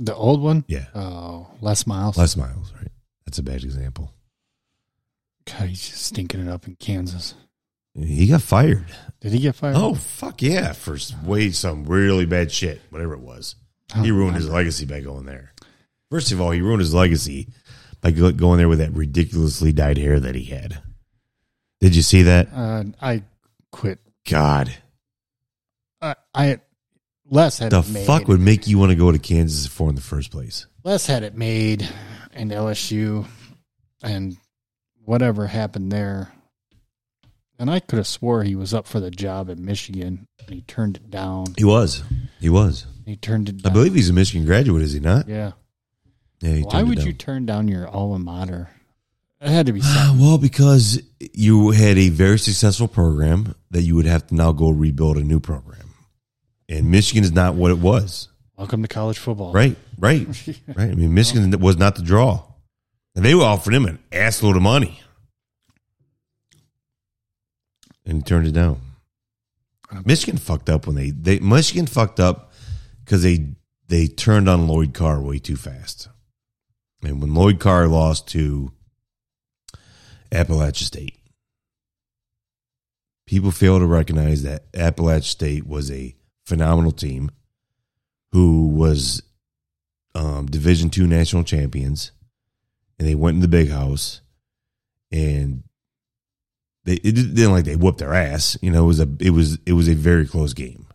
The 0.00 0.14
old 0.14 0.40
one? 0.42 0.64
Yeah, 0.66 0.86
Oh, 0.94 1.48
Les 1.60 1.86
Miles. 1.86 2.16
Les 2.16 2.36
Miles. 2.36 2.72
Right. 2.76 2.90
That's 3.26 3.38
a 3.38 3.42
bad 3.42 3.62
example. 3.62 4.12
God, 5.44 5.68
he's 5.68 5.88
just 5.88 6.06
stinking 6.06 6.40
it 6.40 6.48
up 6.48 6.66
in 6.66 6.76
Kansas. 6.76 7.34
He 7.94 8.26
got 8.28 8.42
fired. 8.42 8.86
Did 9.20 9.32
he 9.32 9.40
get 9.40 9.56
fired? 9.56 9.76
Oh 9.76 9.94
fuck 9.94 10.42
yeah! 10.42 10.72
For 10.72 10.96
way 11.24 11.50
some 11.50 11.84
really 11.84 12.24
bad 12.24 12.50
shit, 12.52 12.80
whatever 12.90 13.14
it 13.14 13.20
was. 13.20 13.56
He 14.00 14.10
ruined 14.12 14.36
his 14.36 14.48
legacy 14.48 14.86
by 14.86 15.00
going 15.00 15.26
there. 15.26 15.52
First 16.10 16.30
of 16.32 16.40
all, 16.40 16.52
he 16.52 16.60
ruined 16.60 16.80
his 16.80 16.94
legacy 16.94 17.48
by 18.00 18.12
going 18.12 18.56
there 18.58 18.68
with 18.68 18.78
that 18.78 18.92
ridiculously 18.92 19.72
dyed 19.72 19.98
hair 19.98 20.20
that 20.20 20.34
he 20.36 20.44
had. 20.44 20.80
Did 21.80 21.96
you 21.96 22.02
see 22.02 22.22
that? 22.22 22.48
Uh, 22.54 22.84
I 23.02 23.24
quit. 23.72 23.98
God, 24.28 24.72
I, 26.00 26.14
I 26.34 26.60
Les 27.30 27.58
had 27.58 27.70
the 27.72 27.78
it 27.80 27.88
made. 27.90 28.06
fuck 28.06 28.28
would 28.28 28.40
make 28.40 28.66
you 28.66 28.78
want 28.78 28.90
to 28.90 28.96
go 28.96 29.10
to 29.12 29.18
Kansas 29.18 29.66
for 29.66 29.88
in 29.88 29.94
the 29.94 30.00
first 30.00 30.30
place? 30.30 30.66
Les 30.84 31.06
had 31.06 31.22
it 31.22 31.34
made, 31.36 31.88
and 32.32 32.50
LSU, 32.50 33.26
and 34.02 34.36
whatever 35.04 35.46
happened 35.46 35.92
there. 35.92 36.32
And 37.58 37.70
I 37.70 37.78
could 37.78 37.98
have 37.98 38.06
swore 38.06 38.42
he 38.42 38.54
was 38.56 38.72
up 38.74 38.86
for 38.86 39.00
the 39.00 39.10
job 39.10 39.48
in 39.50 39.64
Michigan, 39.64 40.26
and 40.40 40.48
he 40.54 40.62
turned 40.62 40.96
it 40.96 41.10
down. 41.10 41.46
He 41.56 41.64
was. 41.64 42.02
He 42.40 42.48
was. 42.48 42.86
He 43.04 43.16
turned 43.16 43.48
it 43.48 43.66
I 43.66 43.70
believe 43.70 43.94
he's 43.94 44.08
a 44.08 44.12
Michigan 44.14 44.46
graduate, 44.46 44.82
is 44.82 44.92
he 44.92 45.00
not? 45.00 45.28
Yeah. 45.28 45.52
Yeah. 46.40 46.54
He 46.54 46.62
Why 46.62 46.82
would 46.82 46.98
down. 46.98 47.06
you 47.06 47.12
turn 47.12 47.44
down 47.46 47.68
your 47.68 47.86
alma 47.86 48.18
mater? 48.18 48.70
It 49.42 49.50
had 49.50 49.66
to 49.66 49.72
be 49.72 49.80
Ah, 49.82 50.06
something. 50.08 50.26
Well, 50.26 50.38
because 50.38 51.02
you 51.34 51.70
had 51.70 51.96
a 51.98 52.08
very 52.08 52.38
successful 52.38 52.88
program 52.88 53.54
that 53.70 53.82
you 53.82 53.94
would 53.94 54.06
have 54.06 54.26
to 54.28 54.34
now 54.34 54.52
go 54.52 54.70
rebuild 54.70 55.16
a 55.18 55.22
new 55.22 55.38
program. 55.40 55.89
And 56.70 56.88
Michigan 56.88 57.24
is 57.24 57.32
not 57.32 57.56
what 57.56 57.72
it 57.72 57.78
was. 57.78 58.28
Welcome 58.56 58.82
to 58.82 58.88
college 58.88 59.18
football. 59.18 59.52
Right, 59.52 59.76
right, 59.98 60.26
right. 60.68 60.90
I 60.90 60.94
mean, 60.94 61.12
Michigan 61.12 61.50
was 61.58 61.76
not 61.76 61.96
the 61.96 62.02
draw. 62.02 62.44
And 63.16 63.24
they 63.24 63.34
were 63.34 63.42
offering 63.42 63.76
him 63.76 63.86
an 63.86 63.98
assload 64.12 64.54
of 64.54 64.62
money. 64.62 65.00
And 68.06 68.18
he 68.18 68.22
turned 68.22 68.46
it 68.46 68.52
down. 68.52 68.80
Michigan 70.04 70.38
fucked 70.38 70.70
up 70.70 70.86
when 70.86 70.94
they, 70.94 71.10
they 71.10 71.40
Michigan 71.40 71.86
fucked 71.86 72.20
up 72.20 72.52
because 73.04 73.24
they 73.24 73.56
they 73.88 74.06
turned 74.06 74.48
on 74.48 74.68
Lloyd 74.68 74.94
Carr 74.94 75.20
way 75.20 75.40
too 75.40 75.56
fast. 75.56 76.08
And 77.02 77.20
when 77.20 77.34
Lloyd 77.34 77.58
Carr 77.58 77.88
lost 77.88 78.28
to 78.28 78.70
Appalachia 80.30 80.84
State, 80.84 81.18
people 83.26 83.50
fail 83.50 83.80
to 83.80 83.86
recognize 83.86 84.44
that 84.44 84.70
Appalachia 84.72 85.24
State 85.24 85.66
was 85.66 85.90
a 85.90 86.14
phenomenal 86.50 86.92
team 86.92 87.30
who 88.32 88.66
was 88.66 89.22
um, 90.14 90.46
Division 90.46 90.90
two 90.90 91.06
national 91.06 91.44
champions, 91.44 92.10
and 92.98 93.08
they 93.08 93.14
went 93.14 93.36
in 93.36 93.40
the 93.40 93.48
big 93.48 93.70
house, 93.70 94.20
and 95.10 95.62
they 96.84 96.94
it 96.94 97.14
didn't 97.14 97.52
like 97.52 97.64
they 97.64 97.76
whooped 97.76 97.98
their 97.98 98.12
ass. 98.12 98.58
You 98.60 98.70
know, 98.70 98.84
it 98.84 98.88
was 98.88 99.00
a 99.00 99.08
it 99.20 99.30
was 99.30 99.58
it 99.64 99.72
was 99.72 99.88
a 99.88 99.94
very 99.94 100.26
close 100.26 100.52
game. 100.52 100.86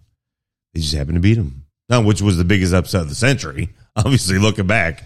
They 0.73 0.81
just 0.81 0.93
happened 0.93 1.15
to 1.15 1.21
beat 1.21 1.35
them. 1.35 1.65
Now, 1.89 2.01
which 2.01 2.21
was 2.21 2.37
the 2.37 2.43
biggest 2.43 2.73
upset 2.73 3.01
of 3.01 3.09
the 3.09 3.15
century, 3.15 3.69
obviously 3.95 4.37
looking 4.37 4.67
back, 4.67 5.05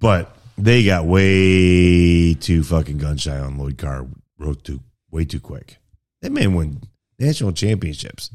but 0.00 0.34
they 0.56 0.84
got 0.84 1.04
way 1.04 2.34
too 2.34 2.64
fucking 2.64 2.98
gun 2.98 3.18
shy 3.18 3.38
on 3.38 3.58
Lloyd 3.58 3.78
Carr. 3.78 4.06
Wrote 4.38 4.64
too 4.64 4.80
way 5.10 5.26
too 5.26 5.40
quick. 5.40 5.76
That 6.22 6.32
man 6.32 6.54
won 6.54 6.80
national 7.18 7.52
championships. 7.52 8.30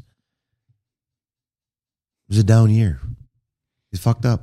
It 2.28 2.30
was 2.30 2.38
a 2.38 2.44
down 2.44 2.70
year. 2.70 3.00
He's 3.90 4.00
fucked 4.00 4.26
up. 4.26 4.42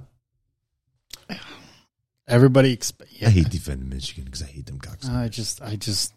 Everybody, 2.27 2.75
expe- 2.75 3.05
yeah. 3.09 3.27
I 3.27 3.31
hate 3.31 3.49
defending 3.49 3.89
Michigan 3.89 4.23
because 4.25 4.41
I 4.41 4.45
hate 4.45 4.65
them 4.65 4.79
cocks. 4.79 5.07
I 5.07 5.27
just, 5.27 5.61
I 5.61 5.75
just, 5.75 6.13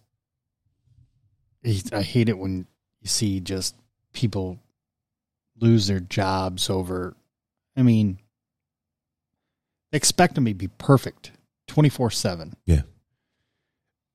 I 1.92 2.02
hate 2.02 2.28
it 2.28 2.38
when 2.38 2.66
you 3.00 3.08
see 3.08 3.40
just 3.40 3.74
people 4.12 4.60
lose 5.58 5.88
their 5.88 6.00
jobs 6.00 6.70
over 6.70 7.16
I 7.76 7.82
mean, 7.82 8.18
expect 9.92 10.34
them 10.34 10.46
to 10.46 10.54
be 10.54 10.68
perfect 10.68 11.32
24 11.68 12.10
7. 12.10 12.54
Yeah. 12.64 12.82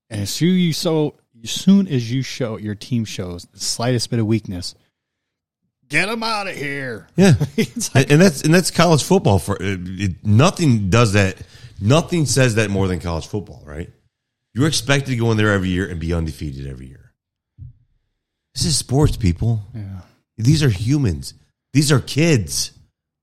And 0.10 0.22
as 0.22 0.30
soon 0.30 0.58
you 0.58 0.74
so 0.74 1.16
as 1.44 1.52
soon 1.52 1.88
as 1.88 2.12
you 2.12 2.22
show 2.22 2.58
your 2.58 2.76
team 2.76 3.06
shows 3.06 3.46
the 3.46 3.60
slightest 3.60 4.10
bit 4.10 4.20
of 4.20 4.26
weakness, 4.26 4.76
get 5.92 6.08
them 6.08 6.24
out 6.24 6.48
of 6.48 6.56
here. 6.56 7.08
Yeah. 7.16 7.34
Like, 7.58 7.70
and, 7.96 8.12
and 8.14 8.22
that's 8.22 8.42
and 8.42 8.54
that's 8.54 8.72
college 8.72 9.04
football 9.04 9.38
for 9.38 9.56
it, 9.62 9.80
it, 9.84 10.26
nothing 10.26 10.90
does 10.90 11.14
that 11.14 11.38
nothing 11.80 12.26
says 12.26 12.56
that 12.56 12.70
more 12.72 12.88
than 12.88 13.00
college 13.00 13.28
football 13.28 13.62
right 13.66 13.90
you're 14.54 14.68
expected 14.68 15.12
to 15.12 15.18
go 15.18 15.32
in 15.32 15.38
there 15.38 15.52
every 15.52 15.70
year 15.70 15.88
and 15.88 16.00
be 16.00 16.14
undefeated 16.14 16.66
every 16.68 16.88
year 16.88 17.12
this 18.56 18.66
is 18.66 18.78
sports 18.78 19.18
people 19.18 19.62
yeah. 19.76 20.02
these 20.38 20.64
are 20.64 20.70
humans 20.70 21.34
these 21.74 21.92
are 21.92 22.00
kids 22.00 22.72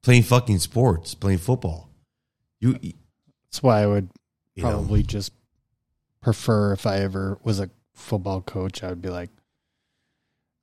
playing 0.02 0.22
fucking 0.22 0.58
sports 0.58 1.14
playing 1.14 1.38
football 1.38 1.88
you 2.60 2.72
That's 3.50 3.62
why 3.62 3.82
I 3.82 3.86
would 3.86 4.10
You 4.54 4.62
know. 4.64 4.70
probably 4.70 5.02
just 5.02 5.32
prefer 6.20 6.72
if 6.72 6.86
I 6.86 6.98
ever 6.98 7.38
was 7.42 7.60
a 7.60 7.70
football 7.94 8.40
coach, 8.40 8.82
I 8.82 8.88
would 8.88 9.02
be 9.02 9.10
like, 9.10 9.30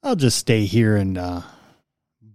I'll 0.04 0.16
just 0.16 0.38
stay 0.38 0.66
here 0.66 0.96
and 0.96 1.18
uh, 1.18 1.42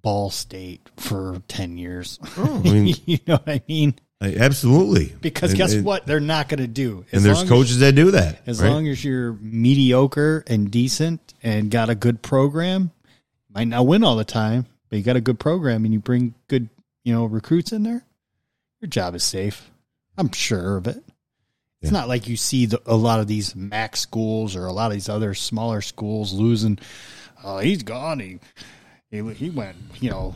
Ball 0.03 0.31
State 0.31 0.89
for 0.97 1.43
10 1.49 1.77
years. 1.79 2.19
Oh, 2.37 2.63
I 2.65 2.69
mean- 2.71 2.97
you 3.07 3.19
know 3.27 3.35
what 3.35 3.49
I 3.49 3.63
mean? 3.69 3.95
I- 4.23 4.35
absolutely 4.37 5.15
Because 5.21 5.53
And- 5.53 5.59
guess 5.59 5.73
and- 5.73 5.85
what? 5.85 6.07
They're 6.07 6.21
not 6.21 6.49
going 6.49 6.61
to 6.61 6.67
do. 6.67 7.05
and 7.13 7.23
there's 7.25 7.37
long 7.39 7.45
as- 7.45 7.49
coaches 7.51 7.79
that 7.79 7.95
do 7.95 8.11
that 8.11 8.41
As 8.47 8.61
right? 8.61 8.69
long 8.69 8.87
as 8.89 9.03
you're 9.05 9.33
mediocre 9.41 10.45
and 10.47 10.71
decent 10.71 11.35
and 11.43 11.71
got 11.71 11.89
a 11.91 11.95
good 11.95 12.21
program, 12.23 12.91
might 13.49 13.69
not 13.69 13.87
win 13.87 14.05
all 14.05 14.17
the 14.17 14.25
time, 14.25 14.67
but 14.89 14.97
you 14.99 15.03
got 15.05 15.17
a 15.17 15.21
good 15.23 15.39
program 15.41 15.85
and 15.85 15.95
you 15.95 16.01
bring 16.01 16.35
good, 16.49 16.69
you 17.05 17.15
know, 17.15 17.25
recruits 17.25 17.73
in 17.73 17.83
there, 17.83 18.05
your 18.81 18.89
job 18.89 19.15
is 19.15 19.25
safe. 19.25 19.71
I'm 20.19 20.31
sure 20.33 20.77
of 20.77 20.87
it. 20.87 21.03
It's 21.81 21.91
Yeah. 21.91 21.99
not 22.01 22.09
like 22.09 22.29
you 22.29 22.37
see 22.37 22.67
the, 22.67 22.83
a 22.85 22.95
lot 22.97 23.21
of 23.21 23.27
these 23.27 23.57
MAC 23.57 23.97
schools 23.97 24.55
or 24.55 24.67
a 24.67 24.73
lot 24.73 24.89
of 24.89 24.93
these 24.93 25.09
other 25.09 25.33
smaller 25.33 25.81
schools 25.81 26.35
losing. 26.35 26.79
Oh, 27.43 27.57
he's 27.59 27.83
gone. 27.83 28.21
He, 28.21 28.39
he 29.11 29.23
he 29.35 29.51
went, 29.51 29.77
you 30.01 30.11
know, 30.11 30.35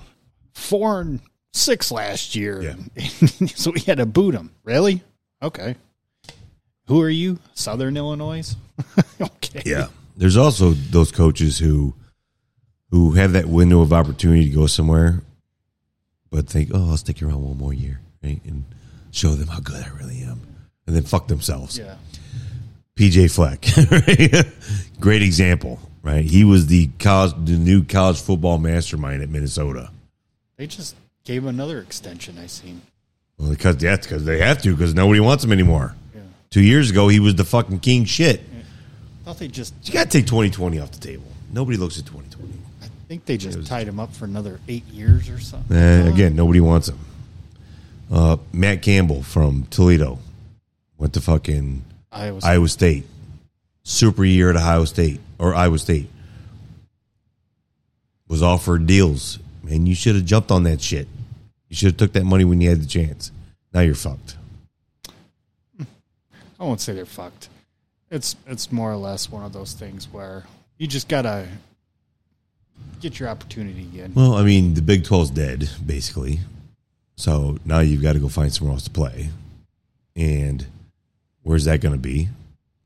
four 0.55 1.01
and 1.01 1.21
six 1.53 1.91
last 1.91 2.35
year. 2.35 2.63
Yeah. 2.63 3.07
so 3.55 3.71
we 3.71 3.81
had 3.81 3.99
to 3.99 4.07
boot 4.07 4.35
him. 4.35 4.51
Really? 4.65 5.03
Okay. 5.43 5.77
Who 6.87 7.01
are 7.01 7.11
you? 7.11 7.39
Southern 7.55 7.97
Illinois? 7.97 8.55
okay. 9.21 9.63
Yeah. 9.65 9.87
There's 10.17 10.37
also 10.37 10.71
those 10.71 11.11
coaches 11.11 11.59
who 11.59 11.95
who 12.91 13.13
have 13.13 13.33
that 13.33 13.47
window 13.47 13.81
of 13.81 13.93
opportunity 13.93 14.49
to 14.49 14.55
go 14.55 14.67
somewhere, 14.67 15.23
but 16.31 16.49
think, 16.49 16.71
oh, 16.73 16.91
I'll 16.91 16.97
stick 16.97 17.21
around 17.23 17.43
one 17.43 17.59
more 17.59 17.75
year, 17.75 18.01
right, 18.23 18.41
and 18.45 18.65
show 19.11 19.31
them 19.31 19.49
how 19.49 19.59
good 19.59 19.85
I 19.85 19.89
really 19.97 20.23
am, 20.23 20.41
and 20.87 20.95
then 20.95 21.03
fuck 21.03 21.27
themselves. 21.27 21.77
Yeah. 21.77 21.97
PJ 22.97 23.35
Fleck, 23.35 23.67
great 25.01 25.23
example, 25.23 25.81
right? 26.05 26.25
He 26.25 26.45
was 26.45 26.69
the 26.69 26.91
college, 27.01 27.33
the 27.45 27.57
new 27.57 27.83
college 27.83 28.21
football 28.21 28.59
mastermind 28.59 29.23
at 29.23 29.29
Minnesota. 29.29 29.91
They 30.57 30.69
just 30.69 30.95
gave 31.25 31.43
him 31.43 31.49
another 31.49 31.81
extension, 31.81 32.39
I 32.39 32.47
seen. 32.47 32.83
Well, 33.39 33.51
because 33.51 33.79
that's 33.79 34.07
because 34.07 34.25
they 34.25 34.39
have 34.39 34.63
to, 34.63 34.77
because 34.77 34.95
nobody 34.95 35.19
wants 35.19 35.43
him 35.43 35.51
anymore. 35.51 35.97
Yeah. 36.15 36.21
Two 36.51 36.63
years 36.63 36.91
ago, 36.91 37.09
he 37.09 37.19
was 37.19 37.35
the 37.35 37.45
fucking 37.45 37.81
king 37.81 38.05
shit. 38.05 38.41
I 38.41 39.25
thought 39.25 39.39
they 39.39 39.49
just 39.49 39.75
You 39.83 39.93
got 39.95 40.05
to 40.05 40.19
take 40.19 40.27
2020 40.27 40.79
off 40.79 40.93
the 40.93 41.01
table. 41.01 41.25
Nobody 41.53 41.79
looks 41.79 41.99
at 41.99 42.07
2020. 42.07 42.53
I 42.83 42.87
think 43.09 43.25
they 43.25 43.37
just 43.37 43.67
tied 43.67 43.89
him 43.89 43.99
up 43.99 44.15
for 44.15 44.27
another 44.27 44.61
eight 44.69 44.87
years 44.87 45.29
or 45.29 45.41
something. 45.41 45.77
Eh, 45.77 46.09
again, 46.09 46.37
nobody 46.37 46.61
wants 46.61 46.89
him. 46.89 46.99
Uh, 48.13 48.37
Matt 48.53 48.83
Campbell 48.83 49.23
from 49.23 49.65
Toledo 49.71 50.19
went 50.99 51.15
to 51.15 51.21
fucking 51.21 51.85
I 52.13 52.31
was 52.31 52.45
Iowa 52.45 52.69
State. 52.69 53.07
Super 53.85 54.25
year 54.25 54.51
at 54.51 54.57
Ohio 54.57 54.85
State 54.85 55.21
or 55.39 55.55
Iowa 55.55 55.79
State. 55.79 56.09
Was 58.29 58.43
offered 58.43 58.87
deals. 58.87 59.39
and 59.69 59.87
you 59.89 59.95
should 59.95 60.15
have 60.17 60.25
jumped 60.25 60.51
on 60.51 60.65
that 60.65 60.81
shit. 60.81 61.07
You 61.69 61.77
should 61.77 61.89
have 61.89 61.97
took 61.97 62.13
that 62.15 62.25
money 62.25 62.45
when 62.45 62.61
you 62.61 62.69
had 62.69 62.81
the 62.81 62.87
chance. 62.87 63.31
Now 63.73 63.81
you're 63.81 63.95
fucked. 63.95 64.37
I 65.81 66.65
won't 66.65 66.81
say 66.81 66.93
they're 66.95 67.05
fucked. 67.05 67.49
It's 68.11 68.37
it's 68.47 68.71
more 68.73 68.91
or 68.93 68.97
less 68.97 69.31
one 69.31 69.45
of 69.45 69.53
those 69.53 69.73
things 69.73 70.07
where 70.11 70.45
you 70.79 70.87
just 70.87 71.09
gotta 71.09 71.47
get 73.01 73.19
your 73.19 73.29
opportunity 73.29 73.83
again. 73.83 74.13
Well, 74.15 74.35
I 74.35 74.45
mean, 74.45 74.75
the 74.75 74.83
Big 74.83 75.03
12's 75.05 75.31
dead, 75.31 75.69
basically. 75.85 76.41
So 77.17 77.59
now 77.65 77.81
you've 77.81 78.03
got 78.03 78.15
to 78.15 78.19
go 78.19 78.29
find 78.29 78.53
somewhere 78.53 78.73
else 78.75 78.85
to 78.85 78.91
play. 78.91 79.29
And 80.17 80.67
where's 81.43 81.65
that 81.67 81.81
going 81.81 81.95
to 81.95 82.01
be? 82.01 82.29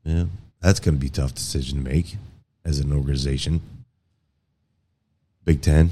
Yeah, 0.03 0.25
that's 0.61 0.79
going 0.79 0.95
to 0.95 0.99
be 0.99 1.07
a 1.07 1.11
tough 1.11 1.33
decision 1.33 1.83
to 1.83 1.89
make 1.89 2.17
as 2.65 2.79
an 2.79 2.93
organization. 2.93 3.61
Big 5.45 5.61
Ten. 5.61 5.91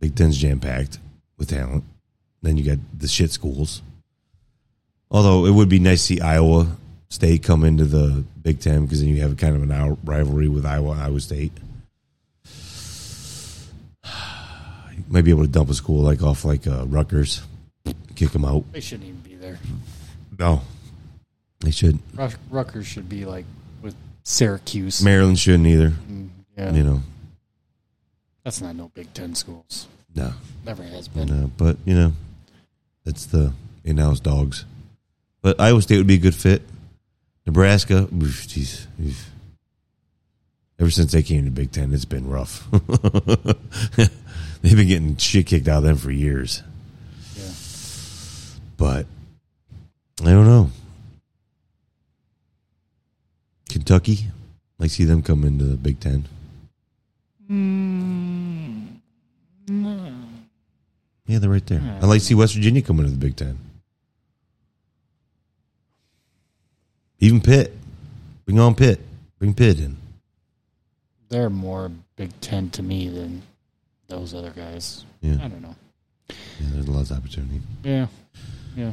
Big 0.00 0.14
Ten's 0.14 0.38
jam 0.38 0.60
packed 0.60 0.98
with 1.36 1.50
talent. 1.50 1.84
Then 2.40 2.56
you 2.56 2.64
got 2.64 2.78
the 2.96 3.08
shit 3.08 3.30
schools. 3.30 3.82
Although 5.10 5.46
it 5.46 5.50
would 5.50 5.68
be 5.68 5.78
nice 5.78 6.06
to 6.06 6.14
see 6.14 6.20
Iowa 6.20 6.66
State 7.08 7.42
come 7.42 7.64
into 7.64 7.84
the 7.84 8.24
Big 8.40 8.60
Ten 8.60 8.84
because 8.84 9.00
then 9.00 9.10
you 9.10 9.20
have 9.20 9.36
kind 9.36 9.54
of 9.54 9.62
an 9.62 9.98
rivalry 10.04 10.48
with 10.48 10.64
Iowa 10.64 10.96
Iowa 10.98 11.20
State. 11.20 11.52
You 14.04 15.04
might 15.08 15.22
be 15.22 15.30
able 15.30 15.42
to 15.42 15.50
dump 15.50 15.68
a 15.68 15.74
school 15.74 16.02
like 16.02 16.22
off 16.22 16.44
like 16.44 16.66
uh, 16.66 16.86
Rutgers, 16.86 17.42
kick 18.16 18.30
them 18.30 18.44
out. 18.46 18.64
They 18.72 18.80
shouldn't 18.80 19.08
even 19.08 19.20
be 19.20 19.34
there. 19.34 19.58
No, 20.38 20.62
they 21.62 21.70
should. 21.70 21.98
Rut- 22.14 22.36
Rutgers 22.50 22.86
should 22.86 23.08
be 23.08 23.24
like 23.24 23.44
with 23.82 23.94
Syracuse. 24.24 25.02
Maryland 25.02 25.38
shouldn't 25.38 25.66
either. 25.66 25.90
Mm, 25.90 26.28
yeah, 26.56 26.72
You 26.72 26.82
know, 26.82 27.02
that's 28.44 28.60
not 28.60 28.76
no 28.76 28.90
Big 28.94 29.12
Ten 29.14 29.34
schools. 29.34 29.86
no, 30.14 30.32
Never 30.64 30.82
has 30.82 31.08
been. 31.08 31.28
no. 31.28 31.50
But 31.56 31.76
you 31.84 31.94
know, 31.94 32.12
that's 33.04 33.26
the 33.26 33.52
in-house 33.84 34.20
dogs. 34.20 34.64
But 35.40 35.60
Iowa 35.60 35.82
State 35.82 35.98
would 35.98 36.06
be 36.06 36.14
a 36.14 36.18
good 36.18 36.34
fit. 36.34 36.62
Nebraska, 37.46 38.02
oof, 38.14 38.46
jeez, 38.46 38.86
oof. 39.04 39.30
ever 40.78 40.90
since 40.90 41.10
they 41.12 41.22
came 41.24 41.44
to 41.44 41.50
Big 41.50 41.72
Ten, 41.72 41.92
it's 41.92 42.04
been 42.04 42.28
rough. 42.28 42.68
They've 44.62 44.76
been 44.76 44.86
getting 44.86 45.16
shit 45.16 45.46
kicked 45.48 45.66
out 45.66 45.78
of 45.78 45.82
them 45.84 45.96
for 45.96 46.12
years. 46.12 46.62
Yeah. 47.36 47.50
But 48.76 49.06
I 50.20 50.26
don't 50.30 50.46
know. 50.46 50.70
Kentucky, 53.72 54.26
I 54.78 54.86
see 54.86 55.04
them 55.04 55.22
come 55.22 55.44
into 55.44 55.64
the 55.64 55.78
Big 55.78 55.98
Ten. 55.98 56.28
Yeah, 61.26 61.38
they're 61.38 61.48
right 61.48 61.66
there. 61.66 61.80
I 62.02 62.04
like 62.04 62.20
to 62.20 62.26
see 62.26 62.34
West 62.34 62.54
Virginia 62.54 62.82
come 62.82 62.98
into 62.98 63.12
the 63.12 63.16
Big 63.16 63.34
Ten. 63.34 63.58
Even 67.18 67.40
Pitt. 67.40 67.74
Bring 68.44 68.60
on 68.60 68.74
Pitt. 68.74 69.00
Bring 69.38 69.54
Pitt 69.54 69.80
in. 69.80 69.96
They're 71.30 71.48
more 71.48 71.90
Big 72.16 72.38
Ten 72.42 72.68
to 72.70 72.82
me 72.82 73.08
than 73.08 73.40
those 74.08 74.34
other 74.34 74.50
guys. 74.50 75.06
Yeah, 75.22 75.38
I 75.42 75.48
don't 75.48 75.62
know. 75.62 75.74
yeah 76.28 76.34
there's 76.72 76.88
a 76.88 76.90
lot 76.90 77.10
of 77.10 77.16
opportunity. 77.16 77.62
Yeah, 77.82 78.08
yeah. 78.76 78.92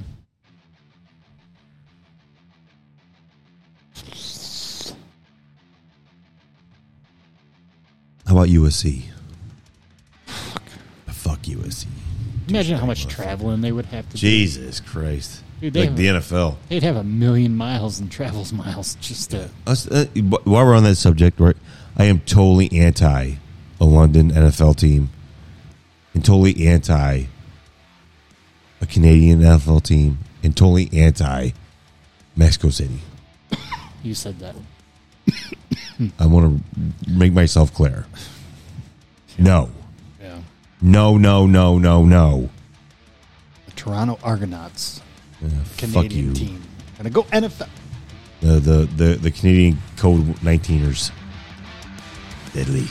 How 8.29 8.35
about 8.35 8.49
USC? 8.49 9.05
Fuck 10.27 10.61
Fuck 11.07 11.41
USC. 11.41 11.87
Imagine 12.47 12.77
how 12.77 12.85
much 12.85 13.07
traveling 13.07 13.61
they 13.61 13.71
would 13.71 13.87
have 13.87 14.05
to 14.09 14.17
do. 14.17 14.19
Jesus 14.19 14.79
Christ. 14.79 15.41
Dude, 15.59 15.73
they 15.73 15.79
like 15.79 15.89
have- 15.89 15.97
the 15.97 16.05
NFL. 16.05 16.57
They'd 16.69 16.83
have 16.83 16.95
a 16.95 17.03
million 17.03 17.57
miles 17.57 17.99
and 17.99 18.11
travels 18.11 18.53
miles 18.53 18.93
just 19.01 19.31
to. 19.31 19.49
Us, 19.65 19.87
uh, 19.87 20.05
while 20.43 20.63
we're 20.63 20.75
on 20.75 20.83
that 20.83 20.97
subject, 20.97 21.39
right? 21.39 21.55
I 21.97 22.03
am 22.03 22.19
totally 22.19 22.71
anti 22.71 23.37
a 23.81 23.85
London 23.85 24.29
NFL 24.29 24.75
team, 24.77 25.09
and 26.13 26.23
totally 26.23 26.67
anti 26.67 27.23
a 28.79 28.85
Canadian 28.85 29.39
NFL 29.39 29.81
team, 29.81 30.19
and 30.43 30.55
totally 30.55 30.87
anti 30.93 31.49
Mexico 32.35 32.69
City. 32.69 32.99
You 34.03 34.13
said 34.13 34.37
that. 34.37 34.55
I 36.19 36.25
want 36.27 36.61
to 37.07 37.11
make 37.11 37.33
myself 37.33 37.73
clear. 37.73 38.05
No, 39.37 39.69
Yeah. 40.21 40.39
no, 40.81 41.17
no, 41.17 41.45
no, 41.45 41.77
no, 41.77 42.03
no. 42.05 42.49
The 43.65 43.71
Toronto 43.73 44.17
Argonauts, 44.23 45.01
Canadian 45.77 46.33
team. 46.33 46.61
Gonna 46.97 47.09
go 47.09 47.23
NFL. 47.23 47.69
The, 48.41 48.59
the 48.59 48.77
the 48.95 49.05
the 49.15 49.31
Canadian 49.31 49.79
Code 49.97 50.21
19ers. 50.41 51.11
Deadly. 52.53 52.87